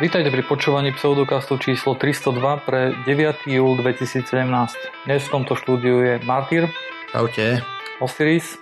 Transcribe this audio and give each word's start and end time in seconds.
Vítajte 0.00 0.32
pri 0.32 0.40
počúvaní 0.48 0.96
pseudokastu 0.96 1.60
číslo 1.60 1.92
302 1.92 2.64
pre 2.64 2.96
9. 3.04 3.44
júl 3.44 3.76
2017. 3.76 4.24
Dnes 5.04 5.20
v 5.20 5.28
tomto 5.28 5.52
štúdiu 5.52 6.00
je 6.00 6.16
Martyr. 6.24 6.72
Čaute. 7.12 7.60
Osiris. 8.00 8.56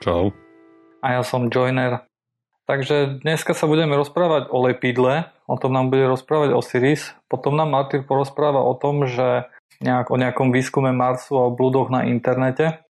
Čau. 0.00 0.32
A 1.04 1.20
ja 1.20 1.22
som 1.28 1.52
Joiner. 1.52 2.08
Takže 2.64 3.20
dneska 3.20 3.52
sa 3.52 3.68
budeme 3.68 4.00
rozprávať 4.00 4.48
o 4.48 4.64
lepidle, 4.64 5.28
o 5.44 5.60
tom 5.60 5.76
nám 5.76 5.92
bude 5.92 6.08
rozprávať 6.08 6.56
Osiris. 6.56 7.12
Potom 7.28 7.52
nám 7.52 7.68
Martyr 7.68 8.00
porozpráva 8.00 8.64
o 8.64 8.72
tom, 8.72 9.04
že 9.04 9.44
nejak, 9.84 10.08
o 10.08 10.16
nejakom 10.16 10.56
výskume 10.56 10.96
Marsu 10.96 11.36
a 11.36 11.52
o 11.52 11.54
blúdoch 11.54 11.92
na 11.92 12.08
internete. 12.08 12.80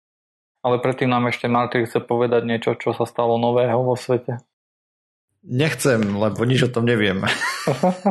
Ale 0.63 0.79
predtým 0.79 1.11
nám 1.11 1.27
ešte 1.35 1.51
Martyr 1.51 1.83
chce 1.83 1.99
povedať 1.99 2.47
niečo, 2.47 2.79
čo 2.79 2.95
sa 2.95 3.11
stalo 3.11 3.43
nového 3.43 3.83
vo 3.83 3.99
svete. 3.99 4.39
Nechcem, 5.47 6.03
lebo 6.19 6.43
nič 6.43 6.67
o 6.67 6.73
tom 6.75 6.83
neviem. 6.83 7.23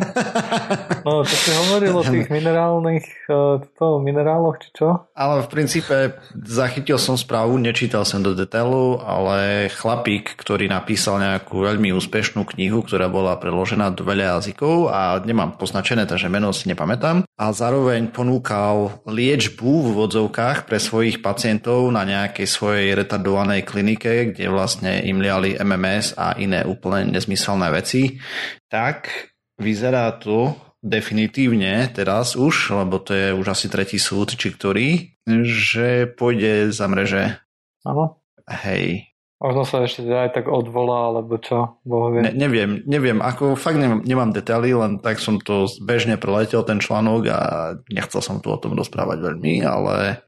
no, 1.05 1.27
to 1.27 1.35
si 1.35 1.51
hovoril 1.51 1.99
o 1.99 2.03
tých 2.07 2.31
minerálnych 2.31 3.03
e, 3.27 3.67
to, 3.67 3.99
mineráloch, 3.99 4.63
či 4.63 4.69
čo? 4.71 5.11
Ale 5.11 5.43
v 5.43 5.51
princípe 5.51 5.95
zachytil 6.31 6.95
som 6.95 7.19
správu, 7.19 7.59
nečítal 7.59 8.07
som 8.07 8.23
do 8.23 8.31
detailu, 8.31 9.03
ale 9.03 9.67
chlapík, 9.75 10.39
ktorý 10.39 10.71
napísal 10.71 11.19
nejakú 11.19 11.67
veľmi 11.67 11.91
úspešnú 11.99 12.47
knihu, 12.55 12.79
ktorá 12.87 13.11
bola 13.11 13.35
preložená 13.35 13.91
do 13.91 14.07
veľa 14.07 14.39
jazykov 14.39 14.87
a 14.87 15.19
nemám 15.19 15.59
poznačené, 15.59 16.07
takže 16.07 16.31
meno 16.31 16.55
si 16.55 16.71
nepamätám. 16.71 17.27
A 17.35 17.51
zároveň 17.51 18.07
ponúkal 18.07 19.03
liečbu 19.03 19.71
v 19.83 19.89
vodzovkách 19.99 20.63
pre 20.63 20.79
svojich 20.79 21.19
pacientov 21.19 21.91
na 21.91 22.07
nejakej 22.07 22.47
svojej 22.47 22.95
retardovanej 22.95 23.67
klinike, 23.67 24.31
kde 24.31 24.47
vlastne 24.47 25.03
im 25.03 25.19
liali 25.19 25.59
MMS 25.59 26.15
a 26.15 26.39
iné 26.39 26.63
úplne 26.63 27.16
nezmyselné 27.17 27.73
veci, 27.73 28.21
tak 28.69 29.09
vyzerá 29.57 30.13
to 30.21 30.53
definitívne 30.85 31.89
teraz 31.89 32.37
už, 32.37 32.77
lebo 32.77 33.01
to 33.01 33.11
je 33.11 33.27
už 33.33 33.47
asi 33.49 33.67
tretí 33.67 33.97
súd, 33.97 34.37
či 34.37 34.53
ktorý, 34.53 35.17
že 35.43 36.05
pôjde 36.07 36.69
za 36.69 36.85
mreže. 36.85 37.41
Áno. 37.83 38.21
Hej. 38.47 39.11
Možno 39.37 39.69
sa 39.69 39.85
ešte 39.85 40.01
aj 40.01 40.33
tak 40.33 40.45
odvolá, 40.49 41.13
alebo 41.13 41.37
čo, 41.37 41.77
boh 41.85 42.09
vie. 42.09 42.25
Ne, 42.25 42.33
neviem, 42.33 42.81
neviem, 42.89 43.21
ako 43.21 43.53
fakt 43.53 43.77
nemám, 43.77 44.01
nemám 44.01 44.33
detaily, 44.33 44.73
len 44.73 44.97
tak 44.97 45.21
som 45.21 45.37
to 45.37 45.69
bežne 45.85 46.17
preletel 46.17 46.65
ten 46.65 46.81
článok 46.81 47.21
a 47.29 47.39
nechcel 47.85 48.25
som 48.25 48.41
tu 48.41 48.49
o 48.49 48.57
tom 48.57 48.73
rozprávať 48.73 49.21
veľmi, 49.21 49.61
ale... 49.61 50.25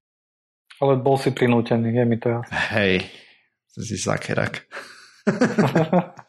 Ale 0.78 0.94
bol 1.02 1.18
si 1.18 1.34
prinútený, 1.34 1.90
je 1.90 2.06
mi 2.06 2.18
to 2.22 2.38
jasné. 2.38 2.54
Hej, 2.70 2.94
si 3.74 3.98
zakerak. 3.98 4.70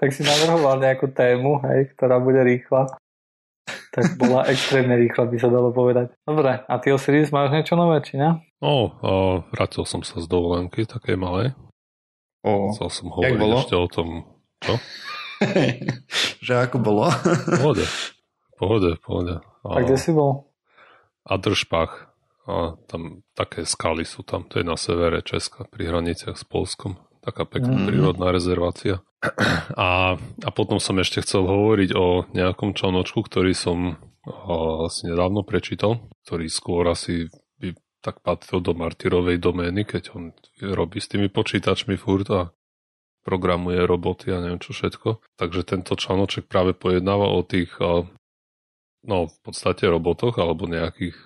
tak 0.00 0.08
si 0.12 0.22
navrhoval 0.22 0.78
nejakú 0.78 1.10
tému, 1.10 1.62
hej, 1.66 1.92
ktorá 1.96 2.22
bude 2.22 2.40
rýchla. 2.42 2.90
Tak 3.66 4.20
bola 4.20 4.44
extrémne 4.52 4.94
rýchla, 4.96 5.26
by 5.26 5.36
sa 5.40 5.48
dalo 5.48 5.72
povedať. 5.72 6.12
Dobre, 6.22 6.62
a 6.62 6.74
ty 6.78 6.92
Osiris 6.92 7.32
máš 7.32 7.50
niečo 7.50 7.74
nové, 7.74 8.00
či 8.04 8.20
ne? 8.20 8.40
No, 8.60 8.96
uh, 9.00 9.36
vrátil 9.52 9.84
som 9.88 10.04
sa 10.06 10.22
z 10.22 10.26
dovolenky, 10.28 10.84
také 10.88 11.16
malé. 11.16 11.56
O, 12.46 12.70
Chcel 12.70 12.88
som 12.94 13.10
hovoriť 13.10 13.40
bolo? 13.42 13.58
ešte 13.58 13.74
o 13.74 13.86
tom, 13.90 14.08
čo? 14.62 14.78
že 16.46 16.52
ako 16.62 16.76
bolo? 16.78 17.10
pohode, 17.58 17.84
pohode, 18.54 18.90
pohode. 19.02 19.34
A, 19.66 19.68
a 19.76 19.78
kde 19.82 19.98
si 19.98 20.14
bol? 20.14 20.46
Adršpach. 21.26 22.14
A 22.46 22.78
tam 22.86 23.26
také 23.34 23.66
skaly 23.66 24.06
sú 24.06 24.22
tam, 24.22 24.46
to 24.46 24.62
je 24.62 24.64
na 24.64 24.78
severe 24.78 25.18
Česka, 25.26 25.66
pri 25.66 25.90
hraniciach 25.90 26.38
s 26.38 26.46
Polskom. 26.46 26.94
Taká 27.26 27.42
pekná 27.42 27.74
mm. 27.74 27.86
prírodná 27.90 28.30
rezervácia. 28.30 29.02
A, 29.74 30.14
a 30.16 30.50
potom 30.54 30.78
som 30.78 30.94
ešte 31.02 31.18
chcel 31.26 31.42
hovoriť 31.42 31.90
o 31.98 32.30
nejakom 32.30 32.78
članočku, 32.78 33.26
ktorý 33.26 33.50
som 33.50 33.98
asi 34.86 35.10
nedávno 35.10 35.42
prečítal, 35.42 36.06
ktorý 36.22 36.46
skôr 36.46 36.86
asi 36.86 37.26
by 37.58 37.74
tak 37.98 38.22
patril 38.22 38.62
do 38.62 38.78
Martyrovej 38.78 39.42
domény, 39.42 39.82
keď 39.82 40.14
on 40.14 40.30
robí 40.62 41.02
s 41.02 41.10
tými 41.10 41.26
počítačmi 41.26 41.98
furt 41.98 42.30
a 42.30 42.54
programuje 43.26 43.82
roboty 43.82 44.30
a 44.30 44.38
neviem 44.38 44.62
čo 44.62 44.70
všetko. 44.70 45.18
Takže 45.34 45.66
tento 45.66 45.98
članoček 45.98 46.46
práve 46.46 46.78
pojednáva 46.78 47.26
o 47.26 47.42
tých 47.42 47.74
no 49.02 49.26
v 49.26 49.38
podstate 49.42 49.90
robotoch 49.90 50.38
alebo 50.38 50.70
nejakých 50.70 51.18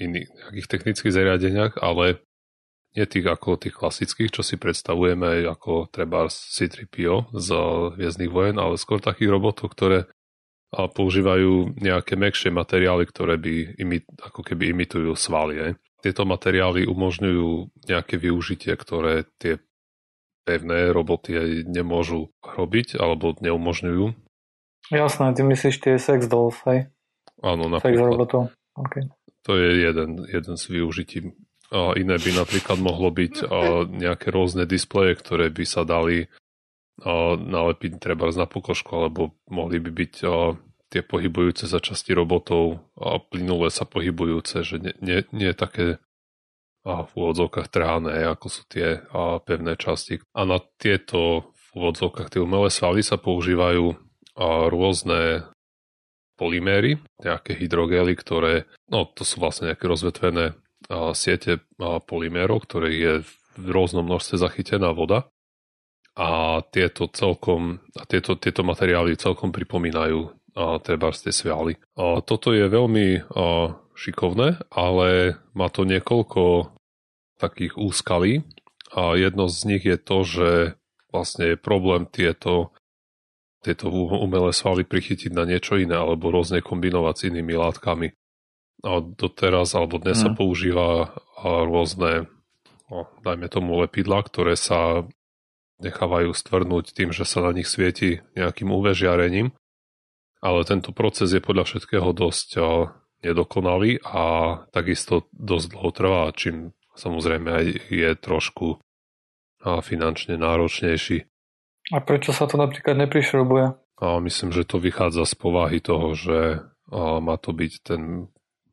iných 0.00 0.28
nejakých 0.32 0.66
technických 0.72 1.12
zariadeniach, 1.12 1.76
ale 1.84 2.24
nie 2.92 3.06
tých 3.08 3.24
ako 3.24 3.56
tých 3.56 3.72
klasických, 3.72 4.30
čo 4.32 4.44
si 4.44 4.60
predstavujeme 4.60 5.48
ako 5.48 5.88
treba 5.88 6.28
C-3PO 6.28 7.32
z 7.32 7.48
Hviezdnych 7.96 8.32
vojen, 8.32 8.60
ale 8.60 8.76
skôr 8.76 9.00
takých 9.00 9.32
robotov, 9.32 9.72
ktoré 9.72 10.12
používajú 10.72 11.76
nejaké 11.80 12.16
mekšie 12.16 12.48
materiály, 12.52 13.04
ktoré 13.08 13.36
by 13.36 13.76
imi, 13.76 14.04
ako 14.20 14.40
keby 14.40 14.72
imitujú 14.72 15.12
svaly. 15.16 15.54
Je. 15.56 15.68
Tieto 16.00 16.24
materiály 16.24 16.88
umožňujú 16.88 17.84
nejaké 17.88 18.16
využitie, 18.16 18.72
ktoré 18.76 19.28
tie 19.36 19.60
pevné 20.42 20.90
roboty 20.90 21.62
nemôžu 21.68 22.32
robiť 22.42 22.98
alebo 22.98 23.36
neumožňujú. 23.38 24.16
Jasné, 24.90 25.26
ty 25.32 25.46
myslíš 25.46 25.76
tie 25.78 25.94
sex 26.00 26.26
dolls, 26.26 26.58
hej? 26.66 26.90
Áno, 27.40 27.70
napríklad. 27.70 27.92
Sex 27.92 28.12
robotov, 28.18 28.42
okay. 28.74 29.06
To 29.46 29.54
je 29.54 29.86
jeden, 29.86 30.26
jeden 30.26 30.54
z 30.58 30.64
využití 30.66 31.18
a 31.72 31.96
iné 31.96 32.20
by 32.20 32.30
napríklad 32.36 32.76
mohlo 32.76 33.08
byť 33.08 33.48
nejaké 33.88 34.28
rôzne 34.28 34.68
displeje, 34.68 35.16
ktoré 35.16 35.48
by 35.48 35.64
sa 35.64 35.88
dali 35.88 36.28
nalepiť 37.40 37.96
treba 37.96 38.28
na 38.28 38.44
pokožku, 38.44 38.92
alebo 38.92 39.32
mohli 39.48 39.80
by 39.80 39.90
byť 39.90 40.12
tie 40.92 41.00
pohybujúce 41.00 41.64
sa 41.64 41.80
časti 41.80 42.12
robotov 42.12 42.84
a 43.00 43.16
plynule 43.16 43.72
sa 43.72 43.88
pohybujúce, 43.88 44.60
že 44.60 44.76
nie, 44.76 44.94
nie, 45.00 45.24
nie 45.32 45.56
také 45.56 45.96
a 46.82 47.06
v 47.06 47.10
úvodzovkách 47.14 47.70
trhané, 47.70 48.26
ako 48.26 48.46
sú 48.50 48.62
tie 48.66 49.06
a 49.14 49.38
pevné 49.38 49.78
časti. 49.78 50.18
A 50.34 50.42
na 50.42 50.58
tieto 50.82 51.54
v 51.54 51.68
úvodzovkách 51.78 52.36
tie 52.36 52.42
umelé 52.42 52.68
svaly 52.74 53.06
sa 53.06 53.16
používajú 53.16 53.96
a 54.36 54.66
rôzne 54.66 55.46
polyméry, 56.34 56.98
nejaké 57.22 57.54
hydrogely, 57.54 58.18
ktoré, 58.18 58.66
no 58.90 59.06
to 59.06 59.22
sú 59.22 59.38
vlastne 59.38 59.70
nejaké 59.70 59.86
rozvetvené 59.86 60.58
siete 61.16 61.64
polymérov, 61.80 62.64
ktoré 62.68 62.88
je 62.92 63.14
v 63.56 63.66
rôznom 63.68 64.04
množstve 64.04 64.36
zachytená 64.40 64.92
voda. 64.92 65.28
A 66.12 66.60
tieto 66.68 67.08
celkom, 67.08 67.80
tieto, 68.04 68.36
tieto 68.36 68.60
materiály 68.60 69.16
celkom 69.16 69.48
pripomínajú 69.48 70.28
treba 70.84 71.08
tie 71.12 71.32
svialy. 71.32 71.80
A 71.96 72.20
toto 72.20 72.52
je 72.52 72.68
veľmi 72.68 73.06
a, 73.16 73.72
šikovné, 73.96 74.60
ale 74.68 75.40
má 75.56 75.72
to 75.72 75.88
niekoľko 75.88 76.72
takých 77.40 77.80
úskalí. 77.80 78.44
A 78.92 79.16
jedno 79.16 79.48
z 79.48 79.60
nich 79.64 79.84
je 79.88 79.96
to, 79.96 80.18
že 80.20 80.50
vlastne 81.08 81.56
je 81.56 81.56
problém 81.56 82.04
tieto, 82.04 82.76
tieto 83.64 83.88
umelé 84.20 84.52
svaly 84.52 84.84
prichytiť 84.84 85.32
na 85.32 85.48
niečo 85.48 85.80
iné 85.80 85.96
alebo 85.96 86.28
rôzne 86.28 86.60
kombinovať 86.60 87.14
s 87.16 87.26
inými 87.32 87.56
látkami 87.56 88.12
a 88.82 88.98
doteraz 88.98 89.72
alebo 89.78 90.02
dnes 90.02 90.18
hmm. 90.18 90.24
sa 90.26 90.30
používa 90.34 90.88
rôzne, 91.42 92.26
no, 92.90 93.06
dajme 93.22 93.46
tomu 93.46 93.78
lepidla, 93.78 94.26
ktoré 94.26 94.58
sa 94.58 95.06
nechávajú 95.82 96.30
stvrnúť 96.34 96.94
tým, 96.94 97.10
že 97.10 97.26
sa 97.26 97.42
na 97.42 97.54
nich 97.54 97.66
svieti 97.66 98.22
nejakým 98.38 98.70
UV 98.70 98.94
žiarením. 98.94 99.50
Ale 100.42 100.66
tento 100.66 100.90
proces 100.90 101.30
je 101.30 101.38
podľa 101.38 101.66
všetkého 101.66 102.10
dosť 102.10 102.58
nedokonalý 103.22 104.02
a 104.02 104.22
takisto 104.74 105.30
dosť 105.30 105.66
dlho 105.70 105.90
trvá, 105.94 106.22
čím 106.34 106.74
samozrejme 106.98 107.48
aj 107.50 107.66
je 107.86 108.10
trošku 108.18 108.82
finančne 109.62 110.34
náročnejší. 110.34 111.30
A 111.94 111.98
prečo 112.02 112.34
sa 112.34 112.50
to 112.50 112.58
napríklad 112.58 112.98
neprišrobuje? 112.98 113.78
A 114.02 114.18
myslím, 114.18 114.50
že 114.50 114.66
to 114.66 114.82
vychádza 114.82 115.22
z 115.22 115.34
povahy 115.38 115.78
toho, 115.78 116.18
že 116.18 116.66
má 116.94 117.38
to 117.38 117.54
byť 117.54 117.72
ten 117.86 118.26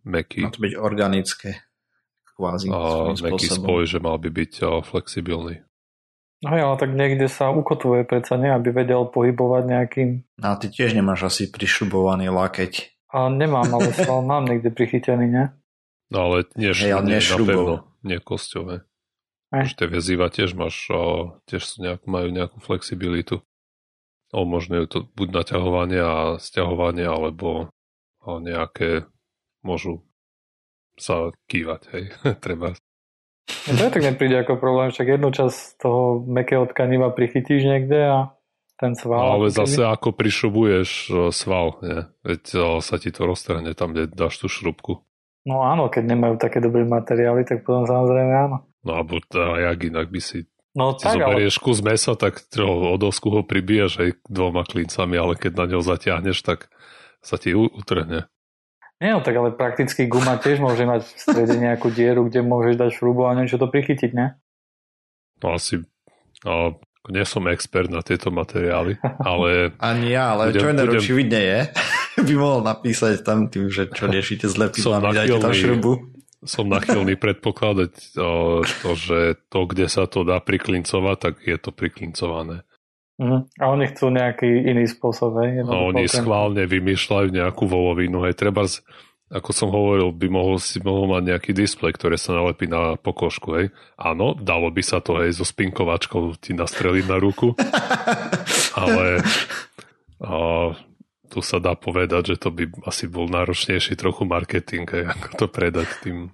meký. 0.09 0.41
Má 0.43 0.51
to 0.51 0.65
byť 0.65 0.73
organické. 0.75 1.61
Kvázi. 2.33 2.67
A 2.73 3.13
meký 3.13 3.47
spoj, 3.47 3.85
že 3.85 4.01
mal 4.01 4.17
by 4.17 4.33
byť 4.33 4.83
flexibilný. 4.83 5.61
No 6.39 6.55
ale 6.55 6.79
tak 6.79 6.95
niekde 6.95 7.27
sa 7.27 7.51
ukotvuje 7.51 8.07
predsa, 8.07 8.39
nie? 8.39 8.47
Aby 8.47 8.71
vedel 8.71 9.03
pohybovať 9.11 9.63
nejakým... 9.67 10.09
No 10.39 10.47
a 10.47 10.55
ty 10.55 10.71
tiež 10.71 10.95
nemáš 10.95 11.27
asi 11.27 11.51
prišrubovaný 11.51 12.31
lakeť. 12.31 12.95
A 13.11 13.27
nemám, 13.27 13.67
ale 13.67 13.91
sval 13.91 14.23
mám 14.31 14.47
niekde 14.47 14.71
prichytený, 14.71 15.27
nie? 15.27 15.45
No 16.09 16.31
ale 16.31 16.47
nie, 16.55 16.71
hey, 16.71 16.95
nie, 17.03 17.19
nie 17.19 17.21
napevno, 17.21 17.85
nie 18.01 18.17
kosťové. 18.23 18.87
Už 19.51 19.75
tie 19.77 19.89
väzíva 19.89 20.29
tiež 20.31 20.53
máš, 20.55 20.89
tiež 21.49 21.61
sú 21.65 21.85
nejak, 21.85 22.05
majú 22.05 22.29
nejakú 22.31 22.61
flexibilitu. 22.61 23.41
Umožňujú 24.29 24.85
to 24.89 24.97
buď 25.17 25.41
naťahovanie 25.41 26.01
a 26.01 26.15
stiahovanie, 26.37 27.05
alebo 27.05 27.73
nejaké 28.25 29.09
môžu 29.65 30.03
sa 30.99 31.31
kývať, 31.47 31.81
hej, 31.95 32.03
treba. 32.45 32.75
No 33.65 33.71
to 33.75 33.81
je 33.89 33.93
tak 33.93 34.03
nepríde 34.05 34.45
ako 34.45 34.61
problém, 34.61 34.93
však 34.93 35.17
jednu 35.17 35.29
časť 35.33 35.81
toho 35.81 36.21
mekého 36.21 36.69
tkaniva 36.69 37.09
prichytíš 37.09 37.65
niekde 37.65 37.97
a 37.97 38.17
ten 38.77 38.93
sval. 38.95 39.19
No, 39.19 39.29
ale 39.41 39.47
keby. 39.51 39.59
zase 39.65 39.81
ako 39.83 40.09
prišrubuješ 40.15 40.89
e, 41.09 41.13
sval, 41.35 41.81
nie? 41.83 41.99
Veď 42.23 42.43
e, 42.55 42.59
sa 42.79 42.95
ti 43.01 43.09
to 43.11 43.27
roztrhne 43.27 43.73
tam, 43.75 43.91
kde 43.91 44.07
dáš 44.07 44.39
tú 44.39 44.47
šrubku. 44.47 45.03
No 45.49 45.65
áno, 45.65 45.89
keď 45.89 46.13
nemajú 46.13 46.35
také 46.39 46.61
dobré 46.61 46.85
materiály, 46.85 47.43
tak 47.43 47.65
potom 47.65 47.89
samozrejme 47.89 48.31
áno. 48.31 48.57
No 48.85 48.91
alebo 49.01 49.19
tá, 49.27 49.59
jak 49.59 49.79
inak 49.83 50.07
by 50.07 50.21
si 50.23 50.47
No 50.77 50.93
si 50.95 51.03
tak, 51.03 51.17
ale 51.17 51.49
zoberieš 51.49 51.55
kus 51.59 51.79
mesa, 51.81 52.13
tak 52.13 52.45
o 52.61 52.95
dosku 52.95 53.33
ho 53.33 53.41
pribiješ 53.41 54.05
aj 54.05 54.09
dvoma 54.29 54.61
klincami, 54.63 55.17
ale 55.17 55.33
keď 55.33 55.51
na 55.57 55.65
ňo 55.75 55.79
zatiahneš, 55.81 56.45
tak 56.45 56.69
sa 57.25 57.41
ti 57.41 57.57
utrhne. 57.57 58.29
Nie, 58.99 59.15
no 59.15 59.23
tak 59.23 59.31
ale 59.31 59.55
prakticky 59.55 60.11
guma 60.11 60.35
tiež 60.35 60.59
môže 60.59 60.83
mať 60.83 61.07
v 61.07 61.19
strede 61.19 61.55
nejakú 61.55 61.87
dieru, 61.87 62.27
kde 62.27 62.43
môžeš 62.43 62.75
dať 62.75 62.89
šrubu 62.91 63.25
a 63.25 63.35
niečo 63.35 63.55
to 63.55 63.71
prichytiť, 63.71 64.11
ne? 64.11 64.35
No 65.39 65.55
asi, 65.55 65.79
no, 66.43 66.83
nie 67.07 67.23
som 67.23 67.47
expert 67.47 67.87
na 67.87 68.03
tieto 68.03 68.27
materiály, 68.27 68.99
ale 69.23 69.71
Ani 69.79 70.11
ja, 70.11 70.35
ale 70.35 70.51
Budem- 70.51 70.63
Joiner 70.67 70.87
budem- 70.91 70.99
očividne 70.99 71.39
je. 71.39 71.59
by 72.27 72.33
mohol 72.35 72.59
napísať 72.59 73.23
tam 73.23 73.47
tým, 73.47 73.71
že 73.71 73.87
čo 73.87 74.11
riešite 74.11 74.51
s 74.51 74.59
Som 74.59 74.67
lepidlami, 74.67 75.15
dajte 75.15 75.39
tam 75.39 75.55
šrubu. 75.55 75.91
som 76.43 76.65
nachylný 76.67 77.15
predpokladať 77.15 78.19
o, 78.19 78.59
to, 78.63 78.89
že 78.99 79.39
to, 79.47 79.59
kde 79.63 79.87
sa 79.87 80.11
to 80.11 80.27
dá 80.27 80.43
priklincovať, 80.43 81.17
tak 81.17 81.33
je 81.39 81.55
to 81.55 81.71
priklincované. 81.71 82.67
Mhm. 83.19 83.37
A 83.59 83.63
oni 83.67 83.85
chcú 83.91 84.05
nejaký 84.09 84.47
iný 84.63 84.87
spôsob, 84.87 85.43
hej? 85.43 85.59
A 85.59 85.67
Jednoducho 85.67 85.89
oni 85.91 86.05
ten- 86.07 86.17
schválne 86.23 86.63
vymýšľajú 86.63 87.27
nejakú 87.35 87.63
volovinu. 87.67 88.23
Hej, 88.23 88.39
treba, 88.39 88.63
ako 89.27 89.49
som 89.51 89.69
hovoril, 89.69 90.15
by 90.15 90.27
mohol 90.31 90.55
si 90.57 90.79
mohol 90.79 91.11
mať 91.11 91.35
nejaký 91.35 91.51
displej, 91.51 91.99
ktoré 91.99 92.15
sa 92.15 92.33
nalepí 92.33 92.65
na 92.65 92.95
pokožku. 92.95 93.59
Hej. 93.59 93.65
Áno, 93.99 94.39
dalo 94.39 94.71
by 94.71 94.79
sa 94.79 95.03
to 95.03 95.19
aj 95.19 95.35
so 95.35 95.43
spinkovačkou 95.43 96.39
ti 96.39 96.55
nastreliť 96.55 97.05
na 97.05 97.19
ruku, 97.19 97.53
ale 98.79 99.19
a, 100.23 100.71
tu 101.29 101.39
sa 101.43 101.59
dá 101.59 101.75
povedať, 101.75 102.33
že 102.33 102.35
to 102.39 102.49
by 102.49 102.71
asi 102.87 103.05
bol 103.05 103.27
náročnejší 103.27 103.99
trochu 103.99 104.23
marketing, 104.25 104.87
hej, 104.89 105.03
ako 105.11 105.27
to 105.35 105.45
predať 105.45 105.87
tým 106.01 106.31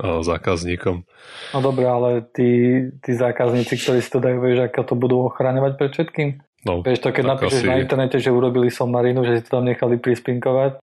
zákazníkom. 0.00 1.06
No 1.54 1.58
dobre, 1.62 1.86
ale 1.86 2.26
tí, 2.34 2.82
tí 2.98 3.14
zákazníci, 3.14 3.78
ktorí 3.78 3.98
si 4.02 4.10
to 4.10 4.18
dajú, 4.18 4.42
vieš, 4.42 4.66
ako 4.66 4.80
to 4.82 4.94
budú 4.98 5.16
ochraňovať 5.30 5.72
pred 5.78 5.90
všetkým? 5.94 6.28
No, 6.64 6.80
Vieš 6.80 7.04
to, 7.04 7.12
keď 7.12 7.24
napíšeš 7.36 7.62
asi- 7.62 7.70
na 7.70 7.76
internete, 7.78 8.16
že 8.18 8.32
urobili 8.32 8.72
somarinu, 8.72 9.22
že 9.22 9.38
si 9.38 9.42
to 9.46 9.60
tam 9.60 9.68
nechali 9.68 10.00
prispinkovať, 10.00 10.80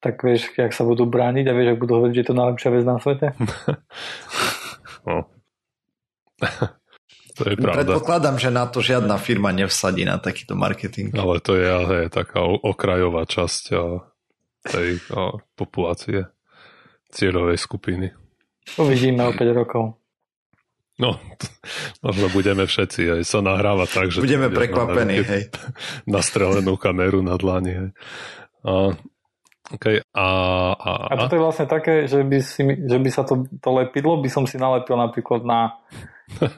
tak 0.00 0.14
vieš, 0.24 0.50
jak 0.56 0.72
sa 0.72 0.82
budú 0.82 1.06
brániť 1.06 1.44
a 1.46 1.52
vieš, 1.54 1.68
ak 1.74 1.80
budú 1.82 1.92
hovoriť, 2.00 2.14
že 2.16 2.22
je 2.22 2.28
to 2.30 2.38
najlepšia 2.38 2.70
vec 2.72 2.84
na 2.86 2.96
svete? 2.98 3.26
no. 5.08 5.16
to 7.38 7.42
je 7.44 7.54
pravda. 7.58 7.78
Predpokladám, 7.82 8.36
že 8.40 8.50
na 8.50 8.64
to 8.66 8.78
žiadna 8.82 9.20
firma 9.20 9.54
nevsadí 9.54 10.02
na 10.02 10.18
takýto 10.18 10.58
marketing. 10.58 11.14
Ale 11.14 11.38
to 11.44 11.54
je 11.54 11.66
hej, 11.66 12.04
taká 12.10 12.42
okrajová 12.42 13.22
časť 13.26 13.62
tej 14.66 14.98
populácie, 15.54 16.26
cieľovej 17.14 17.58
skupiny. 17.58 18.10
Uvidíme 18.76 19.24
o 19.24 19.32
5 19.32 19.60
rokov. 19.64 19.96
No, 20.98 21.14
možno 22.02 22.26
budeme 22.34 22.66
všetci 22.66 23.06
aj 23.06 23.22
sa 23.22 23.38
nahrávať 23.38 23.88
tak, 23.94 24.06
že... 24.10 24.18
Budeme 24.18 24.50
prekvapení, 24.50 25.22
na 25.22 25.26
hej. 25.30 25.42
Nastrelenú 26.18 26.74
kameru 26.74 27.22
na 27.22 27.38
dlani, 27.38 27.72
hej. 27.72 27.90
A, 28.66 28.98
okay, 29.70 30.02
a, 30.10 30.26
a, 30.74 30.90
A 31.06 31.14
toto 31.14 31.38
je 31.38 31.42
vlastne 31.46 31.70
také, 31.70 32.10
že 32.10 32.26
by, 32.26 32.38
si, 32.42 32.66
že 32.66 32.98
by 32.98 33.10
sa 33.14 33.22
to, 33.22 33.46
to 33.46 33.70
lepidlo 33.70 34.18
by 34.18 34.26
som 34.26 34.42
si 34.50 34.58
nalepil 34.58 34.98
napríklad 34.98 35.46
na 35.46 35.78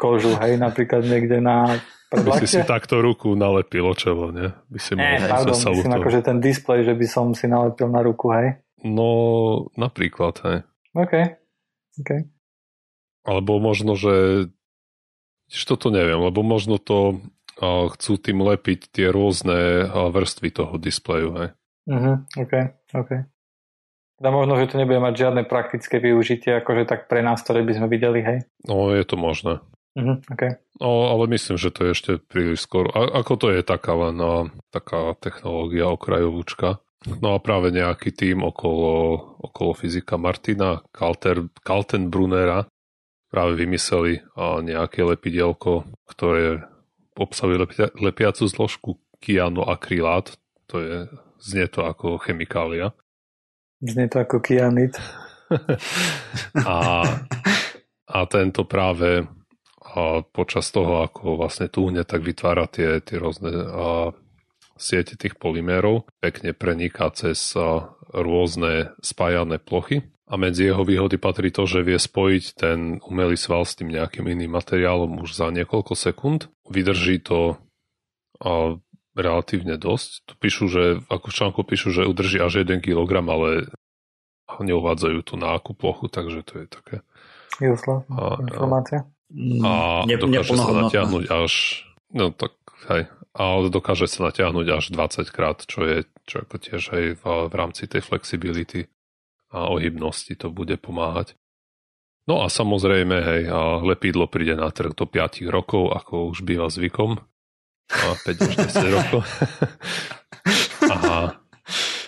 kožu, 0.00 0.32
hej, 0.40 0.56
napríklad 0.56 1.04
niekde 1.04 1.44
na 1.44 1.76
by 2.10 2.42
si 2.42 2.58
si 2.58 2.60
takto 2.66 2.98
ruku 2.98 3.38
nalepilo 3.38 3.94
čelo, 3.94 4.34
nie? 4.34 4.50
By 4.66 4.78
si 4.82 4.98
Nie, 4.98 5.22
mohol 5.22 5.30
pardon, 5.30 5.54
sa 5.54 5.70
myslím 5.70 5.94
akože 5.94 6.20
ten 6.26 6.38
displej, 6.42 6.82
že 6.82 6.94
by 6.98 7.06
som 7.06 7.26
si 7.38 7.46
nalepil 7.46 7.86
na 7.86 8.02
ruku, 8.02 8.34
hej. 8.34 8.58
No, 8.82 9.06
napríklad, 9.78 10.34
hej. 10.42 10.58
OK. 10.96 11.39
OK. 12.00 12.10
Alebo 13.28 13.60
možno, 13.60 13.94
že 13.94 14.48
Tiež 15.50 15.66
toto 15.66 15.90
neviem, 15.90 16.22
lebo 16.22 16.46
možno 16.46 16.78
to 16.78 17.26
a, 17.58 17.90
chcú 17.90 18.22
tým 18.22 18.38
lepiť 18.38 18.94
tie 18.94 19.10
rôzne 19.10 19.82
a, 19.84 20.06
vrstvy 20.14 20.48
toho 20.54 20.78
displeju. 20.78 21.28
Hej. 21.34 21.48
Mhm, 21.90 22.12
OK, 22.38 22.52
OK. 22.94 23.10
Teda 24.20 24.30
možno, 24.30 24.54
že 24.54 24.70
to 24.70 24.78
nebude 24.78 25.02
mať 25.02 25.14
žiadne 25.26 25.42
praktické 25.48 25.98
využitie, 25.98 26.62
akože 26.62 26.86
tak 26.86 27.10
pre 27.10 27.24
nás, 27.24 27.42
ktoré 27.42 27.66
by 27.66 27.72
sme 27.72 27.86
videli, 27.90 28.20
hej. 28.22 28.38
No, 28.62 28.94
je 28.94 29.02
to 29.02 29.18
možné. 29.18 29.58
Mhm, 29.98 30.30
OK. 30.30 30.42
No, 30.78 31.10
ale 31.10 31.26
myslím, 31.34 31.58
že 31.58 31.74
to 31.74 31.90
je 31.90 31.90
ešte 31.98 32.10
príliš 32.22 32.62
skoro. 32.62 32.94
A, 32.94 33.10
ako 33.18 33.32
to 33.34 33.46
je 33.50 33.66
taká 33.66 33.98
len 33.98 34.22
taká 34.70 35.18
technológia 35.18 35.90
okrajovúčka. 35.90 36.78
No 37.00 37.32
a 37.32 37.38
práve 37.40 37.72
nejaký 37.72 38.12
tým 38.12 38.44
okolo, 38.44 39.16
okolo 39.40 39.72
fyzika 39.72 40.20
Martina 40.20 40.84
Kalter, 40.92 41.48
Kaltenbrunera 41.64 42.68
práve 43.32 43.56
vymysleli 43.56 44.20
nejaké 44.66 45.06
lepidielko, 45.06 45.88
ktoré 46.04 46.66
obsahuje 47.16 47.56
lepia, 47.64 47.86
lepiacu 47.96 48.44
zložku 48.44 48.90
kianoakrylát. 49.22 50.36
To 50.68 50.76
je, 50.82 50.96
znie 51.40 51.70
to 51.72 51.88
ako 51.88 52.20
chemikália. 52.20 52.92
Znie 53.80 54.10
to 54.12 54.20
ako 54.20 54.44
kianit. 54.44 54.98
a, 56.68 56.76
a 58.06 58.18
tento 58.28 58.68
práve 58.68 59.24
a 59.90 60.22
počas 60.22 60.70
toho, 60.70 61.02
ako 61.02 61.40
vlastne 61.40 61.66
túhne, 61.66 62.06
tak 62.06 62.22
vytvára 62.22 62.70
tie, 62.70 63.02
tie 63.02 63.16
rôzne 63.18 63.50
a, 63.50 64.14
siete 64.80 65.20
tých 65.20 65.36
polymérov, 65.36 66.08
pekne 66.24 66.56
preniká 66.56 67.12
cez 67.12 67.52
a, 67.52 67.92
rôzne 68.10 68.96
spájané 69.04 69.60
plochy. 69.60 70.08
A 70.30 70.38
medzi 70.38 70.70
jeho 70.70 70.86
výhody 70.86 71.18
patrí 71.18 71.50
to, 71.52 71.66
že 71.66 71.84
vie 71.84 71.98
spojiť 71.98 72.44
ten 72.54 72.78
umelý 73.02 73.34
sval 73.36 73.66
s 73.66 73.76
tým 73.76 73.90
nejakým 73.92 74.24
iným 74.24 74.56
materiálom 74.56 75.20
už 75.20 75.36
za 75.36 75.50
niekoľko 75.52 75.92
sekúnd. 75.92 76.48
Vydrží 76.64 77.20
to 77.20 77.60
a, 78.40 78.80
relatívne 79.12 79.76
dosť. 79.76 80.10
Tu 80.24 80.32
píšu, 80.40 80.64
že 80.70 80.82
ako 81.12 81.28
v 81.28 81.36
článku 81.36 81.60
píšu, 81.66 81.92
že 81.92 82.08
udrží 82.08 82.40
až 82.40 82.64
1 82.64 82.80
kg, 82.80 83.10
ale 83.26 83.68
neuvádzajú 84.58 85.18
tu 85.22 85.34
na 85.38 85.54
akú 85.54 85.76
plochu, 85.76 86.10
takže 86.10 86.42
to 86.42 86.52
je 86.62 86.66
také. 86.66 86.96
Useless 87.60 88.06
A- 88.10 88.40
informácia. 88.40 89.06
A 89.62 90.02
Ne, 90.10 90.18
dokáže 90.18 90.58
sa 90.58 90.74
natiahnuť 90.74 91.24
až, 91.30 91.86
no 92.10 92.34
tak 92.34 92.50
hej, 92.90 93.06
ale 93.40 93.72
dokáže 93.72 94.04
sa 94.04 94.28
natiahnuť 94.28 94.66
až 94.68 94.84
20 94.92 95.24
krát, 95.32 95.64
čo 95.64 95.80
je 95.88 96.04
čo 96.28 96.44
ako 96.44 96.56
tiež 96.60 96.82
aj 96.92 97.04
v, 97.18 97.24
v 97.48 97.54
rámci 97.56 97.88
tej 97.88 98.04
flexibility 98.04 98.86
a 99.50 99.66
ohybnosti 99.72 100.36
to 100.38 100.52
bude 100.52 100.78
pomáhať. 100.78 101.34
No 102.28 102.44
a 102.44 102.52
samozrejme, 102.52 103.16
hej, 103.18 103.42
a 103.50 103.82
lepidlo 103.82 104.30
príde 104.30 104.54
na 104.54 104.70
trh 104.70 104.94
do 104.94 105.08
5 105.08 105.42
rokov, 105.50 105.90
ako 105.90 106.30
už 106.30 106.46
býva 106.46 106.70
zvykom. 106.70 107.18
A 107.90 108.06
5 108.14 108.46
až 108.46 108.54
10 108.70 108.86
rokov. 109.00 109.20
Aha, 110.94 111.42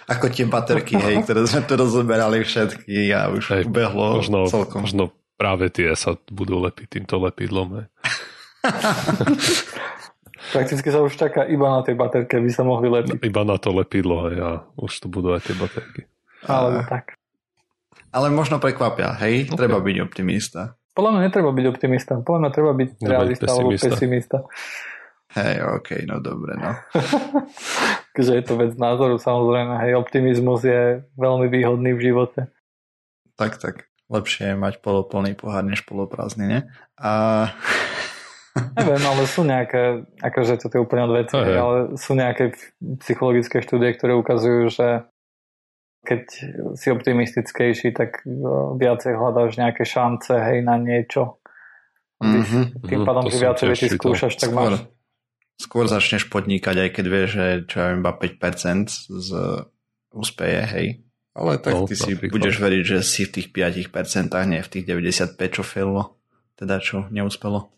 Ako 0.06 0.30
tie 0.30 0.46
baterky, 0.46 0.94
hej, 0.94 1.26
ktoré 1.26 1.42
sme 1.50 1.62
tu 1.66 1.74
rozoberali 1.74 2.46
všetky 2.46 3.10
a 3.10 3.34
už 3.34 3.44
Hej, 3.58 3.62
ubehlo 3.66 4.22
možno, 4.22 4.46
celkom. 4.46 4.86
možno 4.86 5.10
práve 5.34 5.66
tie 5.74 5.90
sa 5.98 6.14
budú 6.30 6.62
lepiť 6.62 6.86
týmto 7.02 7.18
lepidlom. 7.18 7.82
Hej. 7.82 7.86
Prakticky 10.50 10.88
sa 10.90 10.98
už 10.98 11.14
čaká 11.14 11.46
iba 11.46 11.70
na 11.70 11.86
tej 11.86 11.94
baterke, 11.94 12.42
by 12.42 12.50
sa 12.50 12.66
mohli 12.66 12.90
lepiť. 12.90 13.22
Iba 13.22 13.42
na 13.46 13.62
to 13.62 13.70
lepidlo 13.70 14.26
hej, 14.26 14.36
a 14.42 14.50
už 14.74 14.92
tu 14.98 15.06
budú 15.06 15.30
aj 15.30 15.46
tie 15.46 15.54
baterky. 15.54 16.10
Alebo 16.42 16.82
A- 16.82 16.88
tak. 16.90 17.14
Ale 18.12 18.28
možno 18.28 18.58
prekvapia, 18.58 19.14
hej, 19.22 19.48
Ok. 19.48 19.56
treba 19.56 19.78
byť 19.78 19.96
optimista. 20.02 20.74
Podľa 20.92 21.10
mňa 21.16 21.20
netreba 21.24 21.50
byť 21.54 21.66
optimista. 21.70 22.12
Podľa 22.20 22.40
mňa 22.44 22.50
treba 22.52 22.72
byť 22.76 22.88
byť 22.98 23.08
realista 23.08 23.48
alebo 23.48 23.70
pesimista. 23.72 23.96
pesimista. 23.96 24.38
Hej, 25.32 25.54
ok, 25.64 25.88
no 26.04 26.20
dobre, 26.20 26.52
no. 26.60 26.76
Takže 28.12 28.32
je 28.36 28.44
to 28.44 28.60
vec 28.60 28.76
názoru, 28.76 29.16
samozrejme. 29.16 29.80
Hej, 29.80 29.96
optimizmus 29.96 30.60
je 30.60 31.00
veľmi 31.16 31.48
výhodný 31.48 31.96
v 31.96 32.12
živote. 32.12 32.52
Tak, 33.40 33.56
tak. 33.56 33.88
Lepšie 34.12 34.52
je 34.52 34.56
mať 34.60 34.84
poloplný 34.84 35.32
pohár 35.32 35.64
než 35.64 35.88
poloprázdny, 35.88 36.44
ne? 36.44 36.60
A... 37.00 37.48
Neviem, 38.52 39.00
ale 39.02 39.22
sú 39.24 39.42
nejaké, 39.42 40.04
akože 40.20 40.60
to 40.60 40.76
je 40.76 40.80
úplne 40.80 41.08
od 41.08 41.14
veci, 41.16 41.36
Hej. 41.36 41.56
ale 41.56 41.76
sú 41.96 42.12
nejaké 42.12 42.52
psychologické 43.00 43.64
štúdie, 43.64 43.96
ktoré 43.96 44.12
ukazujú, 44.12 44.68
že 44.68 44.88
keď 46.02 46.22
si 46.74 46.86
optimistickejší, 46.90 47.94
tak 47.94 48.20
uh, 48.22 48.74
viacej 48.74 49.14
hľadáš 49.14 49.56
nejaké 49.56 49.86
šance, 49.86 50.34
hej, 50.34 50.60
na 50.60 50.76
niečo. 50.76 51.40
Mhm. 52.20 52.82
Tým 52.82 53.00
Mhm, 53.02 53.06
pádom, 53.06 53.24
že 53.26 53.38
viacej 53.38 53.66
čítal. 53.72 53.96
skúšaš, 53.98 54.34
tak 54.36 54.50
Skôr, 54.50 54.72
máš... 54.74 54.84
skôr 55.56 55.84
začneš 55.86 56.22
podnikať, 56.28 56.76
aj 56.76 56.90
keď 56.92 57.04
vieš, 57.06 57.28
že 57.32 57.46
čo 57.66 57.76
ja 57.78 57.86
viem, 57.90 58.00
iba 58.00 58.12
5% 58.12 58.90
z 59.10 59.28
úspeje, 60.10 60.60
hej. 60.68 60.86
Ale 61.32 61.56
tak 61.56 61.72
No, 61.72 61.88
ty 61.88 61.96
si 61.96 62.12
napríklad. 62.12 62.34
budeš 62.36 62.56
veriť, 62.60 62.82
že 62.84 62.98
si 63.00 63.24
v 63.24 63.30
tých 63.32 63.48
5%, 63.48 64.28
nie 64.44 64.60
v 64.60 64.68
tých 64.68 64.84
95%, 64.84 65.38
čo 65.50 65.62
failo. 65.64 66.20
Teda 66.52 66.76
čo 66.78 67.08
neúspelo. 67.08 67.72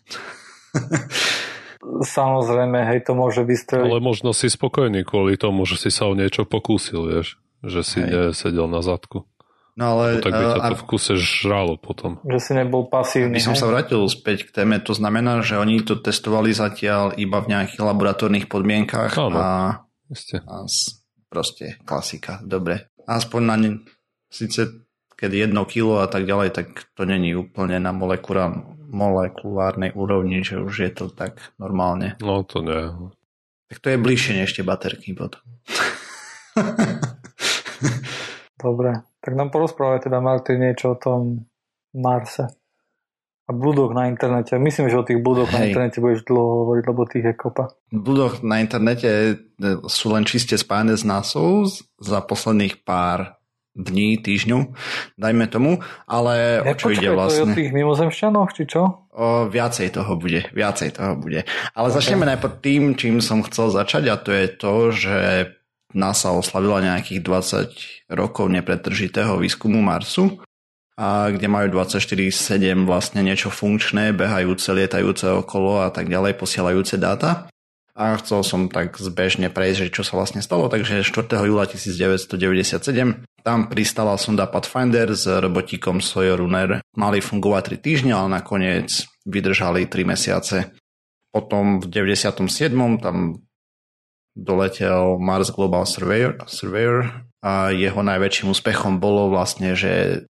samozrejme, 2.19 2.79
hej, 2.91 3.05
to 3.05 3.13
môže 3.17 3.43
vystreliť. 3.45 3.91
Ale 3.91 4.01
možno 4.01 4.33
si 4.33 4.49
spokojný 4.49 5.05
kvôli 5.05 5.37
tomu, 5.37 5.69
že 5.69 5.79
si 5.79 5.91
sa 5.93 6.09
o 6.09 6.15
niečo 6.17 6.49
pokúsil, 6.49 7.07
vieš, 7.09 7.39
že 7.65 7.81
si 7.85 8.01
hej. 8.01 8.33
nesedel 8.33 8.67
na 8.67 8.81
zadku. 8.81 9.29
No 9.75 9.99
ale... 9.99 10.23
No, 10.23 10.23
tak 10.23 10.33
by 10.39 10.45
ťa 10.55 10.61
to 10.71 10.77
v 10.79 10.85
kuse 10.87 11.15
žralo 11.19 11.75
potom. 11.75 12.23
Že 12.23 12.39
si 12.39 12.53
nebol 12.55 12.87
pasívny. 12.87 13.35
By 13.35 13.43
som 13.43 13.59
sa 13.59 13.67
vrátil 13.67 14.07
späť 14.07 14.47
k 14.47 14.63
téme, 14.63 14.79
to 14.79 14.95
znamená, 14.95 15.43
že 15.43 15.59
oni 15.59 15.83
to 15.83 15.99
testovali 15.99 16.55
zatiaľ 16.55 17.19
iba 17.19 17.43
v 17.43 17.51
nejakých 17.51 17.83
laboratórnych 17.83 18.47
podmienkách 18.47 19.19
Áno, 19.19 19.39
a, 19.43 19.51
a 20.47 20.57
proste 21.27 21.83
klasika, 21.83 22.39
dobre. 22.47 22.87
Aspoň 23.03 23.41
na 23.43 23.57
ne, 23.59 23.71
síce 24.31 24.85
keď 25.15 25.49
jedno 25.49 25.63
kilo 25.65 26.03
a 26.03 26.07
tak 26.11 26.27
ďalej, 26.27 26.53
tak 26.53 26.67
to 26.93 27.07
není 27.07 27.33
úplne 27.33 27.79
na 27.79 27.95
molekula, 27.95 28.74
molekulárnej 28.95 29.91
úrovni, 29.99 30.47
že 30.47 30.63
už 30.63 30.75
je 30.87 30.91
to 30.95 31.11
tak 31.11 31.43
normálne. 31.59 32.15
No 32.23 32.47
to 32.47 32.63
nie. 32.63 33.11
Tak 33.67 33.83
to 33.83 33.87
je 33.91 33.99
bližšie 33.99 34.39
než 34.39 34.55
tie 34.55 34.63
baterky 34.63 35.19
potom. 35.19 35.43
Dobre. 38.65 39.03
Tak 39.19 39.33
nám 39.35 39.51
porozprávaj 39.51 40.07
teda 40.07 40.23
Martin 40.23 40.63
niečo 40.63 40.95
o 40.95 41.01
tom 41.01 41.51
Marse. 41.91 42.47
A 43.45 43.53
blúdoch 43.53 43.93
na 43.93 44.09
internete. 44.09 44.57
Myslím, 44.57 44.89
že 44.89 44.97
o 44.97 45.05
tých 45.05 45.21
blúdoch 45.21 45.53
na 45.53 45.69
internete 45.69 46.01
budeš 46.01 46.25
dlho 46.25 46.65
hovoriť, 46.65 46.85
lebo 46.89 47.01
tých 47.05 47.25
je 47.29 47.35
kopa. 47.37 47.77
Blúdoch 47.93 48.41
na 48.41 48.65
internete 48.65 49.37
sú 49.85 50.17
len 50.17 50.25
čiste 50.25 50.57
spájane 50.57 50.97
s 50.97 51.05
NASA 51.05 51.45
za 52.01 52.19
posledných 52.25 52.81
pár 52.89 53.37
dní, 53.75 54.23
týždňov, 54.23 54.71
dajme 55.19 55.47
tomu, 55.51 55.83
ale 56.07 56.63
ja, 56.63 56.73
o 56.73 56.75
čo 56.79 56.95
počkaj, 56.95 57.03
ide 57.03 57.09
vlastne? 57.11 57.19
To 57.19 57.19
je 57.19 57.19
o 57.19 57.47
vlastne? 57.47 57.59
tých 57.59 57.71
mimozemšťanoch, 57.75 58.49
či 58.55 58.63
čo? 58.71 58.83
O, 59.11 59.27
viacej 59.51 59.89
toho 59.91 60.13
bude, 60.15 60.41
viacej 60.55 60.91
toho 60.95 61.13
bude. 61.19 61.43
Ale 61.75 61.89
okay. 61.91 61.97
začneme 61.99 62.25
najprv 62.31 62.55
tým, 62.63 62.83
čím 62.95 63.19
som 63.19 63.43
chcel 63.43 63.75
začať 63.75 64.05
a 64.11 64.17
to 64.17 64.31
je 64.31 64.47
to, 64.55 64.75
že 64.95 65.17
NASA 65.95 66.35
oslavila 66.35 66.83
nejakých 66.83 67.21
20 67.23 68.15
rokov 68.15 68.47
nepretržitého 68.51 69.39
výskumu 69.39 69.83
Marsu, 69.83 70.43
a 70.95 71.27
kde 71.35 71.51
majú 71.51 71.75
24-7 71.75 72.87
vlastne 72.87 73.27
niečo 73.27 73.51
funkčné, 73.51 74.15
behajúce, 74.15 74.71
lietajúce 74.71 75.27
okolo 75.43 75.83
a 75.83 75.91
tak 75.91 76.07
ďalej, 76.07 76.39
posielajúce 76.39 77.03
dáta. 77.03 77.51
A 77.95 78.19
chcel 78.19 78.43
som 78.43 78.67
tak 78.67 78.99
zbežne 78.99 79.55
prejsť, 79.55 79.79
že 79.87 79.95
čo 79.95 80.03
sa 80.03 80.19
vlastne 80.19 80.43
stalo, 80.43 80.67
takže 80.67 81.07
4. 81.07 81.47
júla 81.47 81.65
1997 81.71 83.23
tam 83.45 83.69
pristala 83.69 84.17
sonda 84.17 84.49
Pathfinder 84.49 85.13
s 85.13 85.29
robotíkom 85.29 86.01
Sawyer 86.01 86.41
Runner. 86.41 86.81
Mali 86.97 87.21
fungovať 87.21 87.77
3 87.77 87.85
týždne, 87.85 88.13
ale 88.17 88.41
nakoniec 88.41 89.05
vydržali 89.29 89.85
3 89.85 90.09
mesiace. 90.09 90.73
Potom 91.29 91.77
v 91.77 91.85
97. 91.93 92.41
tam 93.05 93.45
doletel 94.33 95.21
Mars 95.21 95.53
Global 95.53 95.85
Surveyor, 95.85 96.41
Surveyor 96.49 97.29
a 97.45 97.69
jeho 97.69 98.01
najväčším 98.01 98.57
úspechom 98.57 98.97
bolo 98.97 99.29
vlastne, 99.29 99.77
že 99.77 100.25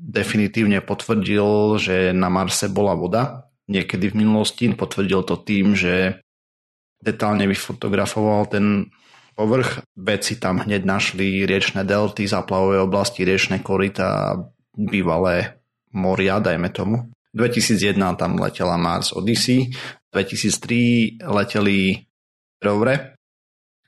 definitívne 0.00 0.80
potvrdil, 0.80 1.76
že 1.76 2.16
na 2.16 2.32
Marse 2.32 2.72
bola 2.72 2.96
voda. 2.96 3.52
Niekedy 3.68 4.16
v 4.16 4.24
minulosti 4.24 4.72
potvrdil 4.72 5.20
to 5.28 5.36
tým, 5.36 5.76
že 5.76 6.24
detálne 7.00 7.46
vyfotografoval 7.46 8.48
ten 8.50 8.88
povrch. 9.36 9.84
Vedci 9.96 10.40
tam 10.40 10.64
hneď 10.64 10.82
našli 10.82 11.44
riečne 11.44 11.84
delty, 11.84 12.24
zaplavové 12.24 12.80
oblasti, 12.80 13.22
riečne 13.22 13.60
korita, 13.60 14.40
bývalé 14.72 15.60
moria, 15.92 16.40
dajme 16.40 16.72
tomu. 16.72 17.12
2001 17.36 18.00
tam 18.16 18.40
letela 18.40 18.80
Mars 18.80 19.12
Odyssey, 19.12 19.68
2003 20.08 21.20
leteli 21.28 22.00
rovre, 22.64 23.20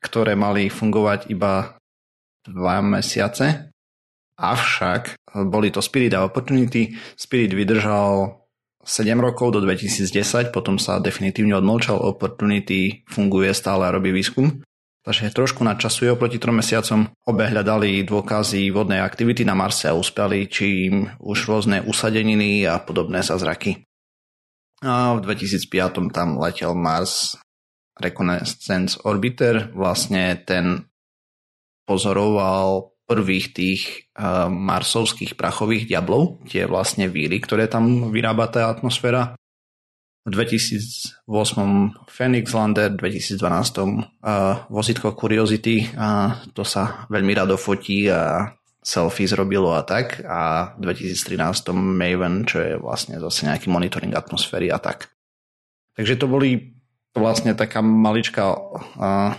ktoré 0.05 0.37
mali 0.37 0.69
fungovať 0.69 1.33
iba 1.33 1.81
dva 2.45 2.77
mesiace. 2.85 3.73
Avšak 4.38 5.33
boli 5.49 5.73
to 5.73 5.81
Spirit 5.81 6.15
a 6.15 6.23
Opportunity. 6.29 6.93
Spirit 7.17 7.57
vydržal 7.57 8.37
7 8.88 9.21
rokov 9.21 9.52
do 9.52 9.61
2010, 9.61 10.49
potom 10.49 10.80
sa 10.80 10.97
definitívne 10.97 11.52
odmlčal. 11.61 12.00
Opportunity 12.00 13.04
funguje 13.04 13.52
stále 13.52 13.85
a 13.85 13.92
robí 13.92 14.09
výskum. 14.16 14.64
Takže 15.04 15.28
trošku 15.33 15.61
nadčasuje 15.61 16.09
oproti 16.09 16.40
3 16.40 16.57
mesiacom. 16.57 17.00
Obe 17.28 17.45
hľadali 17.52 18.00
dôkazy 18.09 18.73
vodnej 18.73 19.04
aktivity 19.04 19.45
na 19.45 19.52
Marse 19.52 19.92
a 19.92 19.97
uspeli, 19.97 20.49
čím 20.49 21.12
už 21.21 21.38
rôzne 21.52 21.85
usadeniny 21.85 22.64
a 22.64 22.80
podobné 22.80 23.21
zázraky. 23.21 23.85
A 24.80 25.12
v 25.16 25.25
2005 25.25 26.12
tam 26.12 26.40
letel 26.40 26.73
Mars 26.73 27.37
Reconnaissance 28.00 28.97
Orbiter, 29.04 29.68
vlastne 29.75 30.38
ten 30.49 30.87
pozoroval 31.85 32.98
prvých 33.09 33.57
tých 33.57 33.81
uh, 34.12 34.53
marsovských 34.53 35.33
prachových 35.35 35.88
diablov, 35.88 36.45
tie 36.45 36.69
vlastne 36.69 37.09
víry, 37.09 37.41
ktoré 37.41 37.65
tam 37.65 38.12
vyrába 38.12 38.53
tá 38.53 38.69
atmosféra. 38.69 39.33
V 40.29 40.37
2008 40.37 41.25
Phoenix 42.05 42.53
Lander, 42.53 42.93
v 42.93 43.00
2012 43.00 43.41
uh, 43.41 44.69
vozitko 44.69 45.17
Curiosity, 45.17 45.88
uh, 45.97 46.45
to 46.53 46.69
sa 46.69 47.09
veľmi 47.09 47.33
rado 47.33 47.57
fotí 47.57 48.12
a 48.12 48.53
selfie 48.85 49.25
zrobilo 49.25 49.73
a 49.73 49.88
tak. 49.88 50.21
A 50.29 50.77
v 50.77 50.93
2013 50.93 51.73
Maven, 51.73 52.45
čo 52.45 52.61
je 52.61 52.77
vlastne 52.77 53.17
zase 53.17 53.49
nejaký 53.49 53.73
monitoring 53.73 54.12
atmosféry 54.12 54.69
a 54.69 54.77
tak. 54.77 55.09
Takže 55.97 56.21
to 56.21 56.29
boli 56.29 56.77
vlastne 57.17 57.57
taká 57.59 57.83
maličká 57.83 58.55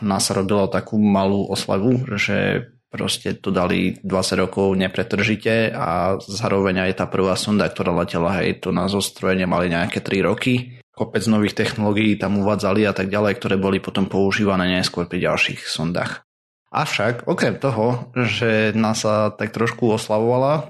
NASA 0.03 0.31
robila 0.35 0.67
takú 0.67 0.99
malú 0.99 1.47
oslavu, 1.47 2.03
že 2.19 2.67
proste 2.89 3.37
to 3.37 3.53
dali 3.53 3.95
20 4.01 4.41
rokov 4.41 4.73
nepretržite 4.73 5.71
a 5.71 6.17
zároveň 6.17 6.89
aj 6.89 6.91
tá 6.99 7.05
prvá 7.05 7.37
sonda, 7.37 7.69
ktorá 7.69 7.93
letela, 7.93 8.41
hej, 8.41 8.65
to 8.65 8.73
na 8.73 8.89
zostrojenie 8.89 9.45
mali 9.45 9.69
nejaké 9.69 10.01
3 10.01 10.25
roky. 10.25 10.81
Kopec 10.89 11.23
nových 11.31 11.55
technológií 11.55 12.19
tam 12.19 12.41
uvádzali 12.43 12.83
a 12.83 12.91
tak 12.91 13.07
ďalej, 13.07 13.39
ktoré 13.39 13.55
boli 13.55 13.79
potom 13.79 14.09
používané 14.09 14.67
neskôr 14.67 15.07
pri 15.07 15.23
ďalších 15.23 15.63
sondách. 15.63 16.27
Avšak, 16.69 17.25
okrem 17.25 17.57
toho, 17.57 18.13
že 18.13 18.75
NASA 18.77 19.33
tak 19.33 19.55
trošku 19.55 19.89
oslavovala, 19.89 20.69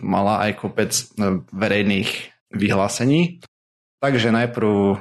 mala 0.00 0.40
aj 0.48 0.52
kopec 0.56 0.88
e, 0.88 1.04
verejných 1.52 2.10
vyhlásení, 2.48 3.44
takže 4.00 4.32
najprv 4.32 4.96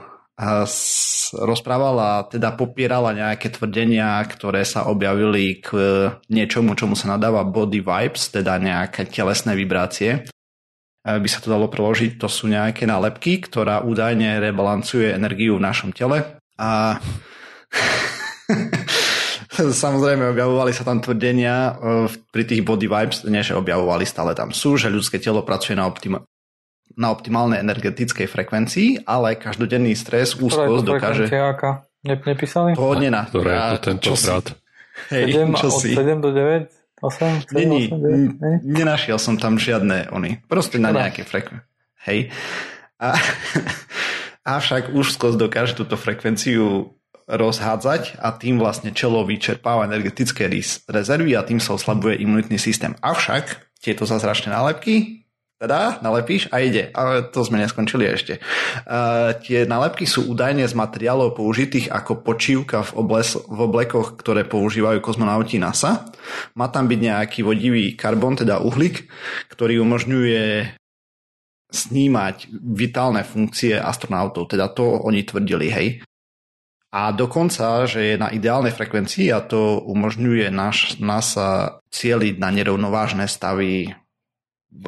rozprávala, 1.38 2.26
teda 2.26 2.58
popierala 2.58 3.14
nejaké 3.14 3.54
tvrdenia, 3.54 4.18
ktoré 4.26 4.66
sa 4.66 4.90
objavili 4.90 5.62
k 5.62 5.70
niečomu, 6.34 6.74
čomu 6.74 6.98
sa 6.98 7.14
nadáva 7.14 7.46
body 7.46 7.86
vibes, 7.86 8.34
teda 8.34 8.58
nejaké 8.58 9.06
telesné 9.06 9.54
vibrácie. 9.54 10.26
By 11.02 11.30
sa 11.30 11.42
to 11.42 11.50
dalo 11.50 11.66
preložiť, 11.70 12.18
to 12.18 12.30
sú 12.30 12.50
nejaké 12.50 12.86
nálepky, 12.86 13.42
ktorá 13.42 13.82
údajne 13.82 14.38
rebalancuje 14.42 15.14
energiu 15.14 15.58
v 15.58 15.66
našom 15.66 15.94
tele. 15.94 16.38
A 16.62 17.02
samozrejme 19.84 20.30
objavovali 20.30 20.74
sa 20.74 20.86
tam 20.86 21.02
tvrdenia 21.02 21.56
e, 21.56 21.72
pri 22.30 22.44
tých 22.46 22.62
body 22.62 22.86
vibes, 22.86 23.26
nie 23.26 23.42
že 23.42 23.58
objavovali, 23.58 24.06
stále 24.06 24.38
tam 24.38 24.54
sú, 24.54 24.78
že 24.78 24.94
ľudské 24.94 25.18
telo 25.18 25.42
pracuje 25.42 25.74
na 25.74 25.90
optima- 25.90 26.22
na 26.96 27.12
optimálnej 27.12 27.62
energetickej 27.62 28.28
frekvencii, 28.28 29.06
ale 29.08 29.38
každodenný 29.38 29.96
stres, 29.96 30.36
úzkosť 30.38 30.84
dokáže... 30.84 31.26
Aká? 31.32 31.86
Ne, 32.02 32.18
nepísali? 32.18 32.74
Pohodne 32.74 33.14
na. 33.14 33.30
Ktoré 33.30 33.54
je 33.54 33.62
to 33.78 33.80
tento 33.94 34.12
krát? 34.18 34.46
Hej, 35.14 35.24
7, 35.38 35.62
čo 35.62 35.68
od 35.70 35.80
si? 35.82 35.90
7 35.94 36.18
do 36.18 36.30
9? 36.34 36.68
8? 37.02 37.50
7, 37.50 37.58
Není, 37.58 37.82
8, 37.94 38.66
9? 38.66 38.78
Nenašiel 38.82 39.18
som 39.22 39.36
tam 39.38 39.62
žiadne 39.62 40.10
oni. 40.14 40.42
Proste 40.50 40.78
na 40.82 40.94
nejaké 40.94 41.26
frekvencie. 41.26 41.66
Hej. 42.06 42.34
A, 42.98 43.18
avšak 44.58 44.94
úzkosť 44.94 45.38
dokáže 45.38 45.74
túto 45.78 45.94
frekvenciu 45.98 46.98
rozhádzať 47.30 48.18
a 48.18 48.34
tým 48.36 48.58
vlastne 48.58 48.92
čelo 48.92 49.24
vyčerpáva 49.24 49.88
energetické 49.88 50.50
rezervy 50.90 51.38
a 51.38 51.46
tým 51.46 51.62
sa 51.62 51.78
oslabuje 51.78 52.20
imunitný 52.20 52.58
systém. 52.58 52.98
Avšak 53.00 53.72
tieto 53.80 54.04
zázračné 54.04 54.52
nálepky 54.52 55.21
teda 55.62 56.02
nalepíš 56.02 56.50
a 56.50 56.58
ide. 56.66 56.90
Ale 56.98 57.30
to 57.30 57.46
sme 57.46 57.62
neskončili 57.62 58.10
ešte. 58.10 58.42
Uh, 58.82 59.38
tie 59.46 59.70
nálepky 59.70 60.10
sú 60.10 60.26
údajne 60.26 60.66
z 60.66 60.74
materiálov 60.74 61.38
použitých 61.38 61.94
ako 61.94 62.26
počívka 62.26 62.82
v, 62.82 63.06
obles, 63.06 63.38
v 63.38 63.60
oblekoch, 63.62 64.18
ktoré 64.18 64.50
používajú 64.50 64.98
kozmonauti 65.06 65.62
NASA. 65.62 66.10
Má 66.58 66.74
tam 66.74 66.90
byť 66.90 67.00
nejaký 67.00 67.46
vodivý 67.46 67.94
karbon, 67.94 68.34
teda 68.34 68.58
uhlík, 68.66 69.06
ktorý 69.54 69.78
umožňuje 69.86 70.74
snímať 71.72 72.52
vitálne 72.52 73.22
funkcie 73.22 73.78
astronautov. 73.78 74.50
Teda 74.50 74.68
to 74.74 74.98
oni 75.06 75.22
tvrdili, 75.22 75.70
hej. 75.70 75.88
A 76.92 77.16
dokonca, 77.16 77.88
že 77.88 78.04
je 78.04 78.16
na 78.20 78.28
ideálnej 78.28 78.76
frekvencii 78.76 79.32
a 79.32 79.40
to 79.40 79.80
umožňuje 79.80 80.52
nás, 80.52 81.00
NASA 81.00 81.80
cieliť 81.88 82.36
na 82.36 82.52
nerovnovážne 82.52 83.32
stavy 83.32 83.96
v 84.72 84.86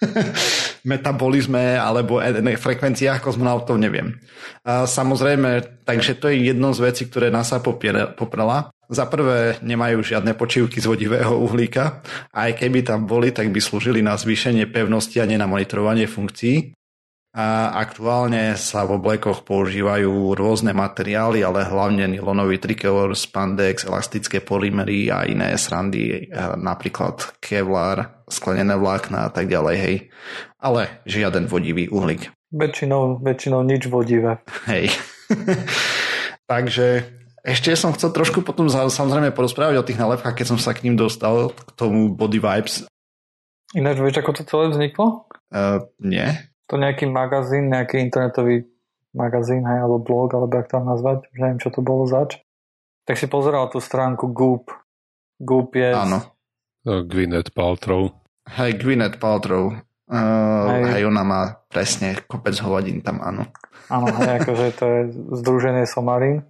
metabolizme 0.90 1.76
alebo 1.76 2.24
frekvenciách 2.56 3.20
kozmonautov, 3.20 3.76
neviem. 3.76 4.16
A 4.64 4.88
samozrejme, 4.88 5.84
takže 5.84 6.16
to 6.16 6.32
je 6.32 6.52
jedno 6.52 6.72
z 6.72 6.80
vecí, 6.80 7.02
ktoré 7.08 7.28
NASA 7.28 7.60
poprela. 7.60 8.72
Za 8.90 9.06
prvé 9.06 9.60
nemajú 9.62 10.02
žiadne 10.02 10.34
počívky 10.34 10.82
z 10.82 10.90
vodivého 10.90 11.38
uhlíka 11.38 12.02
aj 12.34 12.58
keby 12.58 12.82
tam 12.82 13.06
boli, 13.06 13.30
tak 13.30 13.52
by 13.54 13.60
slúžili 13.62 14.02
na 14.02 14.18
zvýšenie 14.18 14.66
pevnosti 14.66 15.22
a 15.22 15.28
nie 15.28 15.38
na 15.38 15.46
monitorovanie 15.46 16.10
funkcií. 16.10 16.74
A 17.30 17.78
aktuálne 17.78 18.58
sa 18.58 18.82
v 18.82 18.98
oblekoch 18.98 19.46
používajú 19.46 20.34
rôzne 20.34 20.74
materiály, 20.74 21.46
ale 21.46 21.62
hlavne 21.62 22.10
nylonový 22.10 22.58
trikor, 22.58 23.14
spandex, 23.14 23.86
elastické 23.86 24.42
polymery 24.42 25.14
a 25.14 25.22
iné 25.22 25.54
srandy, 25.54 26.26
napríklad 26.58 27.38
kevlar, 27.38 28.26
sklenené 28.26 28.74
vlákna 28.74 29.18
a 29.20 29.30
tak 29.30 29.46
ďalej, 29.46 29.76
hej. 29.78 29.96
Ale 30.58 30.90
žiaden 31.06 31.46
vodivý 31.46 31.86
uhlík. 31.86 32.34
Väčšinou, 32.50 33.22
väčšinou 33.22 33.62
nič 33.62 33.86
vodivé. 33.86 34.42
Hej. 34.66 34.90
Takže 36.50 37.06
ešte 37.46 37.78
som 37.78 37.94
chcel 37.94 38.10
trošku 38.10 38.42
potom 38.42 38.66
samozrejme 38.66 39.30
porozprávať 39.30 39.78
o 39.78 39.86
tých 39.86 40.02
nálepkách, 40.02 40.34
keď 40.34 40.46
som 40.50 40.58
sa 40.58 40.74
k 40.74 40.82
ním 40.82 40.98
dostal, 40.98 41.54
k 41.54 41.70
tomu 41.78 42.10
Body 42.10 42.42
Vibes. 42.42 42.90
Ináč 43.70 44.02
vieš, 44.02 44.18
ako 44.18 44.34
to 44.34 44.42
celé 44.50 44.64
vzniklo? 44.74 45.30
Uh, 45.54 45.86
nie 46.02 46.49
to 46.70 46.78
nejaký 46.78 47.10
magazín, 47.10 47.66
nejaký 47.66 47.98
internetový 47.98 48.62
magazín, 49.10 49.66
hej, 49.66 49.82
alebo 49.82 49.98
blog, 49.98 50.38
alebo 50.38 50.54
jak 50.54 50.70
to 50.70 50.78
nazvať, 50.78 51.26
už 51.34 51.38
neviem, 51.42 51.58
čo 51.58 51.74
to 51.74 51.82
bolo 51.82 52.06
zač. 52.06 52.38
Tak 53.10 53.18
si 53.18 53.26
pozeral 53.26 53.66
tú 53.74 53.82
stránku 53.82 54.30
Goop. 54.30 54.70
Goop 55.42 55.74
je... 55.74 55.90
Áno. 55.90 56.22
No, 56.86 57.02
Gwyneth 57.02 57.50
Paltrow. 57.50 58.14
Hej, 58.46 58.78
Gwyneth 58.78 59.18
Paltrow. 59.18 59.74
Uh, 60.10 60.66
hej. 60.78 60.82
hej, 60.94 61.02
ona 61.10 61.22
má 61.26 61.40
presne 61.66 62.14
kopec 62.30 62.54
hovadín 62.62 63.02
tam, 63.02 63.18
áno. 63.18 63.50
Áno, 63.90 64.06
hej, 64.22 64.38
akože 64.46 64.66
to 64.78 64.84
je 64.86 65.00
združenie 65.42 65.90
Somarín. 65.90 66.46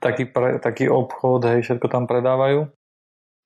Taký, 0.00 0.32
pre, 0.32 0.56
taký 0.64 0.88
obchod, 0.88 1.44
hej, 1.44 1.60
všetko 1.60 1.92
tam 1.92 2.08
predávajú 2.08 2.72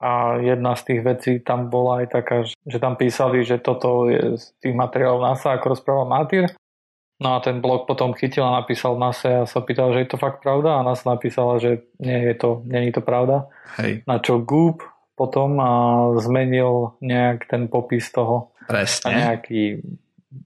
a 0.02 0.42
jedna 0.42 0.74
z 0.74 0.82
tých 0.82 1.00
vecí 1.06 1.32
tam 1.38 1.70
bola 1.70 2.02
aj 2.02 2.06
taká, 2.10 2.42
že 2.42 2.78
tam 2.82 2.98
písali, 2.98 3.46
že 3.46 3.62
toto 3.62 4.10
je 4.10 4.34
z 4.34 4.44
tých 4.58 4.74
materiálov 4.74 5.22
NASA, 5.22 5.54
ako 5.54 5.78
rozprával 5.78 6.10
Martyr. 6.10 6.50
No 7.22 7.38
a 7.38 7.40
ten 7.40 7.62
blog 7.62 7.86
potom 7.86 8.18
chytil 8.18 8.42
a 8.42 8.58
napísal 8.58 8.98
NASA 8.98 9.46
a 9.46 9.48
sa 9.48 9.62
pýtal, 9.62 9.94
že 9.94 10.02
je 10.02 10.10
to 10.10 10.18
fakt 10.18 10.42
pravda 10.42 10.82
a 10.82 10.86
NASA 10.86 11.06
napísala, 11.06 11.62
že 11.62 11.86
nie 12.02 12.18
je 12.18 12.34
to, 12.34 12.66
nie 12.66 12.90
je 12.90 12.98
to 12.98 13.02
pravda. 13.06 13.46
Hej. 13.78 14.02
Na 14.10 14.18
čo 14.18 14.42
Goop 14.42 14.82
potom 15.14 15.54
a 15.62 15.70
zmenil 16.18 16.98
nejak 16.98 17.46
ten 17.46 17.70
popis 17.70 18.10
toho. 18.10 18.50
Presne. 18.66 19.06
A 19.06 19.08
nejaký, 19.14 19.86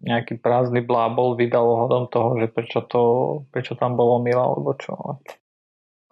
nejaký 0.04 0.36
prázdny 0.36 0.84
blábol 0.84 1.32
vydal 1.32 1.64
ohľadom 1.64 2.12
toho, 2.12 2.28
že 2.44 2.46
prečo, 2.52 2.84
to, 2.84 3.02
prečo 3.48 3.72
tam 3.72 3.96
bolo 3.96 4.20
milé 4.20 4.36
alebo 4.36 4.76
čo. 4.76 5.16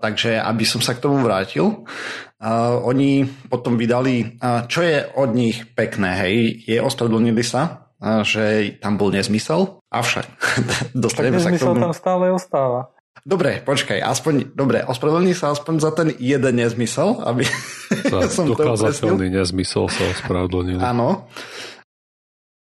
Takže 0.04 0.36
aby 0.36 0.68
som 0.68 0.84
sa 0.84 0.92
k 0.92 1.00
tomu 1.00 1.24
vrátil, 1.24 1.64
uh, 1.64 2.76
oni 2.84 3.24
potom 3.48 3.80
vydali, 3.80 4.36
uh, 4.36 4.68
čo 4.68 4.84
je 4.84 5.00
od 5.16 5.32
nich 5.32 5.64
pekné, 5.72 6.20
hej, 6.20 6.36
je 6.68 6.76
ospravedlnili 6.76 7.40
sa, 7.40 7.88
uh, 7.96 8.20
že 8.20 8.76
tam 8.84 9.00
bol 9.00 9.08
nezmysel, 9.08 9.80
avšak 9.88 10.28
dostaneme 11.08 11.40
sa 11.40 11.56
k 11.56 11.56
tomu. 11.56 11.80
tam 11.80 11.96
stále 11.96 12.28
ostáva. 12.28 12.92
Dobre, 13.24 13.64
počkaj, 13.64 14.04
aspoň, 14.04 14.52
dobre, 14.52 14.84
ospravedlní 14.84 15.32
sa 15.32 15.56
aspoň 15.56 15.74
za 15.80 15.90
ten 15.96 16.12
jeden 16.20 16.60
nezmysel, 16.60 17.24
aby 17.24 17.48
za 18.12 18.28
som 18.28 18.44
to 18.52 18.60
upresnil. 18.60 19.16
nezmysel 19.16 19.88
sa 19.88 20.04
ospravedlnili. 20.12 20.84
Áno. 20.84 21.32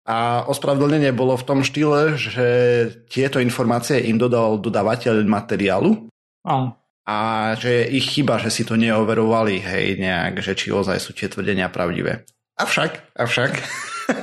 A 0.08 0.49
ospravedlnenie 0.49 1.12
bolo 1.12 1.37
v 1.37 1.44
tom 1.44 1.61
štýle, 1.61 2.16
že 2.16 2.47
tieto 3.12 3.37
informácie 3.44 4.00
im 4.08 4.16
dodal 4.16 4.56
dodávateľ 4.56 5.20
materiálu. 5.28 6.08
Áno 6.49 6.77
a 7.08 7.18
že 7.56 7.72
je 7.72 7.84
ich 7.96 8.04
chyba, 8.04 8.36
že 8.36 8.52
si 8.52 8.68
to 8.68 8.76
neoverovali, 8.76 9.64
hej, 9.64 9.96
nejak, 9.96 10.44
že 10.44 10.52
či 10.52 10.68
ozaj 10.68 11.00
sú 11.00 11.16
tie 11.16 11.33
tvrdenia 11.33 11.72
pravdivé. 11.72 12.28
Avšak, 12.61 13.16
avšak, 13.16 13.52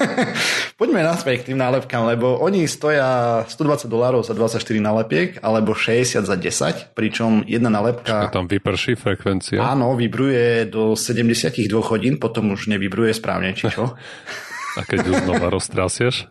poďme 0.80 1.02
naspäť 1.02 1.42
k 1.42 1.48
tým 1.50 1.58
nálepkám, 1.58 2.06
lebo 2.06 2.38
oni 2.38 2.70
stoja 2.70 3.42
120 3.48 3.90
dolárov 3.90 4.22
za 4.22 4.38
24 4.38 4.62
nálepiek, 4.78 5.30
alebo 5.42 5.74
60 5.74 6.30
za 6.30 6.36
10, 6.38 6.94
pričom 6.94 7.42
jedna 7.50 7.74
nálepka... 7.74 8.28
A 8.28 8.30
tam 8.30 8.46
vyprší 8.46 9.00
frekvencia? 9.00 9.64
Áno, 9.66 9.98
vybruje 9.98 10.70
do 10.70 10.94
72 10.94 11.58
hodín, 11.90 12.22
potom 12.22 12.54
už 12.54 12.70
nevybruje 12.70 13.18
správne, 13.18 13.58
či 13.58 13.72
čo? 13.72 13.98
a 14.78 14.82
keď 14.86 15.10
ju 15.10 15.14
znova 15.26 15.50
roztrasieš? 15.50 16.30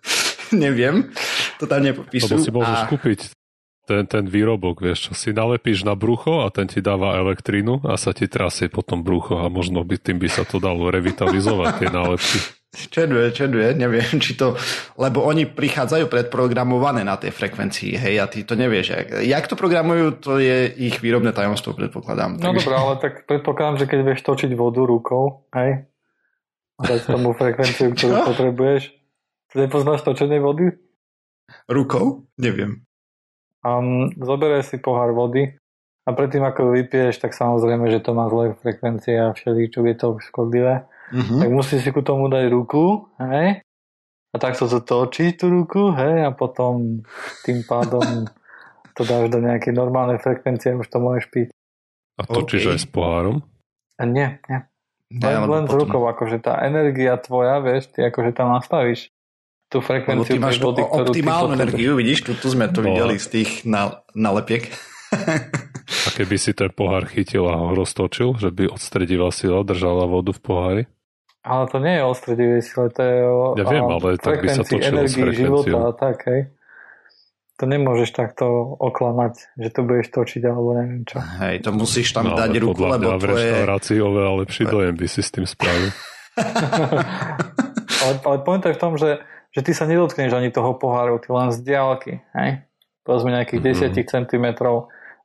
Neviem, 0.52 1.16
to 1.56 1.64
tam 1.64 1.80
nepopisujú. 1.80 2.34
Lebo 2.34 2.44
si 2.44 2.50
môžeš 2.52 2.80
a... 2.84 2.90
kúpiť 2.92 3.20
ten, 3.84 4.08
ten 4.08 4.24
výrobok, 4.24 4.80
vieš 4.80 5.08
čo, 5.08 5.12
si 5.12 5.30
nalepíš 5.30 5.84
na 5.84 5.92
brucho 5.92 6.44
a 6.44 6.48
ten 6.48 6.66
ti 6.66 6.80
dáva 6.80 7.20
elektrínu 7.20 7.84
a 7.84 8.00
sa 8.00 8.16
ti 8.16 8.26
trasie 8.26 8.72
potom 8.72 9.04
brucho 9.04 9.40
a 9.40 9.52
možno 9.52 9.84
by 9.84 10.00
tým 10.00 10.18
by 10.18 10.28
sa 10.28 10.42
to 10.48 10.56
dalo 10.58 10.88
revitalizovať 10.88 11.70
tie 11.80 11.88
nálepky. 11.92 12.38
Čeduje, 12.74 13.30
čeduje, 13.30 13.70
neviem, 13.78 14.18
či 14.18 14.34
to, 14.34 14.58
lebo 14.98 15.22
oni 15.22 15.46
prichádzajú 15.46 16.10
predprogramované 16.10 17.06
na 17.06 17.14
tej 17.14 17.30
frekvencii, 17.30 17.94
hej, 17.94 18.18
a 18.18 18.26
ty 18.26 18.42
to 18.42 18.58
nevieš. 18.58 18.90
Jak, 18.90 19.08
jak 19.22 19.44
to 19.46 19.54
programujú, 19.54 20.18
to 20.18 20.42
je 20.42 20.74
ich 20.82 20.98
výrobné 20.98 21.30
tajomstvo, 21.30 21.70
predpokladám. 21.78 22.42
No 22.42 22.50
takže... 22.50 22.66
dobré, 22.66 22.74
ale 22.74 22.94
tak 22.98 23.14
predpokladám, 23.30 23.78
že 23.78 23.86
keď 23.86 24.00
vieš 24.02 24.20
točiť 24.26 24.50
vodu 24.58 24.82
rukou, 24.82 25.46
hej, 25.54 25.86
a 26.74 26.82
dať 26.82 27.00
tomu 27.06 27.30
frekvenciu, 27.30 27.94
ktorú 27.94 28.14
Čo? 28.18 28.26
potrebuješ, 28.34 28.82
ty 29.54 29.54
nepoznáš 29.62 30.02
točenie 30.02 30.42
vody? 30.42 30.74
Rukou? 31.70 32.26
Neviem. 32.40 32.82
Um, 33.64 34.12
zoberie 34.20 34.60
si 34.60 34.76
pohár 34.76 35.16
vody 35.16 35.56
a 36.04 36.12
predtým 36.12 36.44
ako 36.44 36.76
vypiješ, 36.76 37.16
tak 37.16 37.32
samozrejme, 37.32 37.88
že 37.88 38.04
to 38.04 38.12
má 38.12 38.28
zlé 38.28 38.52
frekvencie 38.60 39.16
a 39.16 39.32
všeli, 39.32 39.72
čo 39.72 39.80
je 39.88 39.96
to 39.96 40.20
škodlivé. 40.20 40.84
Uh-huh. 40.84 41.40
Tak 41.40 41.48
musíš 41.48 41.80
si 41.88 41.90
ku 41.90 42.04
tomu 42.04 42.28
dať 42.28 42.52
ruku, 42.52 43.08
hej? 43.16 43.64
A 44.34 44.36
tak 44.36 44.60
sa 44.60 44.68
to 44.68 44.84
točí 44.84 45.32
tú 45.32 45.48
ruku, 45.48 45.96
hej? 45.96 46.28
A 46.28 46.30
potom 46.36 47.00
tým 47.48 47.64
pádom 47.64 48.28
to 48.92 49.02
dáš 49.08 49.32
do 49.32 49.40
nejakej 49.40 49.72
normálnej 49.72 50.20
frekvencie 50.20 50.76
a 50.76 50.80
už 50.84 50.88
to 50.92 51.00
môžeš 51.00 51.32
piť. 51.32 51.48
A 52.20 52.28
točíš 52.28 52.68
okay. 52.68 52.72
aj 52.76 52.78
s 52.84 52.88
pohárom? 52.92 53.36
A 53.96 54.04
nie, 54.04 54.28
nie. 54.44 54.60
Len, 55.14 55.40
len 55.46 55.64
potom... 55.64 55.70
s 55.70 55.72
rukou, 55.72 56.02
akože 56.04 56.42
tá 56.42 56.60
energia 56.66 57.16
tvoja, 57.16 57.64
vieš, 57.64 57.88
ty 57.96 58.04
akože 58.04 58.34
tam 58.36 58.52
nastavíš 58.52 59.13
tú 59.74 59.82
frekvenciu. 59.82 60.30
ty 60.30 60.38
máš 60.38 60.62
vody, 60.62 60.86
ktorú 60.86 61.10
optimálnu 61.10 61.58
energiu, 61.58 61.98
vidíš, 61.98 62.30
tu, 62.30 62.32
tu 62.38 62.46
sme 62.46 62.70
to 62.70 62.78
no. 62.78 62.94
videli 62.94 63.18
z 63.18 63.26
tých 63.42 63.50
nalepiek. 64.14 64.70
a 66.06 66.08
keby 66.14 66.38
si 66.38 66.54
ten 66.54 66.70
pohár 66.70 67.10
chytil 67.10 67.50
a 67.50 67.58
ho 67.58 67.74
roztočil, 67.74 68.38
že 68.38 68.54
by 68.54 68.70
odstredivá 68.70 69.34
sila 69.34 69.66
držala 69.66 70.06
vodu 70.06 70.30
v 70.30 70.40
pohári? 70.40 70.82
Ale 71.44 71.68
to 71.68 71.76
nie 71.76 72.00
je 72.00 72.02
o 72.08 72.12
stredivej 72.16 72.62
sile, 72.64 72.88
to 72.88 73.02
je 73.04 73.18
o 73.20 73.40
ja 73.60 73.64
viem, 73.68 73.84
ale 73.84 74.16
tak 74.16 74.40
by 74.40 74.48
sa 74.48 74.64
točilo 74.64 75.04
energii 75.04 75.44
života 75.44 75.76
a 75.76 75.92
tak, 75.92 76.16
hej. 76.30 76.42
To 77.62 77.70
nemôžeš 77.70 78.10
takto 78.18 78.74
oklamať, 78.82 79.54
že 79.54 79.68
to 79.70 79.86
budeš 79.86 80.10
točiť 80.10 80.42
alebo 80.42 80.74
neviem 80.74 81.06
čo. 81.06 81.22
Hej, 81.22 81.62
to 81.62 81.70
musíš 81.70 82.10
tam 82.10 82.32
no, 82.32 82.34
dať 82.34 82.50
ruku, 82.58 82.82
lebo 82.82 83.14
to 83.14 83.14
je... 83.14 83.20
v 83.20 83.24
reštaurácii 83.30 83.98
oveľa 84.02 84.32
lepší 84.42 84.62
dojem 84.74 84.94
by 84.96 85.06
si 85.06 85.20
s 85.22 85.30
tým 85.30 85.46
spravil. 85.46 85.92
ale, 88.02 88.14
ale 88.24 88.36
point 88.42 88.64
je 88.64 88.74
v 88.74 88.80
tom, 88.80 88.98
že 88.98 89.22
že 89.54 89.60
ty 89.62 89.70
sa 89.70 89.86
nedotkneš 89.86 90.34
ani 90.34 90.50
toho 90.50 90.74
poháru, 90.74 91.22
ty 91.22 91.30
len 91.30 91.54
z 91.54 91.62
diálky, 91.62 92.18
hej? 92.34 92.66
Povedzme 93.06 93.30
nejakých 93.30 93.60
mm-hmm. 93.62 93.94
10 93.94 94.12
cm 94.12 94.46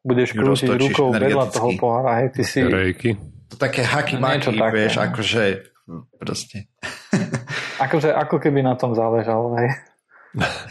budeš 0.05 0.29
krútiť 0.37 0.69
rukou 0.77 1.09
vedľa 1.09 1.45
toho 1.49 1.73
pohára, 1.81 2.23
hej, 2.23 2.37
ty 2.37 2.41
si... 2.45 2.61
Rejky. 2.61 3.17
To 3.49 3.55
také 3.57 3.81
haky 3.81 4.21
maky, 4.21 4.53
vieš, 4.53 5.01
akože 5.01 5.73
proste. 6.21 6.69
akože 7.85 8.13
ako 8.13 8.37
keby 8.37 8.61
na 8.61 8.77
tom 8.77 8.93
záležalo, 8.93 9.57
hej. 9.57 9.73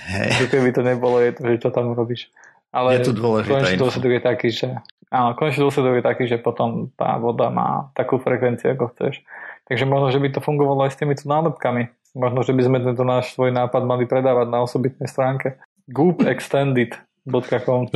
Hej. 0.06 0.30
Ako 0.38 0.46
keby 0.54 0.68
to 0.70 0.82
nebolo, 0.86 1.18
je 1.18 1.34
to, 1.34 1.42
že 1.42 1.54
čo 1.58 1.68
tam 1.74 1.90
robíš. 1.90 2.30
Ale 2.70 2.94
je 3.00 3.10
to 3.10 3.12
dôležité. 3.16 3.50
Konečný 3.50 3.78
dôsledok 3.80 4.12
je 4.14 4.22
taký, 4.22 4.48
že 4.54 4.68
áno, 5.10 5.34
konečný 5.34 5.66
dôsledok 5.66 5.92
je 5.98 6.04
taký, 6.04 6.24
že 6.30 6.38
potom 6.38 6.94
tá 6.94 7.18
voda 7.18 7.50
má 7.50 7.90
takú 7.98 8.22
frekvenciu, 8.22 8.76
ako 8.76 8.94
chceš. 8.94 9.24
Takže 9.68 9.84
možno, 9.84 10.08
že 10.08 10.18
by 10.18 10.28
to 10.32 10.40
fungovalo 10.40 10.88
aj 10.88 10.96
s 10.96 11.00
týmito 11.00 11.28
nálepkami. 11.28 11.92
Možno, 12.16 12.40
že 12.40 12.56
by 12.56 12.62
sme 12.64 12.80
tento 12.80 13.04
náš 13.04 13.36
svoj 13.36 13.52
nápad 13.52 13.84
mali 13.84 14.08
predávať 14.08 14.48
na 14.48 14.64
osobitnej 14.64 15.04
stránke 15.06 15.60
goopextended.com 15.88 17.82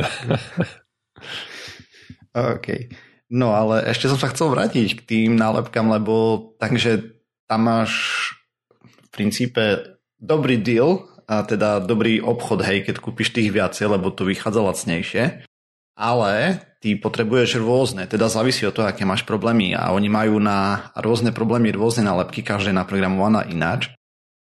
OK. 2.53 2.67
No 3.33 3.53
ale 3.57 3.89
ešte 3.89 4.09
som 4.09 4.17
sa 4.21 4.29
chcel 4.29 4.53
vrátiť 4.53 5.01
k 5.01 5.05
tým 5.05 5.33
nálepkám, 5.33 5.89
lebo 5.89 6.45
takže 6.61 7.17
tam 7.49 7.65
máš 7.65 7.91
v 8.81 9.07
princípe 9.09 9.97
dobrý 10.21 10.61
deal, 10.61 11.09
a 11.23 11.43
teda 11.43 11.79
dobrý 11.79 12.19
obchod, 12.19 12.61
hej, 12.67 12.83
keď 12.83 12.99
kúpiš 12.99 13.31
tých 13.31 13.49
viacej, 13.55 13.87
lebo 13.87 14.11
to 14.11 14.27
vychádza 14.27 14.59
lacnejšie. 14.59 15.23
Ale 15.95 16.59
ty 16.83 16.99
potrebuješ 16.99 17.63
rôzne, 17.63 18.11
teda 18.11 18.27
závisí 18.27 18.67
od 18.67 18.75
toho, 18.75 18.91
aké 18.91 19.07
máš 19.07 19.23
problémy 19.23 19.71
a 19.71 19.95
oni 19.95 20.11
majú 20.11 20.35
na 20.43 20.91
rôzne 20.99 21.31
problémy 21.31 21.71
rôzne 21.71 22.03
nálepky, 22.03 22.43
každá 22.43 22.75
je 22.75 22.79
naprogramovaná 22.83 23.47
ináč. 23.47 23.95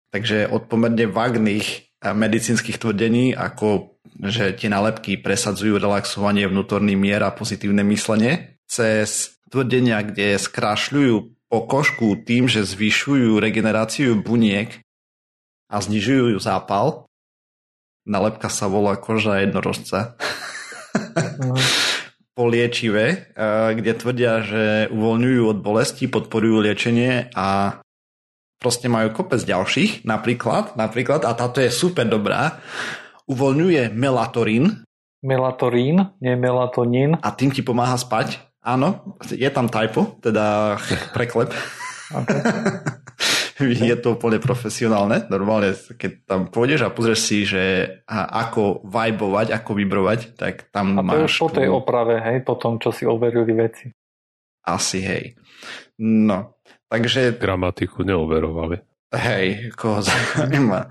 Takže 0.10 0.50
od 0.50 0.66
pomerne 0.66 1.06
vágných 1.06 1.94
medicínskych 2.02 2.82
tvrdení, 2.82 3.38
ako 3.38 3.94
že 4.26 4.58
tie 4.58 4.74
nálepky 4.74 5.22
presadzujú 5.22 5.78
relaxovanie, 5.78 6.50
vnútorný 6.50 6.98
mier 6.98 7.22
a 7.22 7.30
pozitívne 7.30 7.86
myslenie, 7.86 8.58
cez 8.66 9.38
tvrdenia, 9.54 10.02
kde 10.02 10.42
skrašľujú 10.42 11.46
pokožku 11.46 12.26
tým, 12.26 12.50
že 12.50 12.66
zvyšujú 12.66 13.38
regeneráciu 13.38 14.18
buniek 14.18 14.82
a 15.70 15.78
znižujú 15.78 16.42
zápal. 16.42 17.06
Nalepka 18.10 18.50
sa 18.50 18.66
volá 18.66 18.98
koža 18.98 19.46
jednorožca. 19.46 20.18
Mm. 21.38 21.81
Poliečivé, 22.42 23.30
kde 23.78 23.92
tvrdia, 23.94 24.42
že 24.42 24.64
uvoľňujú 24.90 25.42
od 25.46 25.62
bolesti, 25.62 26.10
podporujú 26.10 26.66
liečenie 26.66 27.30
a 27.38 27.78
proste 28.58 28.90
majú 28.90 29.14
kopec 29.14 29.46
ďalších, 29.46 30.10
napríklad, 30.10 30.74
napríklad, 30.74 31.22
a 31.30 31.38
táto 31.38 31.62
je 31.62 31.70
super 31.70 32.10
dobrá, 32.10 32.58
uvoľňuje 33.30 33.94
melatorín. 33.94 34.82
Melatorín, 35.22 36.18
nie 36.18 36.34
melatonín. 36.34 37.22
A 37.22 37.30
tým 37.30 37.54
ti 37.54 37.62
pomáha 37.62 37.94
spať. 37.94 38.42
Áno, 38.66 39.18
je 39.22 39.50
tam 39.54 39.70
typo, 39.70 40.18
teda 40.18 40.78
preklep. 41.14 41.54
Okay. 42.10 42.42
je 43.90 43.96
to 44.00 44.16
úplne 44.16 44.38
profesionálne. 44.38 45.28
Normálne, 45.28 45.76
keď 45.76 46.12
tam 46.26 46.42
pôjdeš 46.48 46.88
a 46.88 46.94
pozrieš 46.94 47.20
si, 47.22 47.38
že 47.44 47.64
ako 48.10 48.86
vibovať, 48.86 49.54
ako 49.56 49.72
vibrovať, 49.78 50.20
tak 50.38 50.70
tam 50.70 51.00
a 51.00 51.02
to 51.02 51.28
máš... 51.28 51.40
po 51.40 51.50
tej 51.52 51.68
oprave, 51.68 52.22
hej, 52.22 52.38
po 52.46 52.56
tom, 52.56 52.78
čo 52.78 52.94
si 52.94 53.04
overili 53.04 53.52
veci. 53.56 53.92
Asi, 54.62 55.02
hej. 55.02 55.34
No, 56.02 56.62
takže... 56.86 57.36
Gramatiku 57.38 58.06
neoverovali. 58.06 58.78
Hej, 59.12 59.76
koho 59.76 60.00
zaujíma. 60.00 60.88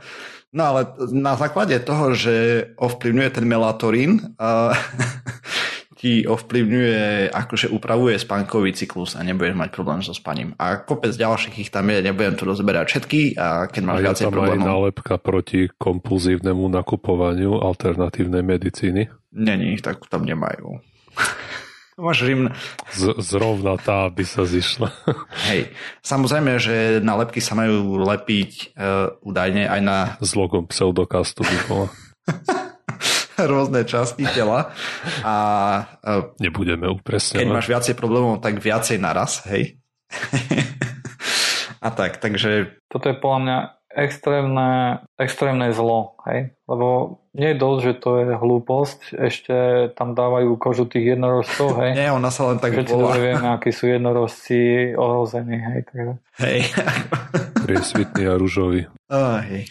No 0.50 0.62
ale 0.66 0.80
na 1.14 1.38
základe 1.38 1.78
toho, 1.86 2.10
že 2.10 2.34
ovplyvňuje 2.74 3.30
ten 3.30 3.46
melatorín, 3.46 4.34
uh, 4.34 4.74
ti 6.00 6.24
ovplyvňuje, 6.24 7.28
akože 7.28 7.68
upravuje 7.68 8.16
spánkový 8.16 8.72
cyklus 8.72 9.12
a 9.12 9.20
nebudeš 9.20 9.52
mať 9.52 9.68
problém 9.68 10.00
so 10.00 10.16
spaním. 10.16 10.56
A 10.56 10.80
kopec 10.80 11.12
ďalších 11.12 11.60
ich 11.60 11.68
tam 11.68 11.92
je, 11.92 12.00
nebudem 12.00 12.40
tu 12.40 12.48
rozberať 12.48 12.88
všetky 12.88 13.36
a 13.36 13.68
keď 13.68 13.82
máš 13.84 14.00
viacej 14.08 14.26
problémov. 14.32 14.64
A 14.64 14.64
je 14.64 14.72
nálepka 14.72 15.14
proti 15.20 15.60
kompulzívnemu 15.76 16.72
nakupovaniu 16.72 17.60
alternatívnej 17.60 18.40
medicíny? 18.40 19.12
Není, 19.36 19.76
tak 19.84 20.08
tam 20.08 20.24
nemajú. 20.24 20.80
Máš 22.00 22.24
rim... 22.24 22.48
Z, 22.96 23.20
zrovna 23.20 23.76
tá 23.76 24.08
by 24.08 24.24
sa 24.24 24.48
zišla. 24.48 24.88
Hej. 25.52 25.68
Samozrejme, 26.00 26.56
že 26.56 27.04
nálepky 27.04 27.44
sa 27.44 27.52
majú 27.52 28.00
lepiť 28.00 28.72
uh, 28.72 29.20
údajne 29.20 29.68
aj 29.68 29.80
na... 29.84 29.96
S 30.24 30.32
logom 30.32 30.64
pseudokastu 30.64 31.44
by 31.44 31.56
bola. 31.68 31.86
rôzne 33.46 33.84
časti 33.86 34.24
tela 34.28 34.72
a 35.24 35.36
nebudeme 36.40 36.90
upresňovať. 36.90 37.44
Keď 37.44 37.48
máš 37.48 37.68
viacej 37.68 37.94
problémov, 37.96 38.42
tak 38.42 38.60
viacej 38.60 38.98
naraz, 39.00 39.44
hej. 39.48 39.80
a 41.86 41.88
tak, 41.94 42.18
takže... 42.18 42.80
Toto 42.90 43.08
je 43.08 43.16
podľa 43.16 43.40
mňa 43.40 43.58
extrémne, 43.90 45.02
extrémne 45.18 45.74
zlo, 45.74 46.14
hej? 46.30 46.54
Lebo 46.70 47.18
nie 47.34 47.54
je 47.54 47.56
dosť, 47.58 47.80
že 47.82 47.92
to 47.98 48.10
je 48.22 48.26
hlúposť, 48.38 48.98
ešte 49.18 49.56
tam 49.98 50.14
dávajú 50.14 50.54
kožu 50.58 50.86
tých 50.86 51.18
jednorožcov, 51.18 51.74
hej? 51.82 51.90
Nie, 51.98 52.14
ona 52.14 52.30
sa 52.30 52.54
len 52.54 52.62
tak 52.62 52.78
Všetci 52.78 52.94
volá. 52.94 53.18
vieme, 53.18 53.48
akí 53.50 53.70
sú 53.74 53.90
jednorožci 53.90 54.92
ohrození, 54.94 55.58
hej? 55.58 55.80
Takže... 55.90 56.12
Hej. 56.38 56.58
Priesvitný 57.66 58.22
a 58.30 58.34
rúžový. 58.38 58.86
Oh, 59.10 59.42
hej. 59.42 59.66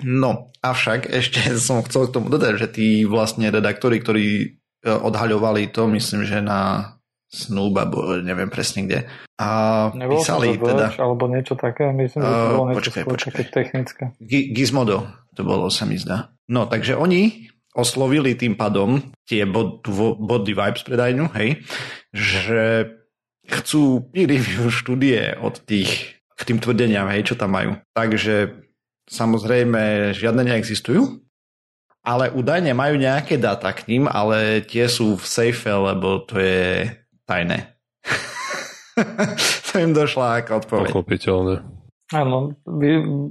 No, 0.00 0.48
avšak 0.64 1.12
ešte 1.12 1.52
som 1.60 1.84
chcel 1.84 2.08
k 2.08 2.14
tomu 2.16 2.32
dodať, 2.32 2.52
že 2.56 2.68
tí 2.72 2.88
vlastne 3.04 3.52
redaktori, 3.52 4.00
ktorí 4.00 4.26
e, 4.40 4.46
odhaľovali 4.88 5.68
to, 5.68 5.90
myslím, 5.92 6.24
že 6.24 6.40
na 6.40 6.92
Snoop, 7.32 7.72
alebo 7.80 8.20
neviem 8.20 8.52
presne 8.52 8.84
kde. 8.84 8.98
A 9.40 9.48
Nebolo 9.96 10.20
písali 10.20 10.60
to 10.60 10.68
teda... 10.68 10.92
alebo 11.00 11.24
niečo 11.32 11.56
také, 11.56 11.88
myslím, 11.88 12.20
že 12.20 12.28
to 12.28 12.48
bolo 12.52 12.66
niečo 12.68 12.76
počkaj, 12.76 13.02
počkaj. 13.08 13.32
také 13.32 13.44
technické. 13.48 14.02
Gizmodo 14.52 15.08
to 15.32 15.40
bolo, 15.40 15.72
sa 15.72 15.88
mi 15.88 15.96
zdá. 15.96 16.36
No, 16.52 16.68
takže 16.68 16.92
oni 16.92 17.48
oslovili 17.72 18.36
tým 18.36 18.52
pádom 18.52 19.00
tie 19.24 19.48
body 19.48 20.52
vibes 20.52 20.84
predajňu, 20.84 21.32
hej, 21.32 21.64
že 22.12 22.92
chcú 23.48 24.12
peer 24.12 24.28
review 24.28 24.68
štúdie 24.68 25.40
od 25.40 25.56
tých 25.64 26.20
k 26.36 26.40
tým 26.44 26.58
tvrdeniam, 26.60 27.08
hej, 27.08 27.32
čo 27.32 27.34
tam 27.38 27.56
majú. 27.56 27.80
Takže 27.96 28.60
Samozrejme, 29.12 30.16
žiadne 30.16 30.40
neexistujú, 30.48 31.20
ale 32.00 32.32
údajne 32.32 32.72
majú 32.72 32.96
nejaké 32.96 33.36
dáta 33.36 33.68
k 33.76 33.84
ním, 33.92 34.08
ale 34.08 34.64
tie 34.64 34.88
sú 34.88 35.20
v 35.20 35.24
safe, 35.28 35.68
lebo 35.68 36.24
to 36.24 36.40
je 36.40 36.88
tajné. 37.28 37.76
to 39.68 39.72
im 39.76 39.92
došla 39.92 40.40
ako 40.40 40.64
odpoveď. 40.64 40.88
Pochopiteľné. 40.88 41.54
Áno, 42.12 42.56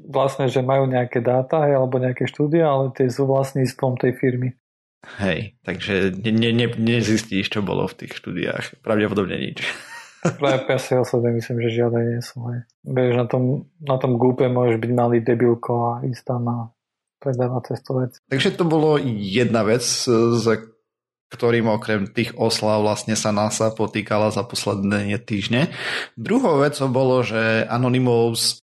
vlastne, 0.09 0.49
že 0.49 0.65
majú 0.65 0.89
nejaké 0.89 1.21
dáta 1.21 1.65
alebo 1.65 2.01
nejaké 2.01 2.25
štúdie, 2.25 2.65
ale 2.65 2.89
tie 2.97 3.09
sú 3.09 3.29
vlastníctvom 3.29 3.93
tej 3.97 4.17
firmy. 4.17 4.49
Hej, 5.21 5.57
takže 5.65 6.13
ne, 6.13 6.53
ne, 6.53 6.67
nezistíš, 6.77 7.49
čo 7.49 7.65
bolo 7.65 7.89
v 7.89 8.05
tých 8.05 8.21
štúdiách. 8.21 8.85
Pravdepodobne 8.85 9.37
nič. 9.37 9.65
Práve 10.21 10.69
ja 10.69 10.77
si 10.77 10.93
osobne 10.93 11.33
myslím, 11.33 11.65
že 11.65 11.81
žiadne 11.81 12.01
nie 12.13 12.21
sú. 12.21 12.45
Hej. 12.53 12.59
Vieš, 12.85 13.13
na 13.17 13.25
tom, 13.25 13.43
na 13.81 13.97
tom 13.97 14.21
gúpe 14.21 14.45
môžeš 14.45 14.77
byť 14.77 14.91
malý 14.93 15.17
debilko 15.25 15.73
a 15.73 15.91
ísť 16.05 16.23
tam 16.29 16.43
a 16.45 16.57
predávať 17.17 17.73
cestu 17.73 17.91
vec. 18.01 18.11
Takže 18.29 18.53
to 18.53 18.65
bolo 18.65 19.01
jedna 19.01 19.65
vec, 19.65 19.81
z 20.05 20.45
ktorým 21.31 21.71
okrem 21.71 22.11
tých 22.11 22.35
oslav 22.35 22.83
vlastne 22.83 23.15
sa 23.15 23.31
NASA 23.31 23.71
potýkala 23.71 24.29
za 24.29 24.43
posledné 24.43 25.15
týždne. 25.23 25.71
Druhou 26.19 26.59
vecou 26.59 26.91
bolo, 26.91 27.23
že 27.23 27.65
Anonymous 27.65 28.59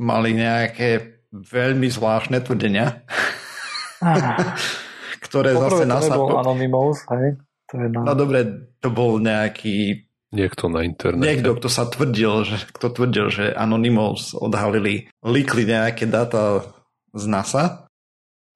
mali 0.00 0.32
nejaké 0.32 1.22
veľmi 1.30 1.86
zvláštne 1.86 2.40
tvrdenia, 2.42 3.06
ah. 4.02 4.56
ktoré 5.26 5.54
Poprvé, 5.54 5.70
zase 5.70 5.84
NASA... 5.86 6.14
To 6.16 6.40
Anonymous, 6.40 7.04
hej? 7.14 7.38
To 7.70 7.74
je 7.78 7.86
na... 7.92 8.00
No 8.02 8.12
dobre, 8.16 8.38
to 8.82 8.88
bol 8.90 9.22
nejaký 9.22 10.09
Niekto 10.30 10.70
na 10.70 10.86
internete. 10.86 11.26
Niekto, 11.26 11.58
kto 11.58 11.68
sa 11.68 11.90
tvrdil, 11.90 12.46
že, 12.46 12.56
kto 12.70 12.86
tvrdil, 12.94 13.26
že 13.34 13.44
Anonymous 13.50 14.30
odhalili, 14.38 15.10
líkli 15.26 15.66
nejaké 15.66 16.06
dáta 16.06 16.70
z 17.10 17.24
NASA 17.26 17.90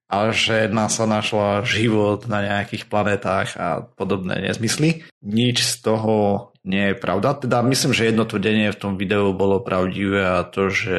a 0.06 0.30
že 0.30 0.70
NASA 0.70 1.10
našla 1.10 1.66
život 1.66 2.30
na 2.30 2.46
nejakých 2.46 2.86
planetách 2.86 3.48
a 3.58 3.82
podobné 3.82 4.38
nezmysly. 4.46 5.02
Nič 5.26 5.66
z 5.66 5.74
toho 5.82 6.50
nie 6.62 6.94
je 6.94 6.96
pravda. 6.96 7.34
Teda 7.42 7.58
myslím, 7.66 7.90
že 7.90 8.06
jedno 8.06 8.22
tvrdenie 8.22 8.70
v 8.70 8.78
tom 8.80 8.94
videu 8.94 9.34
bolo 9.34 9.58
pravdivé 9.58 10.22
a 10.22 10.46
to, 10.46 10.70
že 10.70 10.98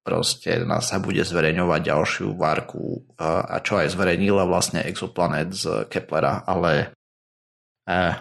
proste 0.00 0.64
NASA 0.64 0.96
bude 0.96 1.20
zverejňovať 1.20 1.80
ďalšiu 1.80 2.28
várku 2.36 3.04
a 3.20 3.56
čo 3.60 3.80
aj 3.80 3.92
zverejnila 3.92 4.48
vlastne 4.48 4.80
exoplanet 4.84 5.52
z 5.52 5.88
Keplera, 5.92 6.44
ale 6.44 6.92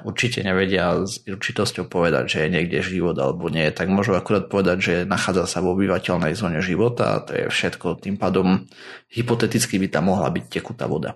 určite 0.04 0.44
nevedia 0.44 1.08
s 1.08 1.24
určitosťou 1.24 1.88
povedať, 1.88 2.28
že 2.28 2.38
je 2.44 2.50
niekde 2.52 2.84
život 2.84 3.16
alebo 3.16 3.48
nie, 3.48 3.64
tak 3.72 3.88
môžu 3.88 4.12
akurát 4.12 4.52
povedať, 4.52 4.78
že 4.84 4.94
nachádza 5.08 5.48
sa 5.48 5.64
v 5.64 5.72
obyvateľnej 5.72 6.36
zóne 6.36 6.60
života 6.60 7.20
a 7.20 7.24
to 7.24 7.32
je 7.32 7.46
všetko. 7.48 8.04
Tým 8.04 8.20
pádom 8.20 8.68
hypoteticky 9.08 9.80
by 9.80 9.88
tam 9.88 10.12
mohla 10.12 10.28
byť 10.28 10.46
tekutá 10.52 10.92
voda. 10.92 11.16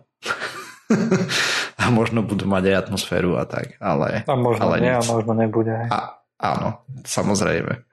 a 1.81 1.91
možno 1.91 2.23
budú 2.23 2.47
mať 2.47 2.71
aj 2.71 2.75
atmosféru 2.88 3.36
a 3.36 3.43
tak, 3.43 3.75
ale... 3.83 4.23
A 4.23 4.36
možno 4.39 4.71
ale 4.71 4.79
nie, 4.79 4.95
a 4.95 5.03
možno 5.03 5.36
nebude. 5.36 5.75
A, 5.91 6.23
áno, 6.39 6.88
samozrejme. 7.03 7.83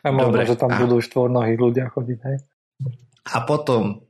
A 0.00 0.08
možno, 0.08 0.32
Dobre, 0.32 0.48
že 0.48 0.56
tam 0.56 0.72
a... 0.72 0.80
budú 0.80 1.04
štvornohí 1.04 1.60
ľudia 1.60 1.92
chodiť, 1.92 2.18
hej? 2.24 2.36
A 3.28 3.44
potom 3.44 4.07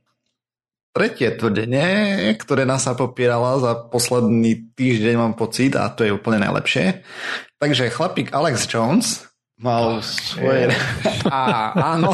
tretie 0.99 1.31
tvrdenie, 1.31 1.87
ktoré 2.35 2.67
nás 2.67 2.83
sa 2.83 2.91
popierala 2.91 3.55
za 3.63 3.71
posledný 3.87 4.75
týždeň, 4.75 5.15
mám 5.15 5.33
pocit, 5.39 5.71
a 5.79 5.87
to 5.87 6.03
je 6.03 6.11
úplne 6.11 6.43
najlepšie. 6.43 7.07
Takže 7.55 7.87
chlapík 7.87 8.35
Alex 8.35 8.67
Jones 8.67 9.23
mal 9.63 10.03
svoje... 10.03 10.75
A, 11.31 11.71
áno. 11.95 12.11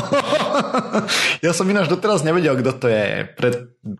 ja 1.41 1.49
som 1.49 1.65
ináč 1.65 1.89
doteraz 1.89 2.21
nevedel, 2.21 2.61
kto 2.61 2.71
to 2.77 2.87
je. 2.93 3.25
Pred 3.33 3.55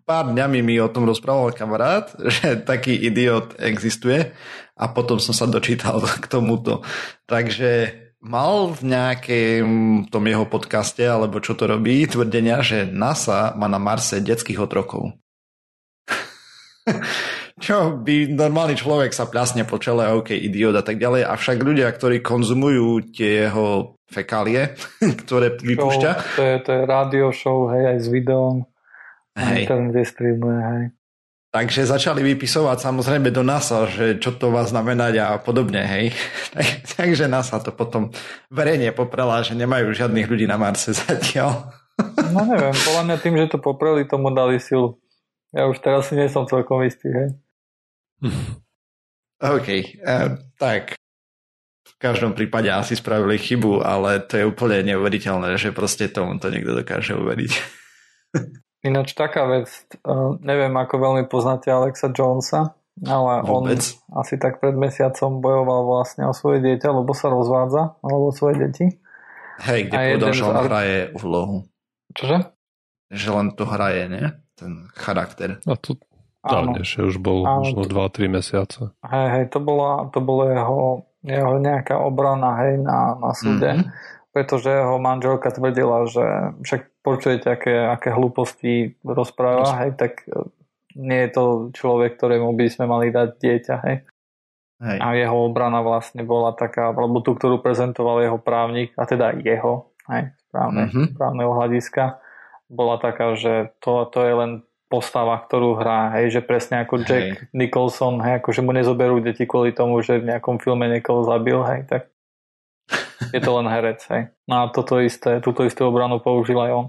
pár 0.05 0.29
dňami 0.29 0.61
mi 0.61 0.77
o 0.77 0.89
tom 0.89 1.09
rozprával 1.09 1.49
kamarát, 1.57 2.13
že 2.37 2.61
taký 2.61 2.93
idiot 2.93 3.57
existuje 3.57 4.37
a 4.77 4.85
potom 4.93 5.17
som 5.17 5.33
sa 5.33 5.49
dočítal 5.49 5.97
k 6.05 6.25
tomuto. 6.29 6.85
Takže 7.25 8.04
mal 8.25 8.73
v 8.73 8.81
nejakém 8.89 9.67
tom 10.09 10.25
jeho 10.25 10.49
podcaste, 10.49 11.05
alebo 11.05 11.37
čo 11.37 11.53
to 11.53 11.69
robí, 11.69 12.09
tvrdenia, 12.09 12.65
že 12.65 12.89
NASA 12.89 13.53
má 13.53 13.69
na 13.69 13.77
Marse 13.77 14.17
detských 14.17 14.57
otrokov. 14.57 15.13
čo 17.65 18.01
by 18.01 18.33
normálny 18.33 18.75
človek 18.75 19.13
sa 19.13 19.29
pľasne 19.29 19.63
po 19.69 19.77
čele, 19.77 20.09
OK, 20.09 20.33
idiot 20.33 20.73
a 20.73 20.83
tak 20.83 20.97
ďalej, 20.97 21.29
avšak 21.29 21.57
ľudia, 21.61 21.87
ktorí 21.93 22.25
konzumujú 22.25 23.13
tie 23.13 23.47
jeho 23.47 23.95
fekálie, 24.09 24.73
ktoré 25.21 25.61
vypúšťa. 25.61 26.11
To 26.35 26.41
je, 26.41 26.55
to 26.65 26.69
je 26.73 26.81
rádio 26.83 27.29
show, 27.29 27.69
hej, 27.69 27.95
aj 27.95 27.97
s 28.01 28.07
videom. 28.09 28.65
Hej. 29.37 29.67
Internet 29.69 30.07
streamuje, 30.09 30.59
hej. 30.59 30.83
Takže 31.55 31.87
začali 31.87 32.19
vypisovať 32.35 32.83
samozrejme 32.83 33.31
do 33.31 33.39
NASA, 33.39 33.87
že 33.87 34.19
čo 34.19 34.35
to 34.35 34.51
má 34.51 34.67
znamenať 34.67 35.23
a 35.23 35.27
podobne, 35.39 35.87
hej. 35.87 36.11
Takže 36.99 37.31
NASA 37.31 37.63
to 37.63 37.71
potom 37.71 38.11
verejne 38.51 38.91
poprela, 38.91 39.39
že 39.39 39.55
nemajú 39.55 39.95
žiadnych 39.95 40.27
ľudí 40.27 40.51
na 40.51 40.59
Marse 40.59 40.91
zatiaľ. 40.91 41.71
No 42.35 42.43
neviem, 42.43 42.75
podľa 42.75 43.03
mňa 43.07 43.17
tým, 43.23 43.35
že 43.39 43.55
to 43.55 43.63
popreli, 43.63 44.03
tomu 44.03 44.27
dali 44.35 44.59
silu. 44.59 44.99
Ja 45.55 45.71
už 45.71 45.79
teraz 45.79 46.11
si 46.11 46.19
nie 46.19 46.27
som 46.27 46.43
celkom 46.43 46.83
istý, 46.83 47.07
hej. 47.07 47.29
OK, 49.55 49.67
uh, 50.03 50.35
tak 50.59 50.99
v 51.87 51.95
každom 51.95 52.35
prípade 52.35 52.67
asi 52.67 52.99
spravili 52.99 53.39
chybu, 53.39 53.79
ale 53.79 54.19
to 54.27 54.35
je 54.35 54.43
úplne 54.43 54.83
neuveriteľné, 54.91 55.55
že 55.55 55.71
proste 55.71 56.11
tomu 56.11 56.35
to 56.35 56.51
niekto 56.51 56.75
dokáže 56.75 57.15
uveriť. 57.15 57.51
Ináč 58.85 59.17
taká 59.17 59.49
vec, 59.49 59.65
uh, 60.05 60.37
neviem 60.45 60.69
ako 60.77 61.01
veľmi 61.01 61.23
poznáte 61.25 61.73
Alexa 61.73 62.13
Jonesa, 62.13 62.77
ale 63.01 63.41
Vôbec. 63.41 63.81
on 64.13 64.21
asi 64.21 64.37
tak 64.37 64.61
pred 64.61 64.77
mesiacom 64.77 65.41
bojoval 65.41 65.81
vlastne 65.89 66.29
o 66.29 66.33
svoje 66.37 66.61
dieťa, 66.61 66.93
lebo 66.93 67.11
sa 67.17 67.33
rozvádza, 67.33 67.97
alebo 68.05 68.29
svoje 68.29 68.55
deti. 68.61 68.85
Hej, 69.65 69.89
kde 69.89 69.95
povedal, 69.97 70.31
že 70.31 70.43
on 70.45 70.57
hraje 70.69 70.99
úlohu. 71.17 71.57
Čože? 72.13 72.37
Že 73.09 73.29
len 73.33 73.47
to 73.57 73.63
hraje, 73.65 74.03
nie? 74.05 74.25
Ten 74.53 74.87
charakter. 74.93 75.59
A 75.65 75.73
to 75.75 75.97
dávnejšie 76.45 77.09
už 77.09 77.17
bol 77.17 77.41
áno, 77.43 77.65
možno 77.65 77.81
2-3 77.89 78.29
mesiace. 78.29 78.93
Hej, 79.01 79.27
hej, 79.33 79.45
to 79.49 79.59
bola, 79.59 80.07
to 80.13 80.21
bolo 80.21 80.45
jeho, 80.47 80.79
jeho 81.25 81.53
nejaká 81.57 81.97
obrana, 81.97 82.53
hej, 82.63 82.79
na, 82.85 83.17
na 83.17 83.31
súde. 83.33 83.81
Mm-hmm. 83.81 84.14
Pretože 84.35 84.67
jeho 84.67 84.99
manželka 84.99 85.47
tvrdila, 85.47 86.11
že 86.11 86.51
však 86.59 86.81
počujete, 86.99 87.47
aké, 87.47 87.71
aké 87.87 88.11
hlúposti 88.11 88.99
rozpráva, 89.07 89.79
hej, 89.79 89.95
tak 89.95 90.27
e, 90.27 90.51
nie 90.99 91.23
je 91.23 91.29
to 91.31 91.43
človek, 91.71 92.19
ktorému 92.19 92.51
by 92.51 92.67
sme 92.67 92.83
mali 92.83 93.15
dať 93.15 93.29
dieťa, 93.39 93.75
hej. 93.87 94.03
Hej. 94.83 94.97
A 94.99 95.07
jeho 95.15 95.37
obrana 95.47 95.79
vlastne 95.79 96.27
bola 96.27 96.51
taká, 96.51 96.91
alebo 96.91 97.23
tú, 97.23 97.31
ktorú 97.31 97.63
prezentoval 97.63 98.27
jeho 98.27 98.35
právnik, 98.35 98.91
a 98.99 99.07
teda 99.07 99.39
jeho, 99.39 99.95
hej, 100.11 100.35
správne, 100.51 100.91
mm-hmm. 100.91 101.05
správneho 101.15 101.51
hľadiska, 101.55 102.19
bola 102.67 102.99
taká, 102.99 103.39
že 103.39 103.71
to, 103.79 104.03
to 104.11 104.19
je 104.19 104.33
len 104.35 104.51
postava, 104.91 105.39
ktorú 105.39 105.79
hrá, 105.79 106.11
hej, 106.19 106.39
že 106.39 106.41
presne 106.43 106.83
ako 106.83 107.07
Jack 107.07 107.27
hej. 107.39 107.55
Nicholson, 107.55 108.19
hej, 108.19 108.43
akože 108.43 108.61
mu 108.67 108.75
nezoberú 108.75 109.23
deti 109.23 109.47
kvôli 109.47 109.71
tomu, 109.71 110.03
že 110.03 110.19
v 110.19 110.35
nejakom 110.35 110.59
filme 110.59 110.91
niekoho 110.91 111.23
zabil, 111.23 111.59
hej, 111.71 111.87
tak 111.87 112.11
je 113.35 113.41
to 113.41 113.51
len 113.61 113.67
herec, 113.69 114.01
hej. 114.11 114.31
No 114.49 114.65
a 114.65 114.73
toto 114.73 114.99
isté, 114.99 115.39
túto 115.39 115.63
istú 115.63 115.87
obranu 115.87 116.19
použil 116.19 116.59
aj 116.59 116.71
on. 116.71 116.87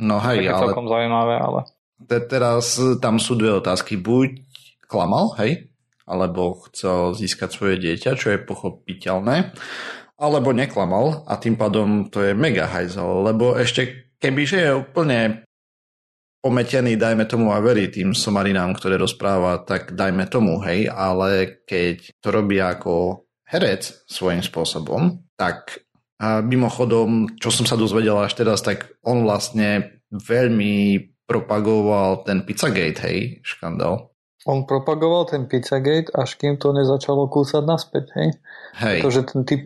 No 0.00 0.16
hej, 0.20 0.44
Také 0.44 0.52
ale... 0.52 0.62
celkom 0.66 0.86
zaujímavé, 0.88 1.34
ale... 1.38 1.60
Te, 2.02 2.18
teraz 2.26 2.80
tam 2.98 3.22
sú 3.22 3.38
dve 3.38 3.62
otázky. 3.62 3.94
Buď 3.94 4.42
klamal, 4.90 5.32
hej, 5.38 5.70
alebo 6.04 6.66
chcel 6.68 7.14
získať 7.14 7.54
svoje 7.54 7.78
dieťa, 7.78 8.18
čo 8.18 8.34
je 8.34 8.42
pochopiteľné, 8.42 9.54
alebo 10.18 10.50
neklamal 10.50 11.24
a 11.24 11.38
tým 11.38 11.54
pádom 11.54 12.10
to 12.10 12.20
je 12.22 12.32
mega 12.34 12.66
hajzel, 12.68 13.22
lebo 13.22 13.54
ešte 13.54 14.12
kebyže 14.18 14.58
je 14.58 14.72
úplne 14.74 15.46
pometený, 16.42 16.98
dajme 16.98 17.22
tomu 17.30 17.54
a 17.54 17.62
verí 17.62 17.86
tým 17.86 18.12
somarinám, 18.18 18.74
ktoré 18.74 18.98
rozpráva, 18.98 19.62
tak 19.62 19.94
dajme 19.94 20.26
tomu, 20.26 20.58
hej, 20.66 20.90
ale 20.90 21.62
keď 21.62 22.18
to 22.18 22.28
robí 22.34 22.58
ako 22.58 23.21
herec 23.52 24.08
svojím 24.08 24.40
spôsobom, 24.40 25.22
tak 25.36 25.84
a 26.22 26.38
mimochodom, 26.38 27.34
čo 27.34 27.50
som 27.50 27.66
sa 27.66 27.74
dozvedel 27.74 28.14
až 28.14 28.38
teraz, 28.38 28.62
tak 28.62 28.94
on 29.02 29.26
vlastne 29.26 29.98
veľmi 30.14 31.02
propagoval 31.26 32.22
ten 32.22 32.46
Pizzagate, 32.46 33.02
hej, 33.10 33.18
škandál. 33.42 34.14
On 34.46 34.62
propagoval 34.62 35.26
ten 35.26 35.50
Pizzagate, 35.50 36.14
až 36.14 36.38
kým 36.38 36.62
to 36.62 36.70
nezačalo 36.70 37.26
kúsať 37.26 37.62
naspäť, 37.66 38.04
hej? 38.14 38.28
Hej. 38.78 38.98
Pretože 39.02 39.20
ten 39.34 39.40
typ 39.42 39.62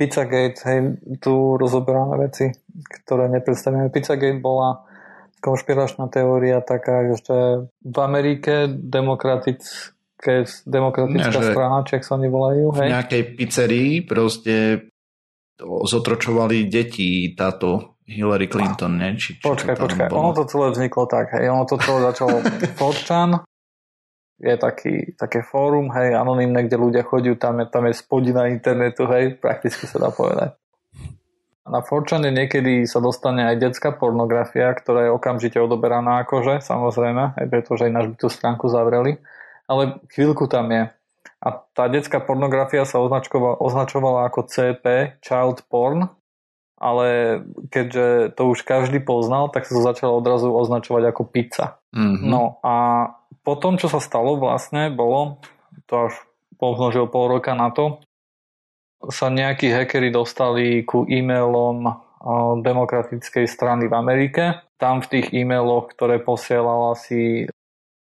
Pizzagate, 0.00 0.58
hej, 0.64 0.96
tu 1.20 1.60
rozoberáme 1.60 2.24
veci, 2.24 2.56
ktoré 3.04 3.28
nepredstavíme. 3.28 3.92
Pizzagate 3.92 4.40
bola 4.40 4.88
konšpiračná 5.44 6.08
teória 6.08 6.64
taká, 6.64 7.04
že 7.20 7.68
v 7.84 7.98
Amerike 8.00 8.64
demokratické, 8.68 9.92
demokratická 10.66 11.40
ne, 11.40 11.50
strana, 11.54 11.76
Čech 11.86 12.02
sa 12.02 12.18
oni 12.18 12.28
volajú, 12.28 12.74
hej? 12.82 12.88
V 12.90 12.94
nejakej 12.94 13.22
pizzerii 13.38 13.92
proste 14.02 14.86
zotročovali 15.62 16.66
deti 16.70 17.34
táto 17.34 17.98
Hillary 18.08 18.48
Clinton, 18.48 18.96
ne? 18.96 19.14
Či, 19.14 19.38
či 19.38 19.44
počkaj, 19.44 19.76
počkaj, 19.76 20.08
bolo? 20.08 20.30
ono 20.30 20.32
to 20.32 20.44
celé 20.48 20.66
vzniklo 20.72 21.04
tak, 21.04 21.34
hej, 21.36 21.50
ono 21.50 21.64
to 21.68 21.76
celé 21.78 21.98
začalo 22.08 22.40
Forčan, 22.78 23.30
je 24.38 24.54
taký, 24.54 25.18
také 25.18 25.42
fórum, 25.42 25.90
hej, 25.92 26.14
anonimné, 26.14 26.70
kde 26.70 26.78
ľudia 26.78 27.02
chodí, 27.02 27.34
tam 27.34 27.58
je, 27.60 27.66
tam 27.68 27.90
je 27.90 27.94
spodina 27.98 28.46
internetu, 28.46 29.04
hej, 29.10 29.36
prakticky 29.36 29.84
sa 29.84 29.98
dá 29.98 30.10
povedať. 30.14 30.54
Na 31.68 31.84
Forčane 31.84 32.32
niekedy 32.32 32.88
sa 32.88 32.96
dostane 32.96 33.44
aj 33.44 33.60
detská 33.60 33.92
pornografia, 33.92 34.72
ktorá 34.72 35.04
je 35.04 35.12
okamžite 35.12 35.60
odoberaná 35.60 36.24
akože, 36.24 36.64
samozrejme, 36.64 37.36
aj 37.36 37.46
pretože 37.52 37.92
náš 37.92 38.08
by 38.08 38.16
tú 38.16 38.28
stránku 38.32 38.72
zavreli, 38.72 39.20
ale 39.68 40.00
chvíľku 40.10 40.48
tam 40.48 40.72
je. 40.72 40.90
A 41.38 41.48
tá 41.76 41.86
detská 41.86 42.18
pornografia 42.18 42.82
sa 42.82 42.98
označovala, 42.98 43.62
označovala 43.62 44.20
ako 44.26 44.50
CP, 44.50 45.16
Child 45.22 45.70
Porn, 45.70 46.10
ale 46.78 47.06
keďže 47.70 48.34
to 48.34 48.42
už 48.50 48.66
každý 48.66 48.98
poznal, 48.98 49.50
tak 49.50 49.66
sa 49.66 49.78
to 49.78 49.82
začalo 49.82 50.18
odrazu 50.18 50.50
označovať 50.50 51.14
ako 51.14 51.22
pizza. 51.30 51.78
Mm-hmm. 51.94 52.26
No 52.26 52.58
a 52.66 53.06
potom, 53.46 53.78
čo 53.78 53.86
sa 53.86 54.02
stalo 54.02 54.34
vlastne, 54.34 54.90
bolo, 54.90 55.38
to 55.86 56.10
až 56.10 56.14
pomnožil 56.58 57.06
pol 57.06 57.30
roka 57.30 57.54
na 57.54 57.70
to, 57.70 58.02
sa 59.06 59.30
nejakí 59.30 59.70
hackeri 59.70 60.10
dostali 60.10 60.82
ku 60.82 61.06
e-mailom 61.06 61.86
demokratickej 62.66 63.46
strany 63.46 63.86
v 63.86 63.94
Amerike. 63.94 64.44
Tam 64.74 64.98
v 64.98 65.10
tých 65.18 65.30
e-mailoch, 65.30 65.94
ktoré 65.94 66.18
posielala 66.18 66.98
si 66.98 67.46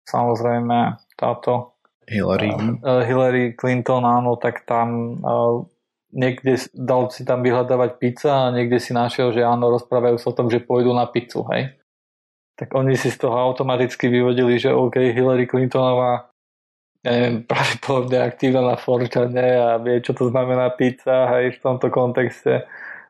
samozrejme 0.07 0.95
táto 1.17 1.75
Hillary. 2.05 2.53
Uh, 2.85 3.01
Hillary 3.01 3.57
Clinton, 3.57 4.05
áno, 4.05 4.37
tak 4.37 4.67
tam 4.69 5.19
uh, 5.25 5.65
niekde 6.13 6.61
dal 6.77 7.09
si 7.09 7.25
tam 7.25 7.41
vyhľadávať 7.41 7.97
pizza 7.97 8.47
a 8.47 8.53
niekde 8.53 8.77
si 8.77 8.93
našiel, 8.93 9.33
že 9.33 9.41
áno, 9.41 9.73
rozprávajú 9.73 10.21
sa 10.21 10.29
o 10.29 10.37
tom, 10.37 10.47
že 10.53 10.61
pôjdu 10.61 10.93
na 10.93 11.09
pizzu, 11.09 11.41
hej 11.49 11.73
tak 12.55 12.71
oni 12.71 12.95
si 12.95 13.11
z 13.11 13.19
toho 13.19 13.35
automaticky 13.35 14.07
vyvodili, 14.07 14.55
že 14.55 14.71
OK, 14.71 14.95
Hillary 15.11 15.43
Clintonová 15.43 16.31
neviem, 17.03 17.43
pravdepodobne 17.43 18.23
aktívna 18.23 18.63
na 18.63 18.75
Forčane 18.79 19.47
a 19.59 19.77
vie, 19.77 19.99
čo 19.99 20.15
to 20.15 20.31
znamená 20.31 20.71
pizza 20.73 21.29
aj 21.29 21.59
v 21.59 21.61
tomto 21.61 21.91
kontexte 21.91 22.63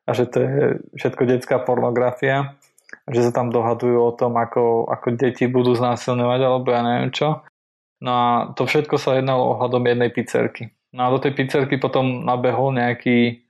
a 0.05 0.09
že 0.11 0.25
to 0.27 0.37
je 0.41 0.55
všetko 0.97 1.23
detská 1.29 1.61
pornografia 1.61 2.57
že 3.05 3.29
sa 3.29 3.31
tam 3.33 3.53
dohadujú 3.53 3.97
o 4.01 4.13
tom, 4.17 4.37
ako, 4.37 4.89
ako 4.89 5.13
deti 5.13 5.45
budú 5.45 5.77
znásilňovať 5.77 6.39
alebo 6.41 6.67
ja 6.73 6.81
neviem 6.81 7.11
čo. 7.13 7.45
No 8.05 8.11
a 8.13 8.29
to 8.53 8.69
všetko 8.69 9.01
sa 9.01 9.17
jednalo 9.17 9.57
ohľadom 9.57 9.81
jednej 9.81 10.13
pizzerky. 10.13 10.69
No 10.93 11.09
a 11.09 11.11
do 11.11 11.17
tej 11.17 11.33
pizzerky 11.33 11.81
potom 11.81 12.21
nabehol 12.21 12.69
nejaký, 12.77 13.41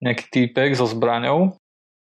nejaký 0.00 0.24
týpek 0.32 0.72
so 0.72 0.88
zbraňou 0.88 1.60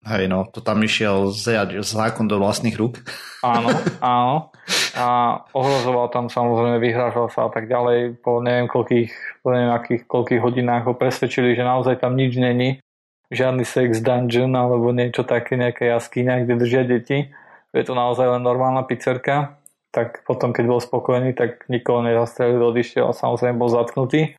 Hej, 0.03 0.27
no, 0.27 0.43
to 0.51 0.59
tam 0.59 0.83
išiel 0.83 1.31
zjať 1.31 1.79
zákon 1.79 2.27
do 2.27 2.35
vlastných 2.35 2.75
rúk. 2.75 2.99
Áno, 3.39 3.71
áno. 4.03 4.51
A 4.99 5.39
ohrozoval 5.55 6.11
tam 6.11 6.27
samozrejme, 6.27 6.75
vyhrážal 6.83 7.31
sa 7.31 7.47
a 7.47 7.49
tak 7.49 7.71
ďalej. 7.71 8.19
Po 8.19 8.43
neviem 8.43 8.67
koľkých, 8.67 9.39
po 9.39 9.55
neviem 9.55 9.71
akých, 9.71 10.03
koľkých 10.03 10.43
hodinách 10.43 10.91
ho 10.91 10.93
presvedčili, 10.93 11.55
že 11.55 11.63
naozaj 11.63 12.03
tam 12.03 12.19
nič 12.19 12.35
není. 12.35 12.83
Žiadny 13.31 13.63
sex 13.63 14.03
dungeon 14.03 14.51
alebo 14.51 14.91
niečo 14.91 15.23
také, 15.23 15.55
nejaké 15.55 15.87
jaskyňa, 15.87 16.43
kde 16.43 16.53
držia 16.59 16.83
deti. 16.83 17.31
Je 17.71 17.83
to 17.87 17.95
naozaj 17.95 18.27
len 18.27 18.43
normálna 18.43 18.83
pizzerka. 18.83 19.55
Tak 19.93 20.25
potom, 20.25 20.51
keď 20.51 20.65
bol 20.65 20.81
spokojný, 20.81 21.37
tak 21.37 21.69
nikoho 21.69 22.01
nezastrelil, 22.01 22.73
odišiel 22.73 23.13
a 23.13 23.13
samozrejme 23.13 23.61
bol 23.61 23.69
zatknutý. 23.69 24.33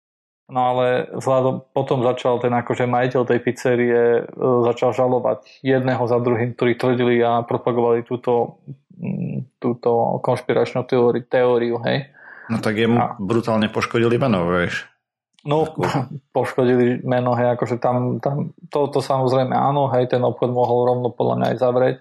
No 0.44 0.76
ale 0.76 1.08
vzhľadom, 1.16 1.72
potom 1.72 2.04
začal 2.04 2.36
ten 2.36 2.52
akože 2.52 2.84
majiteľ 2.84 3.22
tej 3.24 3.40
pizzerie 3.40 4.00
e, 4.20 4.22
začal 4.68 4.92
žalovať 4.92 5.64
jedného 5.64 6.04
za 6.04 6.20
druhým, 6.20 6.52
ktorí 6.52 6.76
tvrdili 6.76 7.16
a 7.24 7.40
propagovali 7.48 8.04
túto, 8.04 8.60
túto 9.56 10.20
konšpiračnú 10.20 10.84
teóriu, 10.84 11.24
teóriu, 11.24 11.80
hej. 11.88 12.12
No 12.52 12.60
tak 12.60 12.76
jemu 12.76 13.00
a, 13.00 13.16
brutálne 13.16 13.72
poškodili 13.72 14.20
meno, 14.20 14.44
vieš. 14.52 14.84
No, 15.48 15.64
poškodili 16.36 17.00
meno, 17.08 17.32
hej, 17.40 17.56
akože 17.56 17.80
tam, 17.80 18.20
tam 18.20 18.52
to, 18.68 18.92
to 18.92 19.00
samozrejme 19.00 19.56
áno, 19.56 19.88
hej, 19.96 20.12
ten 20.12 20.20
obchod 20.20 20.52
mohol 20.52 20.92
rovno 20.92 21.08
podľa 21.08 21.34
mňa 21.40 21.46
aj 21.52 21.56
zavrieť, 21.56 21.96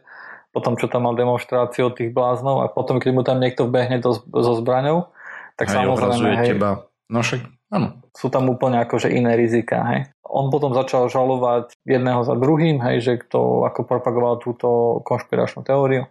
potom 0.54 0.78
čo 0.78 0.86
tam 0.86 1.10
mal 1.10 1.18
demonstráciu 1.18 1.90
od 1.90 1.98
tých 1.98 2.14
bláznov 2.14 2.62
a 2.62 2.70
potom, 2.70 3.02
keď 3.02 3.12
mu 3.12 3.26
tam 3.26 3.42
niekto 3.42 3.66
vbehne 3.66 3.98
do, 3.98 4.14
so 4.14 4.54
zbraňou, 4.54 5.10
tak 5.58 5.74
Hej, 5.74 5.82
samozrejme, 5.82 6.30
hej, 6.38 6.50
teba. 6.54 6.86
No 7.10 7.26
však, 7.26 7.42
áno. 7.74 7.98
sú 8.14 8.30
tam 8.30 8.48
úplne 8.54 8.78
akože 8.86 9.10
iné 9.10 9.34
rizika. 9.34 9.82
Hej. 9.90 10.14
On 10.22 10.54
potom 10.54 10.78
začal 10.78 11.10
žalovať 11.10 11.74
jedného 11.86 12.22
za 12.22 12.38
druhým, 12.38 12.78
hej, 12.86 13.02
že 13.02 13.14
kto 13.26 13.66
ako 13.66 13.86
propagoval 13.86 14.38
túto 14.38 15.02
konšpiračnú 15.02 15.66
teóriu. 15.66 16.06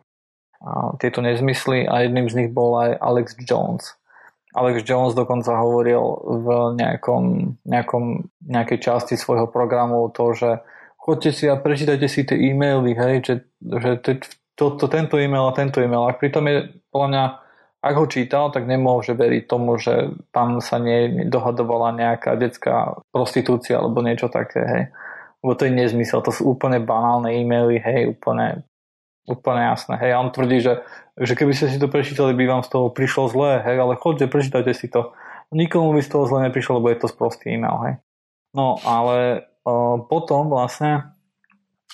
A 0.62 0.94
tieto 0.98 1.22
nezmysly 1.22 1.86
a 1.86 2.06
jedným 2.06 2.30
z 2.30 2.34
nich 2.38 2.50
bol 2.50 2.78
aj 2.78 2.98
Alex 2.98 3.34
Jones. 3.46 3.98
Alex 4.52 4.84
Jones 4.84 5.16
dokonca 5.16 5.58
hovoril 5.58 6.02
v 6.22 6.46
nejakom, 6.76 7.56
nejakom, 7.66 8.30
nejakej 8.46 8.78
časti 8.78 9.14
svojho 9.16 9.48
programu 9.48 10.06
to, 10.12 10.36
že 10.36 10.50
chodte 11.02 11.34
si 11.34 11.50
a 11.50 11.58
prečítajte 11.58 12.06
si 12.06 12.22
tie 12.22 12.38
e-maily, 12.38 12.94
hej, 12.94 13.14
že, 13.26 13.34
že 13.58 13.90
to, 13.98 14.10
to, 14.54 14.64
to, 14.78 14.86
tento 14.86 15.18
e-mail 15.18 15.50
a 15.50 15.56
tento 15.58 15.82
e-mail. 15.82 16.06
A 16.06 16.14
pritom 16.14 16.46
je 16.46 16.70
podľa 16.94 17.08
mňa 17.10 17.24
ak 17.82 17.94
ho 17.98 18.06
čítal, 18.06 18.54
tak 18.54 18.70
nemôže 18.70 19.10
veriť 19.10 19.50
tomu, 19.50 19.74
že 19.74 20.14
tam 20.30 20.62
sa 20.62 20.78
nie 20.78 21.26
dohadovala 21.26 21.90
nejaká 21.90 22.38
detská 22.38 23.02
prostitúcia 23.10 23.74
alebo 23.74 24.06
niečo 24.06 24.30
také, 24.30 24.62
hej. 24.62 24.84
Lebo 25.42 25.58
to 25.58 25.66
je 25.66 25.74
nezmysel, 25.74 26.22
to 26.22 26.30
sú 26.30 26.46
úplne 26.46 26.78
banálne 26.78 27.34
e-maily, 27.34 27.82
hej, 27.82 28.14
úplne, 28.14 28.62
úplne 29.26 29.74
jasné, 29.74 29.98
hej. 29.98 30.14
A 30.14 30.22
on 30.22 30.30
tvrdí, 30.30 30.62
že, 30.62 30.86
že 31.18 31.34
keby 31.34 31.58
ste 31.58 31.74
si 31.74 31.82
to 31.82 31.90
prečítali, 31.90 32.38
by 32.38 32.46
vám 32.46 32.62
z 32.62 32.70
toho 32.70 32.86
prišlo 32.94 33.26
zlé, 33.26 33.66
hej, 33.66 33.82
ale 33.82 33.98
chodte, 33.98 34.30
prečítajte 34.30 34.70
si 34.78 34.86
to. 34.86 35.10
Nikomu 35.50 35.90
by 35.90 36.06
z 36.06 36.10
toho 36.14 36.24
zle 36.30 36.46
neprišlo, 36.46 36.78
lebo 36.78 36.86
je 36.94 37.02
to 37.02 37.10
sprostý 37.10 37.58
e-mail, 37.58 37.82
hej. 37.82 37.94
No, 38.54 38.78
ale 38.86 39.50
potom 40.06 40.50
vlastne, 40.50 41.14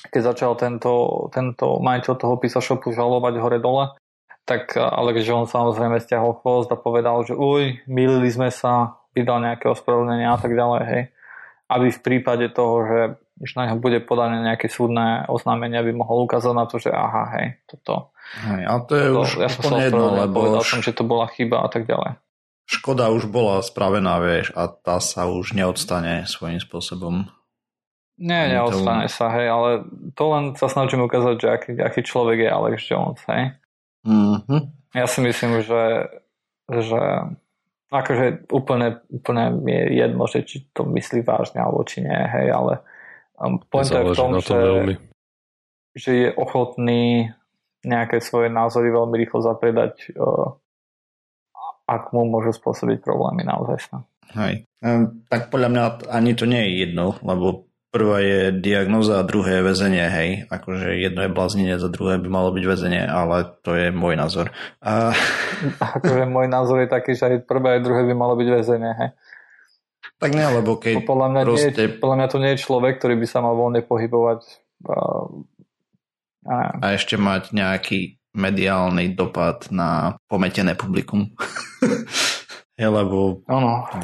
keď 0.08 0.34
začal 0.34 0.52
tento, 0.56 1.26
tento 1.34 1.82
majiteľ 1.82 2.14
toho 2.16 2.34
písašopu 2.40 2.92
žalovať 2.94 3.34
hore-dole, 3.38 3.96
tak 4.48 4.72
Alex 4.80 5.28
Jones 5.28 5.52
samozrejme 5.52 6.00
stiahol 6.00 6.40
chvost 6.40 6.72
a 6.72 6.80
povedal, 6.80 7.20
že 7.28 7.36
uj, 7.36 7.84
milili 7.84 8.32
sme 8.32 8.48
sa, 8.48 8.96
vydal 9.12 9.44
nejaké 9.44 9.68
ospravedlnenia 9.68 10.32
a 10.32 10.38
tak 10.40 10.56
ďalej, 10.56 10.82
hej. 10.88 11.02
Aby 11.68 11.92
v 11.92 12.00
prípade 12.00 12.48
toho, 12.48 12.74
že 12.88 12.98
už 13.44 13.50
na 13.60 13.68
neho 13.68 13.76
bude 13.76 14.00
podané 14.00 14.40
nejaké 14.40 14.72
súdne 14.72 15.28
oznámenie, 15.28 15.76
aby 15.76 15.92
mohol 15.92 16.24
ukázať 16.24 16.54
na 16.56 16.64
to, 16.64 16.80
že 16.80 16.88
aha, 16.88 17.28
hej, 17.38 17.60
toto. 17.68 18.16
Hej, 18.48 18.62
ale 18.64 18.80
to 18.88 18.92
je 18.96 19.04
toto 19.04 19.20
už 19.20 19.30
ja 19.36 19.48
som 19.52 19.62
sa 19.68 19.76
jedno, 19.84 20.06
lebo 20.16 20.36
povedal 20.42 20.64
š- 20.64 20.70
som, 20.72 20.80
že 20.80 20.92
to 20.96 21.04
bola 21.04 21.26
chyba 21.28 21.64
a 21.64 21.68
tak 21.68 21.84
ďalej. 21.84 22.16
škoda 22.68 23.12
už 23.12 23.28
bola 23.28 23.60
spravená, 23.60 24.16
vieš, 24.20 24.52
a 24.56 24.68
tá 24.68 24.96
sa 25.00 25.28
už 25.28 25.52
neodstane 25.52 26.24
svojím 26.24 26.60
spôsobom. 26.60 27.28
Nie, 28.18 28.50
to- 28.50 28.52
neodstane 28.54 29.06
sa, 29.06 29.30
hej, 29.30 29.46
ale 29.46 29.70
to 30.18 30.24
len 30.34 30.44
sa 30.58 30.66
snažím 30.66 31.06
ukázať, 31.06 31.36
že 31.38 31.48
aký, 31.48 31.70
aký 31.78 32.00
človek 32.02 32.42
je 32.42 32.50
Alex 32.50 32.78
Jones, 32.90 33.22
hej. 33.30 33.54
Mhm. 34.02 34.58
Ja 34.96 35.06
si 35.06 35.20
myslím, 35.22 35.62
že, 35.62 36.10
že 36.66 37.02
akože 37.92 38.50
úplne, 38.50 39.00
úplne 39.08 39.44
mi 39.54 39.72
je 39.72 39.84
jedno, 40.02 40.24
že 40.26 40.42
či 40.42 40.66
to 40.74 40.82
myslí 40.88 41.22
vážne 41.22 41.62
alebo 41.62 41.86
či 41.86 42.02
nie, 42.02 42.16
hej, 42.16 42.50
ale 42.50 42.82
um, 43.38 43.62
point 43.70 43.86
je 43.86 44.02
v 44.02 44.16
tom, 44.16 44.34
že, 44.42 44.56
veľmi. 44.56 44.94
že 45.94 46.10
je 46.12 46.28
ochotný 46.34 47.30
nejaké 47.86 48.18
svoje 48.18 48.50
názory 48.50 48.90
veľmi 48.90 49.14
rýchlo 49.14 49.40
zapredať, 49.44 50.18
uh, 50.18 50.58
ak 51.88 52.12
mu 52.12 52.26
môžu 52.28 52.52
spôsobiť 52.52 53.00
problémy 53.00 53.46
naozaj. 53.46 54.02
Hej. 54.36 54.68
Ehm, 54.84 55.24
tak 55.32 55.48
podľa 55.48 55.68
mňa 55.72 55.84
ani 56.12 56.36
to 56.36 56.44
nie 56.44 56.60
je 56.68 56.72
jedno, 56.84 57.16
lebo 57.24 57.67
prvá 57.88 58.20
je 58.20 58.52
diagnoza 58.52 59.20
a 59.20 59.26
druhé 59.26 59.60
je 59.60 59.66
väzenie, 59.66 60.06
hej. 60.06 60.28
Akože 60.48 60.96
jedno 61.00 61.24
je 61.24 61.30
bláznenie, 61.32 61.80
za 61.80 61.88
druhé 61.88 62.20
by 62.20 62.28
malo 62.28 62.52
byť 62.52 62.64
väzenie, 62.64 63.02
ale 63.04 63.58
to 63.64 63.72
je 63.74 63.88
môj 63.90 64.14
názor. 64.16 64.52
A, 64.84 65.12
Akože 65.98 66.28
môj 66.28 66.46
názor 66.46 66.84
je 66.84 66.88
taký, 66.88 67.16
že 67.16 67.24
aj 67.28 67.36
prvé, 67.48 67.78
aj 67.78 67.84
druhé 67.84 68.02
by 68.04 68.14
malo 68.14 68.34
byť 68.36 68.48
väzenie, 68.48 68.92
hej. 68.92 69.10
tak 70.20 70.30
nie, 70.36 70.44
lebo 70.44 70.76
keď 70.76 71.04
Podľa 71.04 71.28
mňa, 71.32 71.40
nie, 71.42 71.48
proste, 71.48 71.82
je- 71.88 71.96
podľa 71.96 72.16
mňa 72.16 72.28
to 72.28 72.38
nie 72.38 72.50
je 72.54 72.62
človek, 72.64 72.92
ktorý 73.00 73.14
by 73.18 73.26
sa 73.26 73.38
mal 73.40 73.54
voľne 73.56 73.82
pohybovať. 73.84 74.40
A 74.88 74.94
a 76.48 76.96
ešte 76.96 77.20
mať 77.20 77.52
nejaký 77.52 78.16
mediálny 78.32 79.12
dopad 79.12 79.68
na 79.68 80.16
pometené 80.30 80.72
publikum. 80.78 81.28
lebo 82.86 83.42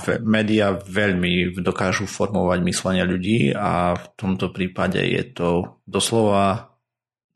ve- 0.03 0.19
média 0.27 0.75
veľmi 0.75 1.63
dokážu 1.63 2.11
formovať 2.11 2.59
myslenie 2.67 3.07
ľudí 3.07 3.55
a 3.55 3.95
v 3.95 4.05
tomto 4.19 4.51
prípade 4.51 4.99
je 4.99 5.23
to 5.31 5.79
doslova 5.87 6.75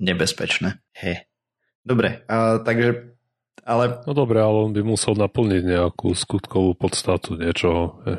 nebezpečné. 0.02 0.82
He. 0.98 1.30
Dobre, 1.86 2.26
a, 2.26 2.58
takže 2.58 3.14
ale 3.68 4.00
No 4.08 4.16
dobre, 4.16 4.40
ale 4.40 4.64
on 4.64 4.72
by 4.72 4.80
musel 4.80 5.12
naplniť 5.14 5.62
nejakú 5.62 6.16
skutkovú 6.16 6.72
podstatu 6.72 7.36
niečoho. 7.36 8.00
Hej. 8.08 8.18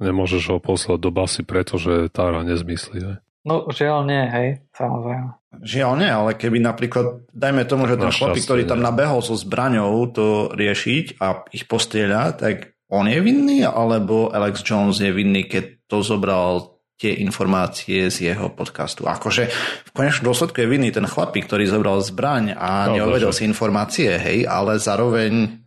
Nemôžeš 0.00 0.42
ho 0.54 0.58
poslať 0.58 0.98
do 0.98 1.10
basy, 1.12 1.42
pretože 1.44 2.08
tára 2.08 2.40
nezmyslí. 2.42 2.98
Hej. 2.98 3.18
no 3.44 3.68
žiaľ 3.68 4.06
nie, 4.08 4.22
hej, 4.26 4.48
samozrejme. 4.72 5.30
Žiaľ 5.48 5.92
nie, 5.96 6.10
ale 6.12 6.30
keby 6.36 6.60
napríklad, 6.60 7.24
dajme 7.32 7.64
tomu, 7.64 7.88
že 7.88 7.96
ten 7.96 8.12
Našťastie 8.12 8.20
chlapík, 8.20 8.44
ktorý 8.44 8.62
tam 8.68 8.84
nabehol 8.84 9.24
so 9.24 9.32
zbraňou 9.32 9.96
to 10.12 10.52
riešiť 10.52 11.16
a 11.24 11.48
ich 11.56 11.64
postrieľa, 11.64 12.36
tak 12.36 12.76
on 12.92 13.08
je 13.08 13.16
vinný, 13.20 13.64
alebo 13.64 14.28
Alex 14.28 14.60
Jones 14.60 15.00
je 15.00 15.08
vinný, 15.08 15.48
keď 15.48 15.88
to 15.88 16.04
zobral 16.04 16.78
tie 16.98 17.14
informácie 17.22 18.10
z 18.10 18.34
jeho 18.34 18.50
podcastu. 18.52 19.06
Akože 19.06 19.48
v 19.88 19.90
konečnom 19.94 20.34
dôsledku 20.34 20.60
je 20.60 20.68
vinný 20.68 20.90
ten 20.90 21.06
chlapík, 21.06 21.46
ktorý 21.46 21.64
zobral 21.70 22.02
zbraň 22.02 22.58
a 22.58 22.90
No, 22.90 23.00
neovedel 23.00 23.30
si 23.32 23.46
informácie, 23.46 24.18
hej, 24.18 24.44
ale 24.44 24.76
zároveň 24.82 25.62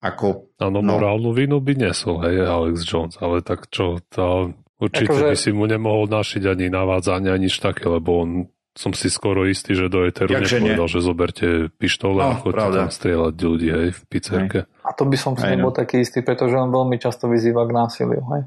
ako 0.00 0.48
Áno, 0.56 0.80
No. 0.80 0.96
morálnu 0.96 1.36
vinu 1.36 1.60
by 1.60 1.76
nesol, 1.76 2.24
hej, 2.24 2.40
Alex 2.44 2.88
Jones, 2.88 3.20
ale 3.20 3.44
tak 3.44 3.68
čo, 3.68 4.00
tá, 4.08 4.48
určite 4.80 5.12
Akože- 5.12 5.30
by 5.30 5.36
si 5.36 5.50
mu 5.52 5.64
nemohol 5.64 6.08
našiť 6.08 6.42
ani 6.46 6.66
navádzanie, 6.66 7.28
ani 7.28 7.46
nič 7.46 7.60
také, 7.60 7.86
lebo 7.86 8.10
on 8.18 8.30
som 8.70 8.94
si 8.94 9.10
skoro 9.10 9.44
istý, 9.44 9.74
že 9.74 9.90
do 9.90 10.06
Eteru 10.06 10.30
Jakže 10.30 10.58
nie? 10.58 10.72
nepovedal, 10.72 10.88
že 10.88 11.00
zoberte 11.02 11.46
pištole 11.74 12.22
No, 12.22 12.30
a 12.32 12.38
chodte 12.38 12.54
pravda. 12.56 12.78
tam 12.86 12.90
strieľať 12.90 13.34
ľudí, 13.36 13.68
hej, 13.68 13.88
v 13.92 14.00
pizzerke. 14.06 14.58
A 14.80 14.90
to 14.94 15.04
by 15.04 15.16
som 15.18 15.34
si 15.34 15.42
Aj 15.42 15.52
no. 15.52 15.54
nebol 15.58 15.74
taký 15.74 16.00
istý, 16.00 16.22
pretože 16.22 16.54
on 16.54 16.70
veľmi 16.70 16.96
často 16.96 17.26
vyzýva 17.26 17.66
k 17.66 17.72
násiliu, 17.72 18.22
hej. 18.32 18.42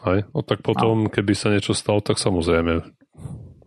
Hej, 0.00 0.18
no 0.30 0.40
tak 0.40 0.62
potom, 0.62 1.06
keby 1.06 1.32
sa 1.34 1.50
niečo 1.50 1.74
stalo, 1.74 2.00
tak 2.00 2.16
samozrejme 2.16 2.80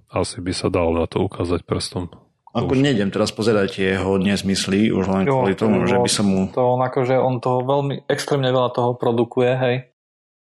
asi 0.09 0.37
by 0.39 0.51
sa 0.51 0.67
dalo 0.67 0.91
na 0.91 1.05
to 1.05 1.21
ukázať 1.21 1.63
prstom. 1.63 2.09
Ako 2.51 2.75
Už. 2.75 2.83
nejdem 2.83 3.07
teraz 3.07 3.31
pozerať 3.31 3.79
tie 3.79 3.95
jeho 3.95 4.19
nezmysly, 4.19 4.91
už 4.91 5.07
len 5.07 5.23
Jo, 5.23 5.39
kvôli 5.39 5.55
tomu, 5.55 5.83
to 5.83 5.87
že 5.87 5.97
by 6.01 6.11
som 6.11 6.25
mu... 6.27 6.41
To 6.51 6.75
on 6.75 6.83
akože, 6.83 7.15
on 7.15 7.39
toho 7.39 7.63
veľmi, 7.63 8.03
extrémne 8.11 8.51
veľa 8.51 8.75
toho 8.75 8.91
produkuje, 8.91 9.51
hej. 9.55 9.75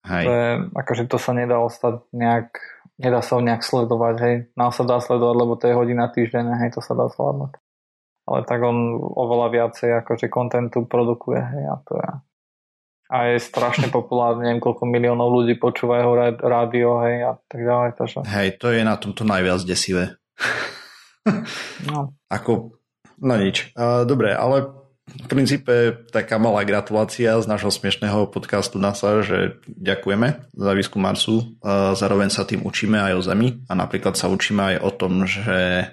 Hej. 0.04 0.24
Je, 0.28 0.42
akože 0.76 1.08
to 1.08 1.16
sa 1.16 1.32
nedá 1.32 1.56
ostať 1.64 2.04
nejak, 2.12 2.60
nedá 3.00 3.24
sa 3.24 3.40
nejak 3.40 3.64
sledovať, 3.64 4.14
hej. 4.20 4.36
Nám 4.52 4.76
sa 4.76 4.84
dá 4.84 5.00
sledovať, 5.00 5.36
lebo 5.40 5.52
to 5.56 5.64
je 5.64 5.74
hodina 5.74 6.12
týždenne, 6.12 6.52
hej, 6.60 6.76
to 6.76 6.84
sa 6.84 6.92
dá 6.92 7.08
zvládnuť. 7.08 7.56
Ale 8.24 8.38
tak 8.44 8.60
on 8.60 9.00
oveľa 9.00 9.48
viacej 9.52 9.90
akože 10.04 10.28
kontentu 10.28 10.84
produkuje, 10.84 11.40
hej, 11.40 11.64
a 11.72 11.76
to 11.88 11.92
je... 11.96 12.10
A 13.04 13.16
je 13.32 13.36
strašne 13.36 13.92
populárny, 13.92 14.48
neviem 14.48 14.64
koľko 14.64 14.88
miliónov 14.88 15.28
ľudí 15.28 15.60
počúva 15.60 16.00
jeho 16.00 16.12
rá- 16.16 16.40
rádio, 16.40 17.00
hej, 17.04 17.16
a 17.24 17.32
tak 17.48 17.60
ďalej, 17.64 17.90
takže... 17.96 18.18
Hej, 18.28 18.48
to 18.60 18.72
je 18.72 18.80
na 18.84 18.96
tomto 19.00 19.24
najviac 19.24 19.64
desivé. 19.64 20.20
No, 21.88 22.12
Ako, 22.36 22.76
no 23.24 23.34
nič. 23.40 23.72
Uh, 23.72 24.04
dobre, 24.04 24.36
ale 24.36 24.84
v 25.04 25.26
princípe 25.28 26.04
taká 26.08 26.40
malá 26.40 26.64
gratulácia 26.64 27.36
z 27.36 27.46
nášho 27.46 27.68
smiešného 27.68 28.28
podcastu 28.32 28.80
NASA, 28.80 29.20
že 29.20 29.60
ďakujeme 29.68 30.48
za 30.56 30.72
výskum 30.72 31.04
Marsu. 31.04 31.60
Zároveň 31.96 32.32
sa 32.32 32.48
tým 32.48 32.64
učíme 32.64 32.96
aj 32.96 33.12
o 33.16 33.22
Zemi 33.22 33.48
a 33.68 33.76
napríklad 33.76 34.16
sa 34.16 34.32
učíme 34.32 34.74
aj 34.74 34.76
o 34.80 34.90
tom, 34.92 35.28
že 35.28 35.92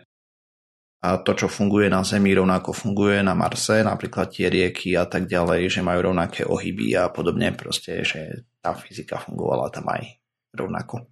a 1.02 1.18
to, 1.18 1.34
čo 1.34 1.50
funguje 1.50 1.90
na 1.90 2.06
Zemi, 2.06 2.30
rovnako 2.38 2.78
funguje 2.78 3.26
na 3.26 3.34
Marse, 3.34 3.82
napríklad 3.82 4.30
tie 4.30 4.54
rieky 4.54 4.94
a 4.94 5.10
tak 5.10 5.26
ďalej, 5.26 5.74
že 5.74 5.82
majú 5.82 6.14
rovnaké 6.14 6.46
ohyby 6.46 6.94
a 6.94 7.10
podobne, 7.10 7.58
proste, 7.58 8.06
že 8.06 8.46
tá 8.62 8.78
fyzika 8.78 9.18
fungovala 9.18 9.74
tam 9.74 9.90
aj 9.90 10.22
rovnako. 10.54 11.10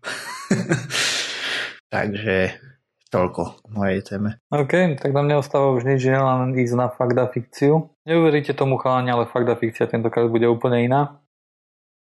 Takže 1.94 2.54
toľko 3.10 3.42
k 3.66 3.68
mojej 3.74 4.02
téme. 4.06 4.30
OK, 4.50 5.02
tak 5.02 5.12
nám 5.12 5.26
neostáva 5.26 5.74
už 5.74 5.84
nič, 5.84 6.06
iné, 6.06 6.18
len 6.18 6.54
ísť 6.54 6.76
na 6.78 6.88
fakt 6.88 7.18
a 7.18 7.26
fikciu. 7.26 7.90
Neuveríte 8.06 8.54
tomu 8.54 8.78
chalani, 8.78 9.10
ale 9.10 9.26
fakt 9.26 9.50
a 9.50 9.58
fikcia 9.58 9.90
tentokrát 9.90 10.30
bude 10.30 10.46
úplne 10.46 10.86
iná. 10.86 11.02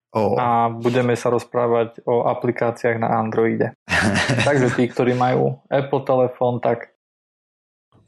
O, 0.09 0.33
A 0.35 0.73
budeme 0.73 1.13
sa 1.13 1.29
rozprávať 1.29 2.01
o 2.03 2.25
aplikáciách 2.25 2.97
na 2.97 3.13
Androide. 3.15 3.77
Takže 4.47 4.73
tí, 4.73 4.89
ktorí 4.89 5.13
majú 5.13 5.61
Apple 5.69 6.01
telefón, 6.01 6.57
tak 6.59 6.91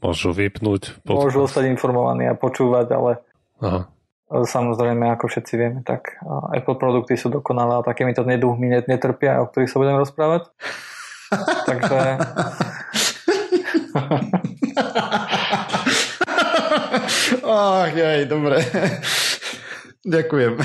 Môžu 0.02 0.34
vypnúť 0.34 0.98
môžu 1.06 1.46
podcast. 1.46 1.62
ostať 1.62 1.64
informovaní 1.70 2.26
a 2.26 2.34
počúvať, 2.34 2.86
ale 2.90 3.22
Aha. 3.62 3.86
samozrejme, 4.34 5.14
ako 5.14 5.30
všetci 5.30 5.54
vieme, 5.54 5.80
tak 5.86 6.18
e, 6.18 6.58
Apple 6.58 6.74
produkty 6.74 7.14
sú 7.14 7.30
dokonalé 7.30 7.78
a 7.78 7.86
takýmito 7.86 8.26
neduchmi 8.26 8.66
net- 8.66 8.90
netrpia, 8.90 9.38
o 9.38 9.46
ktorých 9.46 9.70
sa 9.70 9.78
budeme 9.78 10.02
rozprávať. 10.02 10.50
Takže 11.70 11.98
Ach, 17.46 17.90
jej, 17.92 18.24
dobre. 18.26 18.64
Ďakujem. 20.02 20.58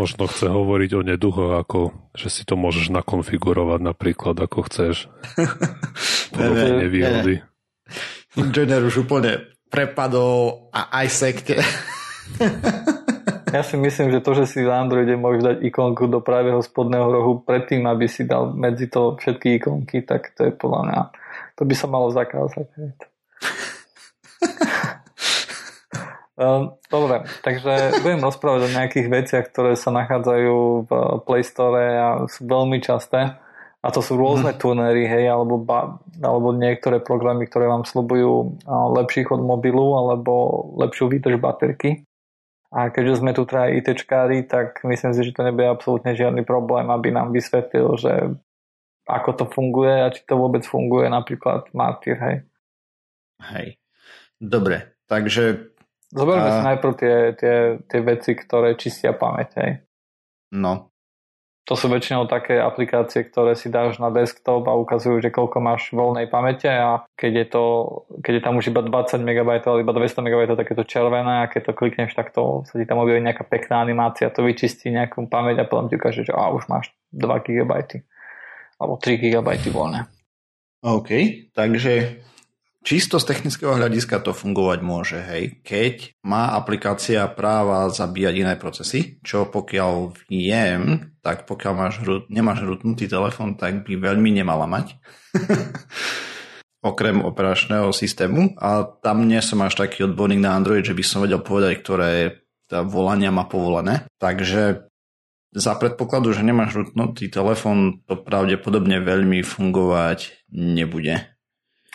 Možno 0.00 0.24
chce 0.30 0.48
hovoriť 0.48 0.90
o 0.96 1.02
neduchoch, 1.04 1.60
ako 1.60 1.92
že 2.16 2.32
si 2.32 2.42
to 2.48 2.56
môžeš 2.56 2.88
nakonfigurovať 2.88 3.80
napríklad, 3.84 4.36
ako 4.38 4.64
chceš. 4.70 5.12
Podobné 6.34 6.88
nevýhody. 6.88 7.34
Inžinier 8.38 8.80
už 8.86 9.04
úplne 9.04 9.50
prepadol 9.68 10.72
a 10.72 11.04
aj 11.04 11.06
sekte. 11.10 11.56
Ja 13.50 13.66
si 13.66 13.74
myslím, 13.74 14.14
že 14.14 14.22
to, 14.22 14.30
že 14.38 14.46
si 14.46 14.62
v 14.62 14.70
Androide 14.70 15.18
môžeš 15.18 15.42
dať 15.42 15.56
ikonku 15.66 16.06
do 16.06 16.22
pravého 16.22 16.62
spodného 16.62 17.10
rohu 17.10 17.42
predtým, 17.42 17.82
aby 17.90 18.06
si 18.06 18.22
dal 18.22 18.54
medzi 18.54 18.86
to 18.86 19.18
všetky 19.18 19.58
ikonky, 19.58 20.06
tak 20.06 20.30
to 20.38 20.46
je 20.46 20.52
podľa 20.54 20.80
mňa, 20.86 21.00
to 21.60 21.68
by 21.68 21.74
sa 21.76 21.84
malo 21.84 22.08
zakázať. 22.08 22.66
Ehm, 26.40 26.72
dobre, 26.88 27.28
takže 27.44 28.00
budem 28.00 28.24
rozprávať 28.24 28.60
o 28.64 28.72
nejakých 28.72 29.12
veciach, 29.12 29.44
ktoré 29.52 29.76
sa 29.76 29.92
nachádzajú 29.92 30.56
v 30.88 30.90
Play 31.28 31.44
Store 31.44 31.84
a 32.00 32.08
sú 32.32 32.48
veľmi 32.48 32.80
časté. 32.80 33.36
A 33.80 33.88
to 33.92 34.00
sú 34.00 34.16
rôzne 34.16 34.56
mm. 34.56 34.60
tunery, 34.60 35.04
hej, 35.04 35.28
alebo, 35.28 35.60
ba, 35.60 36.00
alebo 36.20 36.56
niektoré 36.56 37.00
programy, 37.00 37.44
ktoré 37.44 37.68
vám 37.68 37.84
slúbujú 37.84 38.60
lepší 38.68 39.28
chod 39.28 39.44
mobilu 39.44 40.00
alebo 40.00 40.32
lepšiu 40.80 41.12
výdrž 41.12 41.36
baterky. 41.40 42.08
A 42.72 42.88
keďže 42.88 43.20
sme 43.20 43.36
tu 43.36 43.44
traja 43.44 43.76
ITčkári, 43.76 44.48
tak 44.48 44.80
myslím 44.88 45.12
si, 45.12 45.20
že 45.28 45.36
to 45.36 45.44
nebude 45.44 45.68
absolútne 45.68 46.16
žiadny 46.16 46.40
problém, 46.44 46.88
aby 46.88 47.12
nám 47.12 47.36
vysvetlil, 47.36 48.00
že 48.00 48.12
ako 49.16 49.30
to 49.34 49.44
funguje 49.50 49.94
a 50.04 50.12
či 50.14 50.22
to 50.28 50.38
vôbec 50.38 50.62
funguje 50.62 51.10
napríklad 51.10 51.70
Martyr, 51.74 52.16
hej. 52.20 52.36
Hej. 53.40 53.80
Dobre, 54.40 54.96
takže 55.08 55.70
Zoberme 56.10 56.50
a... 56.50 56.54
si 56.58 56.62
najprv 56.66 56.92
tie, 56.98 57.16
tie, 57.38 57.56
tie 57.86 58.00
veci, 58.02 58.34
ktoré 58.34 58.74
čistia 58.74 59.14
pamäť. 59.14 59.48
Hej. 59.62 59.70
No. 60.50 60.90
To 61.68 61.78
sú 61.78 61.86
väčšinou 61.86 62.26
také 62.26 62.58
aplikácie, 62.58 63.22
ktoré 63.22 63.54
si 63.54 63.70
dáš 63.70 64.02
na 64.02 64.10
desktop 64.10 64.66
a 64.66 64.74
ukazujú, 64.74 65.22
že 65.22 65.30
koľko 65.30 65.62
máš 65.62 65.94
voľnej 65.94 66.26
pamäte 66.26 66.66
a 66.66 67.06
keď 67.14 67.32
je, 67.36 67.46
to, 67.46 67.64
keď 68.26 68.32
je 68.34 68.42
tam 68.42 68.58
už 68.58 68.74
iba 68.74 68.82
20 68.82 69.22
MB 69.22 69.62
alebo 69.62 69.78
iba 69.78 69.94
200 69.94 70.18
MB, 70.18 70.58
tak 70.58 70.66
je 70.66 70.76
to 70.82 70.88
červené 70.88 71.46
a 71.46 71.50
keď 71.52 71.70
to 71.70 71.78
klikneš, 71.78 72.10
tak 72.18 72.34
to 72.34 72.66
sa 72.66 72.74
ti 72.74 72.82
tam 72.90 72.98
objaví 72.98 73.22
nejaká 73.22 73.46
pekná 73.46 73.86
animácia, 73.86 74.34
to 74.34 74.42
vyčistí 74.42 74.90
nejakú 74.90 75.30
pamäť 75.30 75.62
a 75.62 75.68
potom 75.68 75.86
ti 75.86 75.94
ukáže, 75.94 76.26
že 76.26 76.34
á, 76.34 76.50
už 76.50 76.66
máš 76.66 76.90
2 77.14 77.28
GB 77.38 78.02
alebo 78.80 78.96
3 78.96 79.20
GB 79.20 79.48
voľné. 79.68 80.08
OK, 80.80 81.10
takže 81.52 82.24
Čisto 82.80 83.20
z 83.20 83.28
technického 83.28 83.76
hľadiska 83.76 84.24
to 84.24 84.32
fungovať 84.32 84.80
môže, 84.80 85.20
hej. 85.20 85.60
Keď 85.60 86.16
má 86.24 86.56
aplikácia 86.56 87.28
práva 87.28 87.92
zabíjať 87.92 88.34
iné 88.40 88.56
procesy, 88.56 89.20
čo 89.20 89.44
pokiaľ 89.52 90.16
viem, 90.32 91.12
tak 91.20 91.44
pokiaľ 91.44 91.72
máš, 91.76 92.00
nemáš 92.32 92.64
rutnutý 92.64 93.04
telefón, 93.04 93.60
tak 93.60 93.84
by 93.84 94.00
veľmi 94.00 94.32
nemala 94.32 94.64
mať. 94.64 94.96
Okrem 96.80 97.20
operačného 97.20 97.92
systému. 97.92 98.56
A 98.56 98.88
tam 99.04 99.28
nie 99.28 99.44
som 99.44 99.60
až 99.60 99.76
taký 99.76 100.08
odborník 100.08 100.40
na 100.40 100.56
Android, 100.56 100.80
že 100.80 100.96
by 100.96 101.04
som 101.04 101.20
vedel 101.20 101.44
povedať, 101.44 101.84
ktoré 101.84 102.40
volania 102.88 103.28
má 103.28 103.44
povolené. 103.44 104.08
Takže 104.16 104.89
za 105.50 105.74
predpokladu, 105.74 106.30
že 106.30 106.46
nemáš 106.46 106.78
rutnutý 106.78 107.26
telefón, 107.26 108.06
to 108.06 108.14
pravdepodobne 108.14 109.02
veľmi 109.02 109.42
fungovať 109.42 110.46
nebude. 110.54 111.26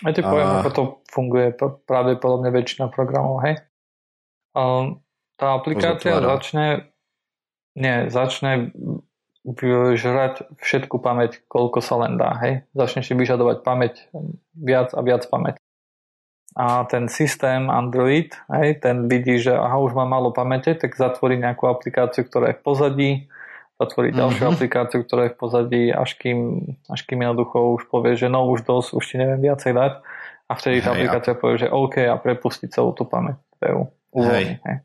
Ja 0.04 0.12
ti 0.12 0.20
poviem, 0.20 0.60
ako 0.60 0.70
to 0.76 0.84
funguje 1.08 1.56
pravdepodobne 1.88 2.52
väčšina 2.52 2.92
programov, 2.92 3.40
hej. 3.48 3.64
Um, 4.52 5.00
tá 5.40 5.56
aplikácia 5.56 6.20
začne 6.20 6.92
nie, 7.76 8.08
začne 8.12 8.72
žrať 9.96 10.48
všetku 10.60 11.00
pamäť, 11.00 11.44
koľko 11.48 11.80
sa 11.80 11.96
len 12.04 12.20
dá, 12.20 12.36
hej. 12.44 12.68
Začne 12.76 13.08
si 13.08 13.16
vyžadovať 13.16 13.64
pamäť, 13.64 14.08
viac 14.52 14.92
a 14.92 15.00
viac 15.00 15.24
pamäť. 15.32 15.56
A 16.56 16.88
ten 16.88 17.12
systém 17.12 17.68
Android, 17.68 18.32
hej, 18.48 18.80
ten 18.80 19.12
vidí, 19.12 19.40
že 19.40 19.52
aha, 19.52 19.76
už 19.80 19.92
má 19.92 20.08
málo 20.08 20.32
pamäte, 20.32 20.72
tak 20.76 20.96
zatvorí 20.96 21.36
nejakú 21.36 21.68
aplikáciu, 21.68 22.24
ktorá 22.28 22.52
je 22.52 22.60
v 22.60 22.64
pozadí, 22.64 23.12
zatvoriť 23.76 24.12
mm-hmm. 24.16 24.24
ďalšiu 24.24 24.44
aplikáciu, 24.56 25.00
ktorá 25.04 25.22
je 25.28 25.34
v 25.36 25.40
pozadí, 25.40 25.84
až 25.92 26.16
kým, 26.16 26.40
až 26.88 27.02
kým 27.04 27.20
jednoducho 27.20 27.76
už 27.76 27.84
povie, 27.92 28.16
že 28.16 28.32
no 28.32 28.48
už 28.48 28.64
dosť, 28.64 28.90
už 28.96 29.04
ti 29.04 29.16
neviem 29.20 29.52
viacej 29.52 29.72
dať 29.76 29.94
a 30.46 30.54
vtedy 30.56 30.78
tá 30.80 30.96
aplikácia 30.96 31.34
ja. 31.36 31.40
povie, 31.40 31.56
že 31.66 31.74
OK 31.74 31.96
a 32.06 32.16
prepustiť 32.16 32.70
celú 32.72 32.96
tú 32.96 33.04
pamäť. 33.04 33.42
hej. 34.32 34.46
hej. 34.64 34.78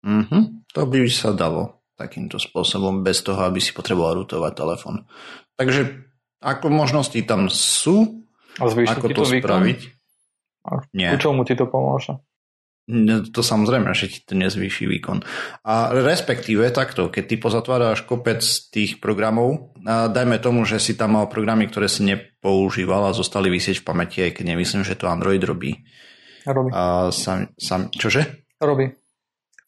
Mm-hmm. 0.00 0.42
To 0.72 0.82
by 0.88 0.98
sa 1.12 1.36
dalo 1.36 1.80
takýmto 2.00 2.40
spôsobom, 2.40 3.04
bez 3.04 3.20
toho, 3.20 3.44
aby 3.44 3.60
si 3.60 3.76
potreboval 3.76 4.24
rutovať 4.24 4.52
telefón. 4.56 5.04
Takže 5.60 6.08
ako 6.40 6.72
možnosti 6.72 7.20
tam 7.28 7.52
sú, 7.52 8.24
a 8.56 8.64
ako 8.64 9.06
to, 9.12 9.20
to 9.20 9.24
spraviť? 9.44 9.80
A 10.64 10.80
Nie. 10.96 11.12
Ku 11.12 11.20
čomu 11.20 11.44
ti 11.44 11.52
to 11.52 11.68
pomôže? 11.68 12.16
To 13.30 13.40
samozrejme, 13.44 13.92
že 13.94 14.10
ti 14.10 14.20
to 14.24 14.34
nezvýši 14.34 14.84
výkon. 14.88 15.22
A 15.66 15.94
respektíve 15.94 16.66
takto, 16.74 17.12
keď 17.12 17.24
ty 17.26 17.36
pozatváraš 17.38 18.02
kopec 18.06 18.42
tých 18.72 18.98
programov, 18.98 19.74
a 19.86 20.10
dajme 20.10 20.42
tomu, 20.42 20.66
že 20.66 20.82
si 20.82 20.98
tam 20.98 21.18
mal 21.18 21.26
programy, 21.30 21.70
ktoré 21.70 21.86
si 21.86 22.02
nepoužíval 22.06 23.10
a 23.10 23.16
zostali 23.16 23.50
vysieť 23.50 23.82
v 23.82 23.86
pamäti, 23.86 24.18
aj 24.26 24.40
keď 24.40 24.44
nemyslím, 24.54 24.82
že 24.82 24.98
to 24.98 25.10
Android 25.10 25.42
robí. 25.42 25.82
Robí. 26.46 26.70
A 26.72 27.12
sam, 27.12 27.52
sam, 27.60 27.92
čože? 27.92 28.46
Robí. 28.58 28.90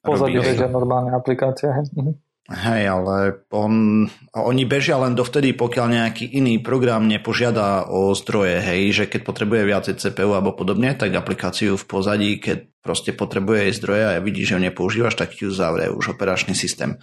Pozadí 0.03 0.43
bežia 0.43 0.67
normálne 0.67 1.15
aplikácie. 1.15 1.71
Mhm. 1.71 2.22
Hej, 2.51 2.90
ale 2.90 3.47
on, 3.55 4.05
oni 4.34 4.64
bežia 4.66 4.99
len 4.99 5.14
dovtedy, 5.14 5.55
pokiaľ 5.55 5.86
nejaký 5.95 6.26
iný 6.26 6.59
program 6.59 7.07
nepožiada 7.07 7.86
o 7.86 8.11
zdroje, 8.18 8.59
hej, 8.59 8.82
že 8.90 9.05
keď 9.07 9.20
potrebuje 9.22 9.62
viacej 9.62 9.95
CPU 10.03 10.34
alebo 10.34 10.51
podobne, 10.51 10.90
tak 10.99 11.14
aplikáciu 11.14 11.78
v 11.78 11.86
pozadí, 11.86 12.43
keď 12.43 12.66
proste 12.82 13.14
potrebuje 13.14 13.70
jej 13.70 13.74
zdroje 13.78 14.03
a 14.11 14.18
vidí, 14.18 14.43
že 14.43 14.59
ho 14.59 14.61
nepoužívaš, 14.61 15.14
tak 15.14 15.38
ju 15.38 15.55
zavrie 15.55 15.86
už 15.95 16.18
operačný 16.18 16.59
systém. 16.59 16.99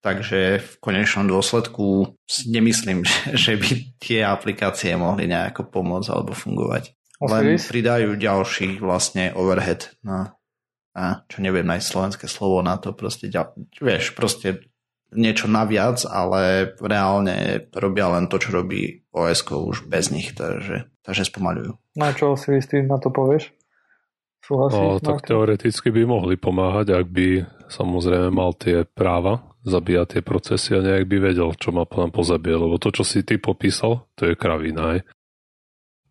Takže 0.00 0.64
v 0.64 0.72
konečnom 0.80 1.28
dôsledku 1.28 2.16
nemyslím, 2.48 3.04
že 3.36 3.60
by 3.60 4.00
tie 4.00 4.24
aplikácie 4.24 4.96
mohli 4.96 5.28
nejako 5.28 5.68
pomôcť 5.68 6.08
alebo 6.08 6.32
fungovať. 6.32 6.96
Len 7.20 7.60
pridajú 7.60 8.16
ďalší 8.16 8.80
vlastne 8.80 9.36
overhead 9.36 9.92
na, 10.00 10.40
na 10.96 11.20
čo 11.28 11.44
neviem 11.44 11.68
nájsť 11.68 11.84
slovenské 11.84 12.26
slovo 12.32 12.64
na 12.64 12.80
to, 12.80 12.96
proste, 12.96 13.28
vieš, 13.76 14.16
proste 14.16 14.69
niečo 15.10 15.50
naviac, 15.50 16.06
ale 16.06 16.74
reálne 16.78 17.66
robia 17.74 18.10
len 18.14 18.30
to, 18.30 18.38
čo 18.38 18.54
robí 18.54 19.02
OS 19.10 19.42
už 19.46 19.90
bez 19.90 20.14
nich, 20.14 20.32
takže, 20.34 20.86
takže 21.02 21.26
spomaľujú. 21.26 21.72
Na 21.98 22.14
čo 22.14 22.38
si 22.38 22.54
istý 22.58 22.86
na 22.86 23.02
to 23.02 23.10
povieš? 23.10 23.50
Súhlasíš? 24.46 24.78
No, 24.78 25.02
tak 25.02 25.26
teoreticky 25.26 25.90
by 25.90 26.02
mohli 26.06 26.34
pomáhať, 26.38 26.94
ak 26.94 27.06
by 27.10 27.28
samozrejme 27.70 28.28
mal 28.32 28.54
tie 28.56 28.86
práva 28.86 29.50
zabíjať 29.60 30.06
tie 30.16 30.22
procesy 30.24 30.72
a 30.72 30.80
nejak 30.80 31.04
by 31.04 31.16
vedel, 31.20 31.52
čo 31.52 31.68
má 31.70 31.84
plán 31.84 32.08
pozabie, 32.08 32.56
lebo 32.56 32.80
to, 32.80 32.88
čo 32.88 33.04
si 33.04 33.20
ty 33.20 33.36
popísal, 33.36 34.08
to 34.16 34.32
je 34.32 34.34
kravina, 34.38 34.96
aj. 34.96 35.00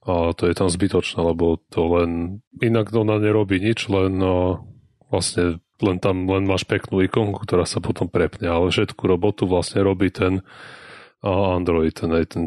A 0.05 0.31
to 0.37 0.45
je 0.45 0.53
tam 0.53 0.69
zbytočné, 0.69 1.19
lebo 1.21 1.57
to 1.69 1.81
len, 1.97 2.41
inak 2.61 2.93
ona 2.93 3.17
nerobí 3.17 3.57
nič, 3.57 3.89
len 3.89 4.21
no, 4.21 4.69
vlastne 5.09 5.57
len 5.83 5.97
tam 5.97 6.27
len 6.27 6.45
máš 6.45 6.63
peknú 6.67 7.03
ikonku, 7.03 7.43
ktorá 7.43 7.63
sa 7.63 7.79
potom 7.79 8.07
prepne, 8.11 8.47
ale 8.51 8.71
všetku 8.71 8.99
robotu 9.05 9.47
vlastne 9.47 9.83
robí 9.83 10.11
ten 10.11 10.43
Android, 11.23 11.91
ten, 11.91 12.11
ten, 12.27 12.43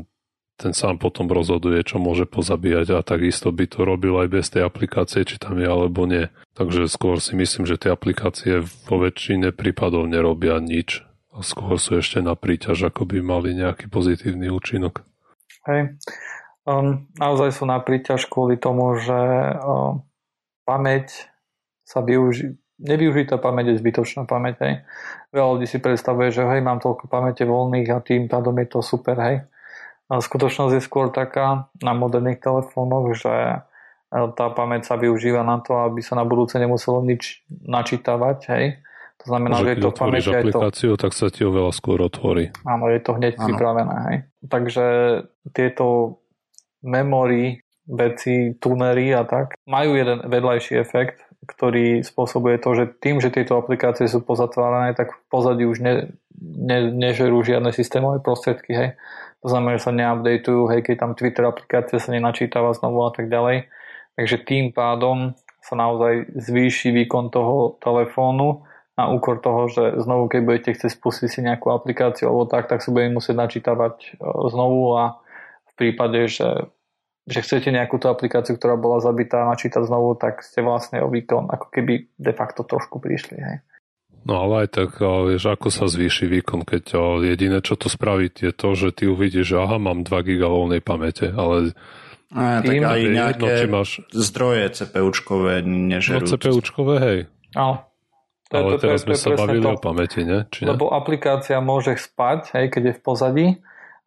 ten 0.57 0.73
sám 0.73 0.97
potom 0.97 1.29
rozhoduje, 1.29 1.85
čo 1.85 2.01
môže 2.01 2.25
pozabíjať 2.25 2.97
a 2.97 3.05
takisto 3.05 3.53
by 3.53 3.65
to 3.69 3.85
robil 3.85 4.21
aj 4.21 4.29
bez 4.33 4.47
tej 4.49 4.65
aplikácie, 4.65 5.25
či 5.29 5.37
tam 5.37 5.61
je 5.61 5.69
alebo 5.69 6.09
nie. 6.09 6.33
Takže 6.57 6.89
skôr 6.89 7.21
si 7.21 7.37
myslím, 7.37 7.69
že 7.69 7.81
tie 7.81 7.91
aplikácie 7.93 8.65
vo 8.89 8.97
väčšine 9.01 9.53
prípadov 9.53 10.09
nerobia 10.09 10.61
nič 10.61 11.05
a 11.33 11.41
skôr 11.41 11.81
sú 11.81 11.97
ešte 11.97 12.21
na 12.21 12.37
príťaž, 12.37 12.93
ako 12.93 13.09
by 13.09 13.19
mali 13.25 13.57
nejaký 13.57 13.89
pozitívny 13.89 14.53
účinok. 14.53 15.05
Hej. 15.69 15.97
Um, 16.63 17.11
naozaj 17.19 17.59
sú 17.59 17.65
na 17.67 17.83
príťaž 17.83 18.31
kvôli 18.31 18.55
tomu, 18.55 18.95
že 19.01 19.19
um, 19.59 20.07
pamäť 20.63 21.27
sa 21.83 22.01
využí, 22.01 22.55
nevyužitá 22.83 23.39
pamäť 23.39 23.73
je 23.73 23.81
zbytočná 23.81 24.27
pamäť. 24.27 24.55
Hej. 24.61 24.75
Veľa 25.31 25.49
ľudí 25.57 25.67
si 25.71 25.79
predstavuje, 25.79 26.35
že 26.35 26.43
hej, 26.43 26.61
mám 26.61 26.83
toľko 26.83 27.07
pamäte 27.07 27.47
voľných 27.47 27.89
a 27.95 28.03
tým 28.03 28.27
pádom 28.27 28.59
je 28.59 28.67
to 28.69 28.79
super. 28.83 29.17
Hej. 29.17 29.47
A 30.11 30.21
skutočnosť 30.21 30.77
je 30.77 30.83
skôr 30.83 31.09
taká 31.15 31.71
na 31.81 31.95
moderných 31.95 32.43
telefónoch, 32.43 33.15
že 33.17 33.33
e, 33.33 33.57
tá 34.35 34.51
pamäť 34.53 34.93
sa 34.93 34.99
využíva 34.99 35.47
na 35.47 35.63
to, 35.63 35.79
aby 35.89 36.03
sa 36.05 36.19
na 36.19 36.27
budúce 36.27 36.59
nemuselo 36.59 37.01
nič 37.01 37.47
načítavať. 37.49 38.39
Hej. 38.53 38.65
To 39.23 39.25
znamená, 39.31 39.63
že, 39.63 39.65
že 39.65 39.71
je 39.71 39.77
to 39.79 39.91
pamäť. 39.95 40.23
aplikáciu, 40.27 40.93
to... 40.99 41.01
tak 41.07 41.13
sa 41.15 41.31
ti 41.31 41.47
oveľa 41.47 41.71
skôr 41.71 42.03
otvorí. 42.03 42.51
Áno, 42.67 42.91
je 42.91 43.01
to 43.01 43.15
hneď 43.15 43.39
ano. 43.39 43.47
pripravené. 43.47 43.97
Hej. 44.11 44.17
Takže 44.51 44.87
tieto 45.55 46.19
memory, 46.83 47.63
veci, 47.87 48.59
tunery 48.59 49.15
a 49.15 49.23
tak 49.23 49.55
majú 49.71 49.95
jeden 49.95 50.27
vedľajší 50.27 50.75
efekt, 50.83 51.22
ktorý 51.43 52.07
spôsobuje 52.07 52.63
to, 52.63 52.71
že 52.79 52.85
tým, 53.03 53.19
že 53.19 53.35
tieto 53.35 53.59
aplikácie 53.59 54.07
sú 54.07 54.23
pozatvárané, 54.23 54.95
tak 54.95 55.11
v 55.11 55.21
pozadí 55.27 55.67
už 55.67 55.83
ne, 55.83 55.95
ne, 56.39 56.79
nežerú 56.95 57.43
žiadne 57.43 57.75
systémové 57.75 58.23
prostriedky, 58.23 58.73
hej. 58.73 58.91
To 59.43 59.51
znamená, 59.51 59.75
že 59.75 59.91
sa 59.91 59.93
neupdateujú, 59.93 60.71
hej, 60.71 60.81
keď 60.87 60.97
tam 61.03 61.13
Twitter 61.19 61.43
aplikácia 61.43 61.99
sa 61.99 62.15
nenačítava 62.15 62.71
znovu 62.79 63.03
a 63.03 63.11
tak 63.11 63.27
ďalej. 63.27 63.67
Takže 64.15 64.37
tým 64.47 64.71
pádom 64.71 65.35
sa 65.63 65.75
naozaj 65.75 66.31
zvýši 66.39 66.95
výkon 66.95 67.35
toho 67.35 67.79
telefónu 67.83 68.63
na 68.99 69.09
úkor 69.09 69.41
toho, 69.41 69.67
že 69.67 70.05
znovu, 70.05 70.29
keď 70.29 70.41
budete 70.45 70.71
chcieť 70.77 70.93
spustiť 70.95 71.29
si 71.31 71.41
nejakú 71.43 71.73
aplikáciu 71.73 72.29
alebo 72.29 72.45
tak, 72.45 72.69
tak 72.69 72.85
si 72.85 72.93
budete 72.93 73.17
musieť 73.17 73.37
načítavať 73.41 73.95
e, 73.99 74.09
znovu 74.53 74.95
a 75.01 75.17
v 75.65 75.73
prípade, 75.75 76.29
že, 76.29 76.69
že 77.23 77.39
chcete 77.43 77.71
nejakú 77.71 78.03
tú 78.03 78.11
aplikáciu, 78.11 78.59
ktorá 78.59 78.75
bola 78.75 78.99
zabitá, 78.99 79.47
načítať 79.47 79.87
znovu, 79.87 80.19
tak 80.19 80.43
ste 80.43 80.63
vlastne 80.63 80.99
o 81.03 81.09
výkon 81.09 81.47
ako 81.51 81.67
keby 81.71 82.11
de 82.19 82.33
facto 82.35 82.67
trošku 82.67 82.99
prišli. 82.99 83.39
Hej. 83.39 83.57
No 84.23 84.47
ale 84.47 84.67
aj 84.67 84.69
tak, 84.79 84.91
vieš, 85.03 85.51
ako 85.51 85.69
sa 85.75 85.91
zvýši 85.91 86.31
výkon, 86.31 86.63
keď 86.63 86.95
jediné, 87.27 87.59
čo 87.59 87.75
to 87.75 87.91
spraví, 87.91 88.31
je 88.31 88.55
to, 88.55 88.79
že 88.79 88.95
ty 88.95 89.11
uvidíš, 89.11 89.55
že 89.55 89.57
aha, 89.59 89.83
mám 89.83 90.07
2 90.07 90.15
giga 90.27 90.47
voľnej 90.47 90.79
pamäte, 90.79 91.35
ale 91.35 91.75
a, 92.31 92.63
tak 92.63 92.71
aj 92.71 93.01
nejaké 93.03 93.45
jedno, 93.45 93.47
či 93.51 93.67
máš... 93.67 93.91
zdroje 94.15 94.67
CPUčkové 94.79 95.67
nežerú. 95.67 96.23
No 96.23 96.31
CPUčkové, 96.39 96.95
hej. 97.03 97.19
Ale, 97.59 97.83
to, 98.47 98.55
ale 98.55 98.71
to, 98.71 98.79
teraz 98.79 99.01
to, 99.03 99.11
to, 99.11 99.11
sme 99.11 99.17
sa 99.19 99.31
bavili 99.35 99.67
to, 99.67 99.71
o 99.75 99.79
pamäti, 99.79 100.21
ne? 100.23 100.39
Či 100.55 100.61
ne? 100.65 100.69
Lebo 100.71 100.95
aplikácia 100.95 101.59
môže 101.59 101.99
spať, 101.99 102.55
hej, 102.55 102.67
keď 102.71 102.83
je 102.83 102.95
v 102.95 103.03
pozadí, 103.03 103.47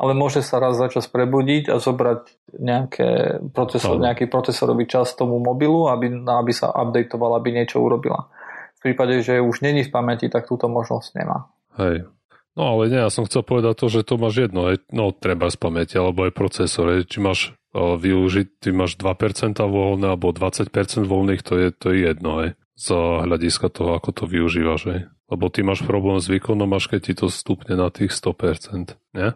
ale 0.06 0.14
môže 0.14 0.46
sa 0.46 0.62
raz 0.62 0.78
za 0.78 0.86
čas 0.94 1.10
prebudiť 1.10 1.74
a 1.74 1.82
zobrať 1.82 2.54
nejaké 2.62 3.42
procesor, 3.50 3.98
nejaký 3.98 4.30
procesorový 4.30 4.86
čas 4.86 5.18
tomu 5.18 5.42
mobilu, 5.42 5.90
aby, 5.90 6.14
aby 6.14 6.54
sa 6.54 6.70
updateoval, 6.70 7.42
aby 7.42 7.58
niečo 7.58 7.82
urobila. 7.82 8.30
V 8.78 8.94
prípade, 8.94 9.26
že 9.26 9.42
už 9.42 9.66
není 9.66 9.82
v 9.82 9.90
pamäti, 9.90 10.30
tak 10.30 10.46
túto 10.46 10.70
možnosť 10.70 11.10
nemá. 11.18 11.50
Hej. 11.82 12.06
No 12.54 12.78
ale 12.78 12.88
nie, 12.88 13.02
ja 13.02 13.10
som 13.10 13.26
chcel 13.26 13.44
povedať 13.44 13.82
to, 13.82 13.88
že 13.90 14.08
to 14.08 14.16
máš 14.16 14.48
jedno, 14.48 14.72
hej, 14.72 14.80
no 14.94 15.12
treba 15.12 15.52
z 15.52 15.58
pamäti, 15.60 16.00
alebo 16.00 16.24
aj 16.24 16.38
procesor, 16.38 16.88
hej, 16.96 17.04
či 17.04 17.20
máš 17.20 17.52
o, 17.76 18.00
využiť, 18.00 18.64
ty 18.64 18.72
máš 18.72 18.96
2% 18.96 19.60
voľné 19.60 20.16
alebo 20.16 20.32
20% 20.32 20.72
voľných, 21.04 21.42
to 21.44 21.54
je, 21.60 21.68
to 21.76 21.92
je 21.92 21.98
jedno, 22.08 22.32
hej, 22.46 22.50
z 22.80 22.88
hľadiska 22.96 23.68
toho, 23.68 24.00
ako 24.00 24.10
to 24.16 24.24
využívaš, 24.24 24.82
hej. 24.88 25.02
Lebo 25.28 25.52
ty 25.52 25.68
máš 25.68 25.84
problém 25.84 26.22
s 26.24 26.32
výkonom, 26.32 26.72
až 26.72 26.96
keď 26.96 27.00
ti 27.02 27.14
to 27.18 27.28
stupne 27.28 27.76
na 27.76 27.92
tých 27.92 28.16
100%, 28.16 28.96
nie? 29.20 29.36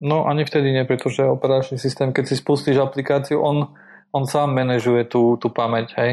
No 0.00 0.28
ani 0.28 0.44
vtedy 0.44 0.76
nie, 0.76 0.84
pretože 0.84 1.24
operačný 1.24 1.80
systém, 1.80 2.12
keď 2.12 2.24
si 2.28 2.36
spustíš 2.36 2.76
aplikáciu, 2.84 3.40
on, 3.40 3.72
on 4.12 4.24
sám 4.28 4.52
manažuje 4.52 5.08
tú, 5.08 5.40
tú 5.40 5.48
pamäť, 5.48 5.96
hej. 5.96 6.10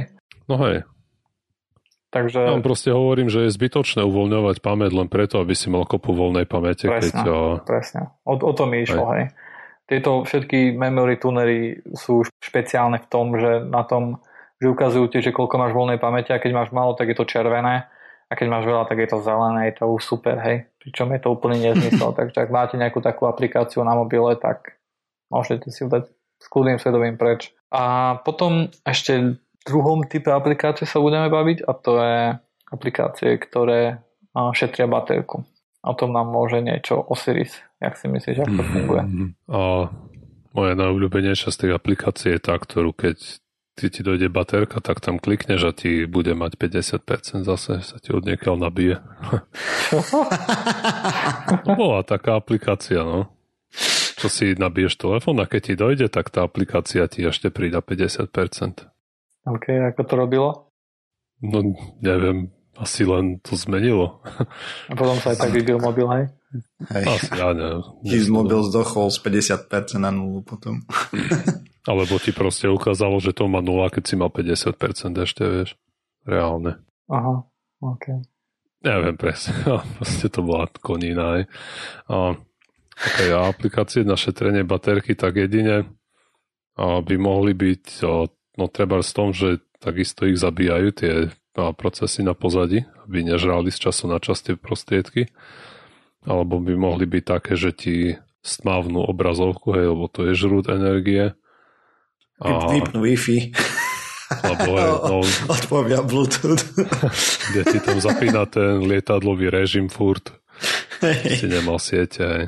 No 0.47 0.55
hej. 0.63 0.87
Takže... 2.13 2.39
Ja 2.45 2.61
proste 2.61 2.93
hovorím, 2.93 3.27
že 3.27 3.49
je 3.49 3.55
zbytočné 3.57 4.05
uvoľňovať 4.05 4.61
pamäť 4.61 4.91
len 4.93 5.09
preto, 5.09 5.41
aby 5.41 5.57
si 5.57 5.67
mal 5.73 5.83
kopu 5.83 6.13
voľnej 6.13 6.45
pamäte. 6.45 6.85
Presne, 6.85 7.25
keď, 7.25 7.25
o... 7.27 7.39
presne. 7.65 8.13
O, 8.23 8.37
o 8.37 8.53
tom 8.53 8.71
mi 8.71 8.85
išlo, 8.85 9.03
hej. 9.17 9.27
hej. 9.27 9.27
Tieto 9.83 10.23
všetky 10.23 10.77
memory 10.77 11.19
tunery 11.19 11.83
sú 11.91 12.23
špeciálne 12.39 13.03
v 13.03 13.07
tom, 13.09 13.35
že 13.35 13.67
na 13.67 13.83
tom, 13.83 14.23
že 14.61 14.71
ukazujú 14.71 15.11
ti, 15.11 15.19
že 15.19 15.35
koľko 15.35 15.59
máš 15.59 15.73
voľnej 15.75 15.99
pamäte 15.99 16.31
a 16.31 16.39
keď 16.39 16.51
máš 16.55 16.69
málo, 16.71 16.95
tak 16.95 17.11
je 17.11 17.17
to 17.19 17.27
červené 17.27 17.91
a 18.33 18.37
keď 18.37 18.47
máš 18.49 18.65
veľa, 18.65 18.89
tak 18.89 18.97
je 18.97 19.09
to 19.13 19.21
zelené, 19.21 19.69
je 19.69 19.77
to 19.77 19.85
už 19.85 20.01
super, 20.01 20.41
hej. 20.41 20.65
Pričom 20.81 21.13
je 21.13 21.21
to 21.21 21.29
úplne 21.29 21.61
nezmysel, 21.61 22.09
takže 22.17 22.41
ak 22.41 22.49
máte 22.49 22.81
nejakú 22.81 22.97
takú 22.97 23.29
aplikáciu 23.29 23.85
na 23.85 23.93
mobile, 23.93 24.33
tak 24.41 24.81
môžete 25.29 25.69
si 25.69 25.85
dať 25.85 26.09
s 26.41 26.45
kľudným 26.49 26.81
svedomím 26.81 27.21
preč. 27.21 27.53
A 27.69 28.17
potom 28.25 28.73
ešte 28.81 29.37
druhom 29.69 30.01
type 30.09 30.33
aplikácie 30.33 30.89
sa 30.89 30.97
budeme 30.97 31.29
baviť 31.29 31.61
a 31.61 31.71
to 31.77 31.91
je 32.01 32.17
aplikácie, 32.73 33.37
ktoré 33.37 34.01
šetria 34.57 34.89
baterku. 34.89 35.45
O 35.85 35.93
tom 35.93 36.15
nám 36.15 36.33
môže 36.33 36.57
niečo 36.57 37.05
Osiris. 37.05 37.61
Jak 37.77 38.01
si 38.01 38.09
myslíš, 38.09 38.41
ako 38.41 38.53
to 38.57 38.63
funguje? 38.65 39.03
A 39.53 39.93
moja 40.57 40.73
najobľúbenejšia 40.73 41.49
z 41.53 41.59
tých 41.59 41.73
aplikácií 41.75 42.29
je 42.33 42.41
tá, 42.41 42.55
ktorú 42.57 42.97
keď 42.97 43.42
ty 43.75 43.89
ti 43.89 44.01
dojde 44.05 44.29
baterka, 44.29 44.79
tak 44.79 45.01
tam 45.01 45.17
klikneš 45.17 45.61
a 45.65 45.71
ti 45.73 46.05
bude 46.05 46.37
mať 46.37 46.57
50% 46.57 47.45
zase, 47.45 47.81
sa 47.81 47.97
ti 47.97 48.13
od 48.13 48.25
niekiaľ 48.25 48.55
nabije. 48.69 49.01
bola 51.79 52.05
taká 52.05 52.37
aplikácia, 52.37 53.01
no. 53.01 53.33
Čo 54.21 54.29
si 54.29 54.53
nabiješ 54.55 54.95
telefón 55.01 55.41
a 55.41 55.49
keď 55.49 55.61
ti 55.61 55.73
dojde, 55.73 56.07
tak 56.07 56.29
tá 56.29 56.45
aplikácia 56.45 57.09
ti 57.09 57.25
ešte 57.25 57.49
prída 57.49 57.81
50%. 57.81 58.29
OK, 59.43 59.65
ako 59.91 60.01
to 60.07 60.13
robilo? 60.15 60.49
No, 61.43 61.75
neviem, 61.99 62.55
asi 62.79 63.03
len 63.03 63.43
to 63.43 63.59
zmenilo. 63.59 64.23
A 64.87 64.93
potom 64.95 65.19
sa 65.19 65.35
aj 65.35 65.43
tak 65.43 65.51
vybil 65.51 65.75
mobil, 65.81 66.07
hej? 66.07 66.25
Hej. 66.93 67.03
Asi, 67.09 67.29
ja 67.35 67.51
neviem. 67.51 67.83
Ti 68.05 68.17
mobil 68.31 68.59
zdochol 68.63 69.11
z 69.11 69.19
50% 69.19 69.99
na 69.99 70.13
nulu 70.13 70.45
potom. 70.45 70.79
Alebo 71.83 72.15
ti 72.15 72.31
proste 72.31 72.71
ukázalo, 72.71 73.19
že 73.19 73.35
to 73.35 73.51
má 73.51 73.59
0, 73.59 73.91
keď 73.91 74.03
si 74.07 74.15
mal 74.15 74.31
50% 74.31 75.19
ešte, 75.19 75.43
vieš. 75.43 75.69
Reálne. 76.23 76.79
Aha, 77.11 77.43
ok. 77.83 78.23
Neviem 78.83 79.15
presne, 79.15 79.55
proste 79.99 80.27
to 80.31 80.43
bola 80.43 80.71
konina. 80.79 81.39
Aj. 81.39 81.43
A, 82.07 82.15
okay, 82.95 83.29
a 83.31 83.51
aplikácie 83.51 84.07
na 84.07 84.15
šetrenie 84.15 84.63
baterky, 84.63 85.15
tak 85.15 85.39
jedine 85.39 85.87
a 86.73 87.05
by 87.05 87.15
mohli 87.21 87.53
byť, 87.53 88.01
no 88.57 88.65
treba 88.65 89.05
z 89.05 89.11
tom, 89.13 89.29
že 89.29 89.61
takisto 89.77 90.25
ich 90.25 90.41
zabíjajú 90.41 90.89
tie 90.95 91.13
procesy 91.53 92.25
na 92.25 92.33
pozadí, 92.33 92.81
aby 93.05 93.29
nežrali 93.29 93.69
z 93.69 93.89
času 93.89 94.09
na 94.09 94.17
čas 94.17 94.41
tie 94.41 94.57
prostriedky. 94.57 95.29
Alebo 96.25 96.57
by 96.57 96.73
mohli 96.73 97.05
byť 97.05 97.23
také, 97.27 97.53
že 97.53 97.75
ti 97.75 97.95
stmávnu 98.41 99.05
obrazovku, 99.05 99.75
hej, 99.75 99.91
lebo 99.91 100.07
to 100.09 100.31
je 100.31 100.39
žrút 100.39 100.71
energie 100.71 101.31
a... 101.31 101.42
Vypnú 102.43 102.99
Wi-Fi. 103.03 103.39
Alebo 104.43 104.71
je, 104.75 104.87
no, 105.11 105.17
Odpovia 105.47 105.99
Bluetooth. 106.03 106.63
Kde 107.51 107.61
ti 107.69 107.79
tam 107.79 107.97
zapína 108.03 108.43
ten 108.49 108.83
lietadlový 108.83 109.47
režim 109.49 109.87
furt. 109.87 110.33
Hey. 110.99 111.39
Si 111.39 111.47
nemal 111.47 111.79
siete. 111.79 112.21
Aj. 112.23 112.43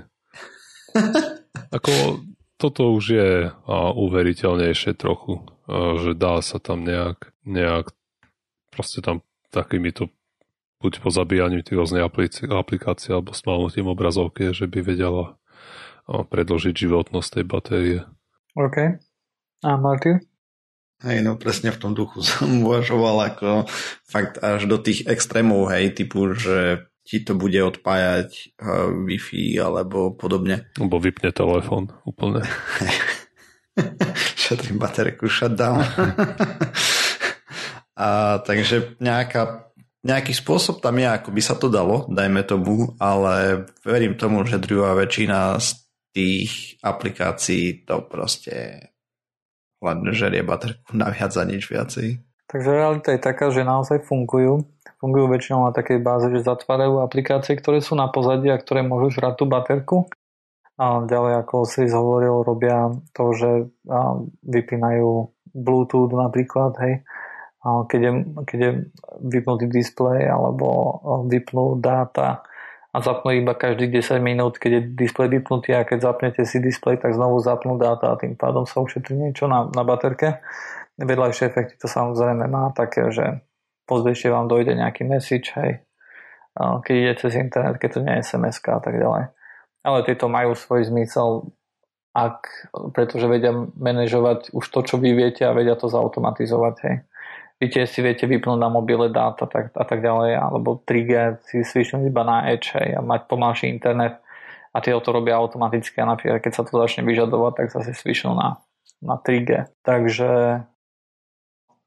Ako, 1.75 2.23
toto 2.55 2.95
už 2.95 3.03
je 3.11 3.31
a, 3.51 3.75
uveriteľnejšie 3.91 4.95
trochu, 4.95 5.43
a, 5.67 5.99
že 5.99 6.15
dá 6.15 6.39
sa 6.39 6.57
tam 6.59 6.87
nejak, 6.87 7.35
nejak 7.43 7.91
proste 8.71 9.03
tam 9.03 9.23
takýmito 9.51 10.11
buď 10.83 10.99
po 10.99 11.09
zabíjaniu 11.09 11.63
tých 11.63 11.79
rôznych 11.79 12.03
aplikácií 12.51 13.09
alebo 13.15 13.31
smalnutím 13.31 13.87
obrazovky, 13.89 14.51
že 14.51 14.67
by 14.67 14.79
vedela 14.83 15.39
predložiť 16.05 16.75
životnosť 16.75 17.41
tej 17.41 17.45
batérie. 17.47 17.99
OK. 18.53 19.01
A 19.65 19.81
Martin? 19.81 20.21
Hej, 21.01 21.25
no 21.25 21.41
presne 21.41 21.73
v 21.73 21.81
tom 21.81 21.97
duchu 21.97 22.21
som 22.25 22.61
uvažoval 22.61 23.33
ako 23.33 23.65
fakt 24.05 24.37
až 24.45 24.69
do 24.69 24.77
tých 24.77 25.09
extrémov, 25.09 25.73
hej, 25.73 25.97
typu, 25.97 26.37
že 26.37 26.85
ti 27.05 27.21
to 27.21 27.37
bude 27.37 27.57
odpájať 27.61 28.57
uh, 28.61 28.89
Wi-Fi 28.89 29.61
alebo 29.61 30.13
podobne. 30.13 30.69
Alebo 30.77 30.97
vypne 30.97 31.29
telefón 31.29 31.93
úplne. 32.01 32.41
Šetrím 34.41 34.81
baterku, 34.81 35.29
shutdown. 35.29 35.85
A 37.95 38.41
takže 38.43 38.99
nejaká, 38.99 39.71
nejaký 40.03 40.35
spôsob 40.35 40.83
tam 40.83 40.99
je, 40.99 41.07
ako 41.07 41.29
by 41.31 41.41
sa 41.45 41.55
to 41.55 41.71
dalo, 41.71 42.03
dajme 42.11 42.43
tomu, 42.43 42.91
ale 42.99 43.65
verím 43.87 44.19
tomu, 44.19 44.43
že 44.43 44.59
druhá 44.59 44.91
väčšina 44.99 45.55
z 45.63 45.79
tých 46.11 46.75
aplikácií 46.83 47.87
to 47.87 48.03
proste 48.03 48.94
len 49.85 50.01
žerie 50.11 50.41
baterku 50.41 50.93
naviac 50.97 51.29
za 51.29 51.45
nič 51.45 51.69
viacej. 51.69 52.19
Takže 52.45 52.69
realita 52.69 53.09
je 53.13 53.21
taká, 53.21 53.49
že 53.49 53.65
naozaj 53.65 54.05
fungujú. 54.05 54.69
Fungujú 55.01 55.25
väčšinou 55.27 55.69
na 55.69 55.73
takej 55.73 55.99
báze, 56.01 56.29
že 56.29 56.45
zatvárajú 56.45 57.01
aplikácie, 57.01 57.57
ktoré 57.57 57.81
sú 57.81 57.97
na 57.97 58.07
pozadí 58.07 58.47
a 58.53 58.61
ktoré 58.61 58.85
môžu 58.85 59.17
žrať 59.17 59.33
tú 59.41 59.45
baterku. 59.49 59.97
A 60.75 61.03
ďalej, 61.07 61.45
ako 61.45 61.65
si 61.65 61.87
hovoril, 61.87 62.43
robia 62.43 62.91
to, 63.15 63.31
že 63.31 63.71
vypínajú 64.43 65.31
Bluetooth 65.55 66.11
napríklad, 66.11 66.75
hej. 66.83 66.93
Keď 67.65 67.99
je, 67.99 68.11
keď 68.45 68.59
je 68.61 68.71
vypnutý 69.25 69.65
displej 69.65 70.29
alebo 70.29 70.67
vypnú 71.25 71.81
dáta 71.81 72.45
a 72.95 73.03
zapnú 73.03 73.35
iba 73.35 73.51
každých 73.51 73.99
10 73.99 74.23
minút, 74.23 74.55
keď 74.55 74.71
je 74.71 74.81
displej 74.95 75.27
vypnutý 75.27 75.75
a 75.75 75.83
keď 75.83 76.15
zapnete 76.15 76.47
si 76.47 76.63
displej, 76.63 77.03
tak 77.03 77.11
znovu 77.11 77.43
zapnú 77.43 77.75
dáta 77.75 78.15
a 78.15 78.15
tým 78.15 78.39
pádom 78.39 78.63
sa 78.63 78.79
ušetrí 78.79 79.11
niečo 79.19 79.51
na, 79.51 79.67
na 79.67 79.83
baterke. 79.83 80.39
Vedľajšie 80.95 81.51
efekty 81.51 81.75
to 81.75 81.91
samozrejme 81.91 82.47
má 82.47 82.71
také, 82.71 83.11
že 83.11 83.43
pozdejšie 83.83 84.31
vám 84.31 84.47
dojde 84.47 84.79
nejaký 84.79 85.03
message, 85.03 85.51
hej, 85.59 85.83
keď 86.55 86.93
ide 86.95 87.13
cez 87.19 87.35
internet, 87.35 87.75
keď 87.83 87.89
to 87.91 87.99
nie 87.99 88.15
je 88.15 88.23
sms 88.31 88.63
a 88.63 88.79
tak 88.79 88.95
ďalej. 88.95 89.23
Ale 89.83 89.97
tieto 90.07 90.31
majú 90.31 90.55
svoj 90.55 90.87
zmysel, 90.87 91.51
ak, 92.15 92.71
pretože 92.95 93.27
vedia 93.27 93.51
manažovať 93.75 94.55
už 94.55 94.65
to, 94.71 94.79
čo 94.87 94.95
vy 94.95 95.11
viete 95.11 95.43
a 95.43 95.51
vedia 95.51 95.75
to 95.75 95.91
zautomatizovať. 95.91 96.75
Hej. 96.87 96.95
Tiež 97.59 97.87
si 97.87 98.03
viete 98.03 98.27
vypnúť 98.27 98.59
na 98.59 98.67
mobile 98.67 99.07
dáta 99.07 99.47
tak, 99.47 99.71
a 99.71 99.85
tak 99.87 100.03
ďalej, 100.03 100.35
alebo 100.35 100.83
3G 100.83 101.39
si 101.47 101.63
svišnúť 101.63 102.03
iba 102.03 102.23
na 102.27 102.51
Edge 102.51 102.75
hej, 102.75 102.99
a 102.99 103.01
mať 103.01 103.31
pomalší 103.31 103.71
internet 103.71 104.19
a 104.75 104.77
tie 104.83 104.91
to 104.91 105.09
robia 105.15 105.39
automaticky 105.39 106.03
a 106.03 106.09
napríklad 106.11 106.43
keď 106.43 106.51
sa 106.51 106.63
to 106.67 106.75
začne 106.75 107.07
vyžadovať, 107.07 107.53
tak 107.55 107.67
sa 107.71 107.79
si 107.79 107.95
svišnú 107.95 108.35
na, 108.35 108.59
na 108.99 109.15
3G. 109.15 109.71
Takže 109.87 110.29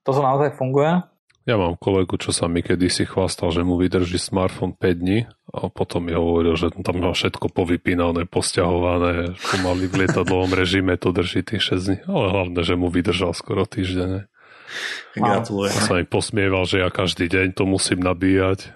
to 0.09 0.11
sa 0.16 0.23
naozaj 0.25 0.57
funguje. 0.57 1.05
Ja 1.49 1.57
mám 1.57 1.81
kolegu, 1.81 2.21
čo 2.21 2.29
sa 2.29 2.45
mi 2.45 2.61
kedysi 2.61 3.09
chvastal, 3.09 3.49
že 3.53 3.64
mu 3.64 3.81
vydrží 3.81 4.21
smartfón 4.21 4.77
5 4.77 5.01
dní 5.01 5.25
a 5.49 5.73
potom 5.73 6.05
mi 6.05 6.12
hovoril, 6.12 6.61
že 6.61 6.69
tam 6.85 7.01
má 7.01 7.12
všetko 7.16 7.49
povypínané, 7.49 8.29
posťahované, 8.29 9.33
pomaly 9.33 9.89
v 9.89 10.05
lietadlovom 10.05 10.53
režime 10.53 11.01
to 11.01 11.09
drží 11.09 11.41
tých 11.41 11.73
6 11.73 11.89
dní, 11.89 11.99
ale 12.05 12.27
hlavne, 12.37 12.61
že 12.61 12.77
mu 12.77 12.93
vydržal 12.93 13.33
skoro 13.33 13.64
týždeň. 13.64 14.29
Gratulujem. 15.16 15.75
A 15.75 15.81
sa 15.85 15.95
mi 15.97 16.05
posmieval, 16.05 16.64
že 16.69 16.83
ja 16.83 16.89
každý 16.89 17.29
deň 17.31 17.57
to 17.57 17.64
musím 17.64 18.05
nabíjať. 18.05 18.69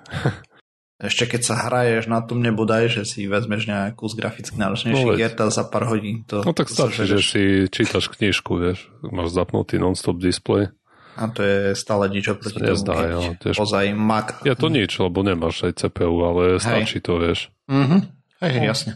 Ešte 1.02 1.26
keď 1.26 1.42
sa 1.42 1.54
hraješ 1.66 2.06
na 2.06 2.22
tom 2.22 2.38
nebodaj, 2.38 2.86
že 2.86 3.02
si 3.02 3.26
vezmeš 3.26 3.66
nejakú 3.66 4.06
z 4.06 4.22
graficky 4.22 4.54
náročnejších 4.54 5.10
no, 5.10 5.18
hier 5.18 5.34
za 5.34 5.66
pár 5.66 5.90
hodín. 5.90 6.22
To, 6.30 6.46
no 6.46 6.54
tak 6.54 6.70
stačí, 6.70 7.10
že 7.10 7.18
si 7.18 7.42
čítaš 7.66 8.06
knižku, 8.06 8.54
vieš. 8.54 8.86
Máš 9.02 9.34
zapnutý 9.34 9.82
non-stop 9.82 10.22
display 10.22 10.70
a 11.16 11.28
to 11.28 11.44
je 11.44 11.58
stále 11.76 12.08
nič 12.08 12.24
oproti 12.32 12.56
tomu, 12.56 12.72
nezdá, 12.72 12.94
keď 12.96 13.10
jo, 13.12 13.20
tiež... 13.36 13.54
ozaj 13.60 13.84
Mac... 13.92 14.40
Je 14.48 14.56
to 14.56 14.72
nič, 14.72 14.96
lebo 14.96 15.20
nemáš 15.20 15.68
aj 15.68 15.72
CPU, 15.84 16.16
ale 16.24 16.42
hej. 16.56 16.64
stačí 16.64 16.98
to, 17.04 17.20
vieš. 17.20 17.52
Mhm, 17.68 17.98
hej, 18.40 18.54
no. 18.56 18.64
jasne. 18.64 18.92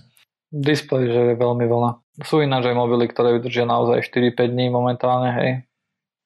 Display, 0.49 1.12
že 1.12 1.20
je 1.20 1.34
veľmi 1.36 1.66
veľa. 1.68 1.90
Sú 2.24 2.40
ináč 2.40 2.72
aj 2.72 2.76
mobily, 2.78 3.12
ktoré 3.12 3.36
vydržia 3.36 3.68
naozaj 3.68 4.09
4-5 4.09 4.57
dní 4.57 4.72
momentálne, 4.72 5.30
hej. 5.36 5.51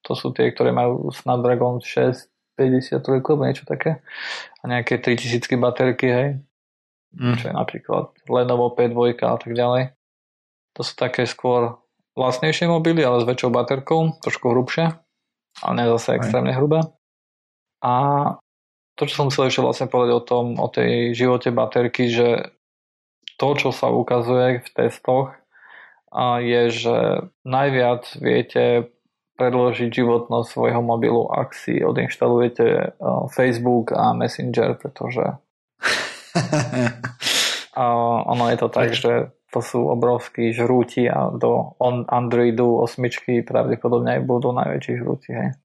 To 0.09 0.13
sú 0.17 0.33
tie, 0.33 0.49
ktoré 0.49 0.73
majú 0.73 1.13
Snapdragon 1.13 1.83
6, 1.83 2.57
53, 2.57 3.01
niečo 3.45 3.65
také. 3.69 4.01
A 4.61 4.69
nejaké 4.69 5.01
3000 5.01 5.49
baterky, 5.61 6.09
hej. 6.09 6.29
Mm. 7.17 7.37
Čo 7.37 7.45
je 7.51 7.55
napríklad 7.57 8.05
Lenovo 8.31 8.71
P2 8.73 9.19
a 9.19 9.37
tak 9.37 9.53
ďalej. 9.53 9.93
To 10.79 10.81
sú 10.87 10.95
také 10.95 11.27
skôr 11.27 11.83
vlastnejšie 12.15 12.71
mobily, 12.71 13.03
ale 13.03 13.21
s 13.23 13.27
väčšou 13.27 13.51
baterkou, 13.51 14.15
trošku 14.23 14.55
hrubšie 14.55 14.95
ale 15.59 15.73
nie 15.77 15.93
zase 15.99 16.17
extrémne 16.17 16.55
hrubé. 16.55 16.87
A 17.83 17.95
to, 18.95 19.09
čo 19.09 19.25
som 19.25 19.29
chcel 19.33 19.49
ešte 19.49 19.65
vlastne 19.65 19.89
povedať 19.89 20.13
o 20.15 20.23
tom, 20.27 20.45
o 20.61 20.69
tej 20.69 21.17
živote 21.17 21.51
baterky, 21.51 22.13
že 22.13 22.53
to, 23.41 23.57
čo 23.57 23.73
sa 23.73 23.89
ukazuje 23.89 24.61
v 24.61 24.69
testoch, 24.77 25.33
je, 26.43 26.63
že 26.69 26.97
najviac 27.47 28.05
viete 28.21 28.93
predložiť 29.41 29.89
životnosť 29.89 30.49
svojho 30.53 30.85
mobilu, 30.85 31.25
ak 31.33 31.57
si 31.57 31.81
odinštalujete 31.81 33.01
Facebook 33.33 33.97
a 33.97 34.13
Messenger, 34.13 34.77
pretože 34.77 35.41
a 37.81 37.85
ono 38.29 38.45
je 38.53 38.57
to 38.61 38.69
tak, 38.69 38.93
že 38.93 39.33
to 39.51 39.61
sú 39.65 39.89
obrovskí 39.89 40.53
žrúti 40.53 41.09
a 41.09 41.33
do 41.33 41.75
Androidu 42.07 42.85
8 42.85 43.49
pravdepodobne 43.49 44.21
aj 44.21 44.23
budú 44.23 44.55
najväčší 44.55 44.93
žrúti. 45.01 45.35
Hej. 45.35 45.59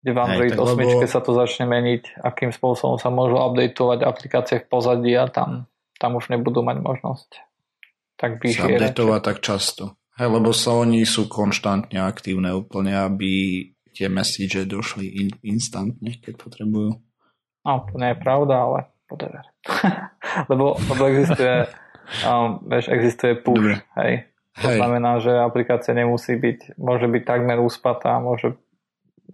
Kde 0.00 0.10
v 0.14 0.18
Android 0.22 0.54
Hej, 0.54 0.62
8 0.62 0.78
lebo... 0.78 1.04
sa 1.10 1.20
to 1.20 1.34
začne 1.36 1.66
meniť, 1.66 2.22
akým 2.22 2.54
spôsobom 2.54 2.96
sa 2.96 3.10
môžu 3.10 3.36
updateovať 3.36 4.00
aplikácie 4.06 4.56
v 4.64 4.66
pozadí 4.70 5.12
a 5.12 5.28
tam, 5.28 5.68
tam 5.98 6.16
už 6.16 6.32
nebudú 6.32 6.64
mať 6.64 6.78
možnosť 6.80 7.30
tak 8.16 8.40
vyšierať. 8.40 8.96
Updateovať 8.96 9.20
tak 9.20 9.38
často. 9.44 9.98
Hej, 10.16 10.28
lebo 10.32 10.50
sa 10.56 10.72
oni 10.80 11.04
sú 11.04 11.28
konštantne 11.28 12.00
aktívne 12.00 12.52
úplne, 12.56 12.96
aby 12.96 13.62
tie 13.92 14.08
message 14.08 14.56
došli 14.64 15.06
in, 15.08 15.28
instantne, 15.44 16.16
keď 16.20 16.40
potrebujú. 16.40 16.96
No, 17.66 17.72
to 17.88 17.94
nie 18.00 18.16
je 18.16 18.18
pravda, 18.20 18.54
ale 18.64 18.78
whatever. 19.12 19.44
lebo, 20.50 20.76
lebo 20.80 21.02
existuje 21.12 21.68
Um, 22.22 22.62
vieš, 22.62 22.86
existuje 22.88 23.34
push, 23.34 23.58
Dobre. 23.58 23.82
hej. 23.98 24.30
To 24.62 24.68
hej. 24.72 24.78
znamená, 24.80 25.20
že 25.20 25.32
aplikácia 25.36 25.92
nemusí 25.92 26.38
byť, 26.38 26.78
môže 26.80 27.06
byť 27.10 27.22
takmer 27.26 27.58
uspatá, 27.60 28.16
môže 28.22 28.56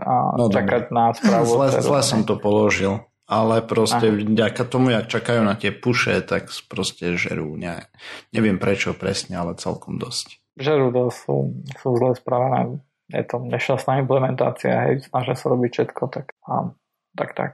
a, 0.01 0.35
no, 0.35 0.49
čakať 0.51 0.91
dobre. 0.91 0.97
na 0.97 1.05
správu. 1.13 1.47
Zle, 1.47 1.67
zle 1.79 2.01
som 2.03 2.21
to 2.25 2.41
položil. 2.41 3.07
Ale 3.31 3.65
proste 3.65 4.13
vďaka 4.13 4.67
tomu, 4.67 4.93
jak 4.93 5.09
čakajú 5.09 5.41
na 5.47 5.55
tie 5.57 5.71
puše, 5.73 6.21
tak 6.27 6.53
proste 6.69 7.17
žerú. 7.17 7.55
Ne, 7.55 7.87
neviem 8.35 8.59
prečo 8.59 8.93
presne, 8.99 9.39
ale 9.39 9.57
celkom 9.57 9.97
dosť. 9.97 10.42
Žerú 10.59 10.93
dosť, 10.93 11.17
sú, 11.25 11.37
sú 11.81 11.89
zle 11.97 12.13
spravené. 12.17 12.81
Je 13.13 13.25
to 13.25 13.41
nešťastná 13.45 14.01
implementácia, 14.01 14.73
hej, 14.89 15.05
snažia 15.09 15.37
sa 15.37 15.53
robiť 15.53 15.71
všetko, 15.73 16.03
tak, 16.09 16.33
a, 16.49 16.73
tak, 17.13 17.31
tak. 17.37 17.53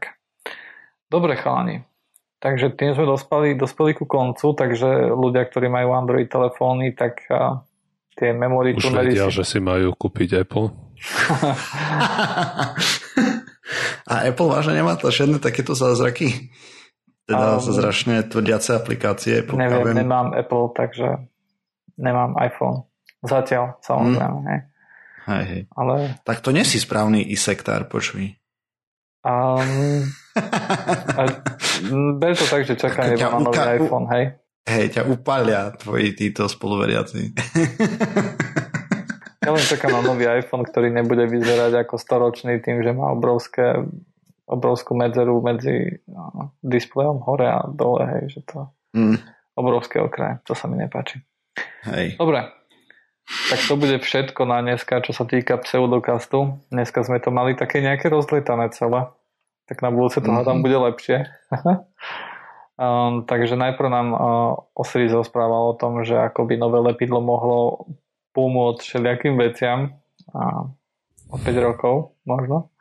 Dobre, 1.10 1.34
chalani. 1.34 1.82
Takže 2.38 2.78
tým 2.78 2.94
sme 2.94 3.06
dospeli, 3.10 3.58
dospeli 3.58 3.98
ku 3.98 4.06
koncu, 4.06 4.54
takže 4.54 5.10
ľudia, 5.10 5.42
ktorí 5.50 5.66
majú 5.66 5.98
Android 5.98 6.30
telefóny, 6.30 6.94
tak 6.94 7.26
a, 7.26 7.66
tie 8.18 8.30
memory 8.34 8.78
Už 8.78 8.94
vedia, 8.94 9.26
si... 9.30 9.42
že 9.42 9.44
si 9.46 9.58
majú 9.58 9.94
kúpiť 9.94 10.46
Apple. 10.46 10.70
A 14.08 14.24
Apple 14.24 14.48
vážne 14.48 14.80
nemá 14.80 14.96
to 14.96 15.12
žiadne 15.12 15.36
takéto 15.36 15.76
zázraky? 15.76 16.48
Teda 17.28 17.60
um, 17.60 17.62
zračne 17.62 18.24
tvrdiace 18.24 18.72
aplikácie? 18.72 19.44
Neviem, 19.52 19.84
viem. 19.92 20.00
nemám 20.00 20.32
Apple, 20.32 20.72
takže 20.72 21.28
nemám 22.00 22.32
iPhone. 22.40 22.87
Zatiaľ, 23.22 23.82
samozrejme. 23.82 24.38
Hmm. 24.38 24.48
Hej. 24.48 24.60
Hej, 25.28 25.44
hej. 25.44 25.62
Ale... 25.76 25.94
Tak 26.24 26.40
to 26.40 26.56
nie 26.56 26.64
si 26.64 26.80
správny 26.80 27.20
i-sektár, 27.20 27.84
počuj. 27.90 28.32
Um, 29.26 30.08
ber 32.16 32.32
to 32.32 32.46
tak, 32.48 32.64
že 32.64 32.78
čaká 32.78 33.12
iba 33.12 33.28
na 33.36 33.38
nový 33.42 33.60
iPhone, 33.76 34.06
hej? 34.14 34.24
Hej, 34.68 34.86
ťa 34.96 35.02
upalia 35.08 35.72
tvoji 35.76 36.16
títo 36.16 36.48
spoluveriaci. 36.48 37.32
ja 39.44 39.50
len 39.52 39.64
čakám 39.64 40.00
na 40.00 40.02
nový 40.04 40.28
iPhone, 40.28 40.64
ktorý 40.64 40.92
nebude 40.92 41.28
vyzerať 41.28 41.88
ako 41.88 41.96
storočný 41.96 42.60
tým, 42.64 42.84
že 42.84 42.92
má 42.92 43.12
obrovské, 43.12 43.84
obrovskú 44.48 44.96
medzeru 44.96 45.40
medzi 45.44 46.04
no, 46.08 46.56
displejom 46.64 47.20
hore 47.24 47.48
a 47.48 47.64
dole, 47.68 48.04
hej, 48.16 48.38
že 48.38 48.40
to 48.48 48.68
mm. 48.96 49.16
obrovské 49.56 50.00
okraje. 50.00 50.40
To 50.48 50.56
sa 50.56 50.68
mi 50.68 50.80
nepáči. 50.80 51.20
Hej. 51.88 52.20
Dobre, 52.20 52.57
tak 53.28 53.60
to 53.68 53.76
bude 53.76 54.00
všetko 54.00 54.48
na 54.48 54.64
dneska, 54.64 55.04
čo 55.04 55.12
sa 55.12 55.28
týka 55.28 55.60
pseudokastu. 55.60 56.56
Dneska 56.72 57.04
sme 57.04 57.20
to 57.20 57.28
mali 57.28 57.52
také 57.52 57.84
nejaké 57.84 58.08
rozletané 58.08 58.72
celé. 58.72 59.12
Tak 59.68 59.84
na 59.84 59.92
budúce 59.92 60.24
to 60.24 60.32
mm-hmm. 60.32 60.48
tam 60.48 60.64
bude 60.64 60.76
lepšie. 60.76 61.28
um, 62.80 63.24
takže 63.28 63.56
najprv 63.56 63.88
nám 63.92 64.08
uh, 64.16 64.20
Osiris 64.72 65.12
rozprával 65.12 65.72
o 65.72 65.78
tom, 65.78 66.04
že 66.08 66.16
ako 66.16 66.48
by 66.48 66.54
nové 66.56 66.80
lepidlo 66.80 67.20
mohlo 67.20 67.84
pomôcť 68.32 68.80
všelijakým 68.80 69.36
veciam 69.36 70.00
uh, 70.32 70.72
o 71.28 71.36
5 71.36 71.52
rokov 71.60 72.16
možno. 72.24 72.72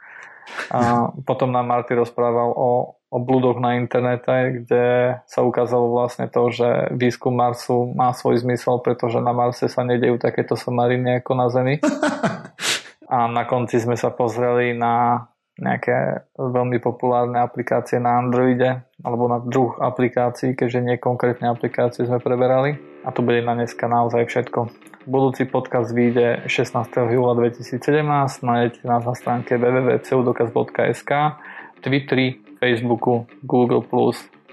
A 0.72 1.12
potom 1.28 1.52
nám 1.52 1.68
Marty 1.68 1.92
rozprával 1.92 2.56
o 2.56 2.97
o 3.08 3.18
blúdoch 3.24 3.64
na 3.64 3.80
internete, 3.80 4.64
kde 4.64 4.86
sa 5.24 5.40
ukázalo 5.40 5.96
vlastne 5.96 6.28
to, 6.28 6.52
že 6.52 6.92
výskum 6.92 7.32
Marsu 7.32 7.96
má 7.96 8.12
svoj 8.12 8.44
zmysel, 8.44 8.84
pretože 8.84 9.24
na 9.24 9.32
Marse 9.32 9.72
sa 9.72 9.88
nedejú 9.88 10.20
takéto 10.20 10.60
somariny 10.60 11.24
ako 11.24 11.32
na 11.36 11.48
Zemi. 11.48 11.76
A 13.08 13.32
na 13.32 13.48
konci 13.48 13.80
sme 13.80 13.96
sa 13.96 14.12
pozreli 14.12 14.76
na 14.76 15.24
nejaké 15.58 16.28
veľmi 16.38 16.78
populárne 16.78 17.42
aplikácie 17.42 17.98
na 17.98 18.20
Androide 18.20 18.86
alebo 19.02 19.26
na 19.26 19.42
druh 19.42 19.74
aplikácií, 19.80 20.54
keďže 20.54 20.84
nie 20.86 20.96
konkrétne 21.02 21.50
aplikácie 21.50 22.06
sme 22.06 22.22
preberali. 22.22 22.78
A 23.08 23.10
to 23.16 23.26
bude 23.26 23.42
na 23.42 23.58
dneska 23.58 23.90
naozaj 23.90 24.28
všetko. 24.28 24.70
Budúci 25.08 25.48
podcast 25.48 25.96
vyjde 25.96 26.46
16. 26.52 26.84
júla 27.16 27.32
2017, 27.40 27.80
nájdete 28.44 28.84
nás 28.84 29.08
na 29.08 29.16
stránke 29.16 29.56
www.pseudokaz.sk, 29.56 31.12
Twitteri, 31.80 32.47
Facebooku, 32.58 33.30
Google+, 33.46 33.86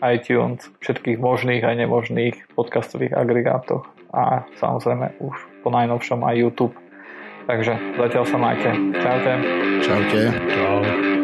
iTunes, 0.04 0.68
všetkých 0.84 1.18
možných 1.18 1.64
aj 1.64 1.74
nemožných 1.80 2.36
podcastových 2.52 3.16
agregátoch 3.16 3.88
a 4.12 4.46
samozrejme 4.60 5.18
už 5.18 5.34
po 5.64 5.68
najnovšom 5.72 6.22
aj 6.22 6.34
YouTube. 6.38 6.74
Takže 7.44 7.76
zatiaľ 8.00 8.24
sa 8.24 8.38
majte. 8.40 8.70
Čaute. 9.00 9.32
Čaute. 9.84 10.20
Čau. 10.48 11.23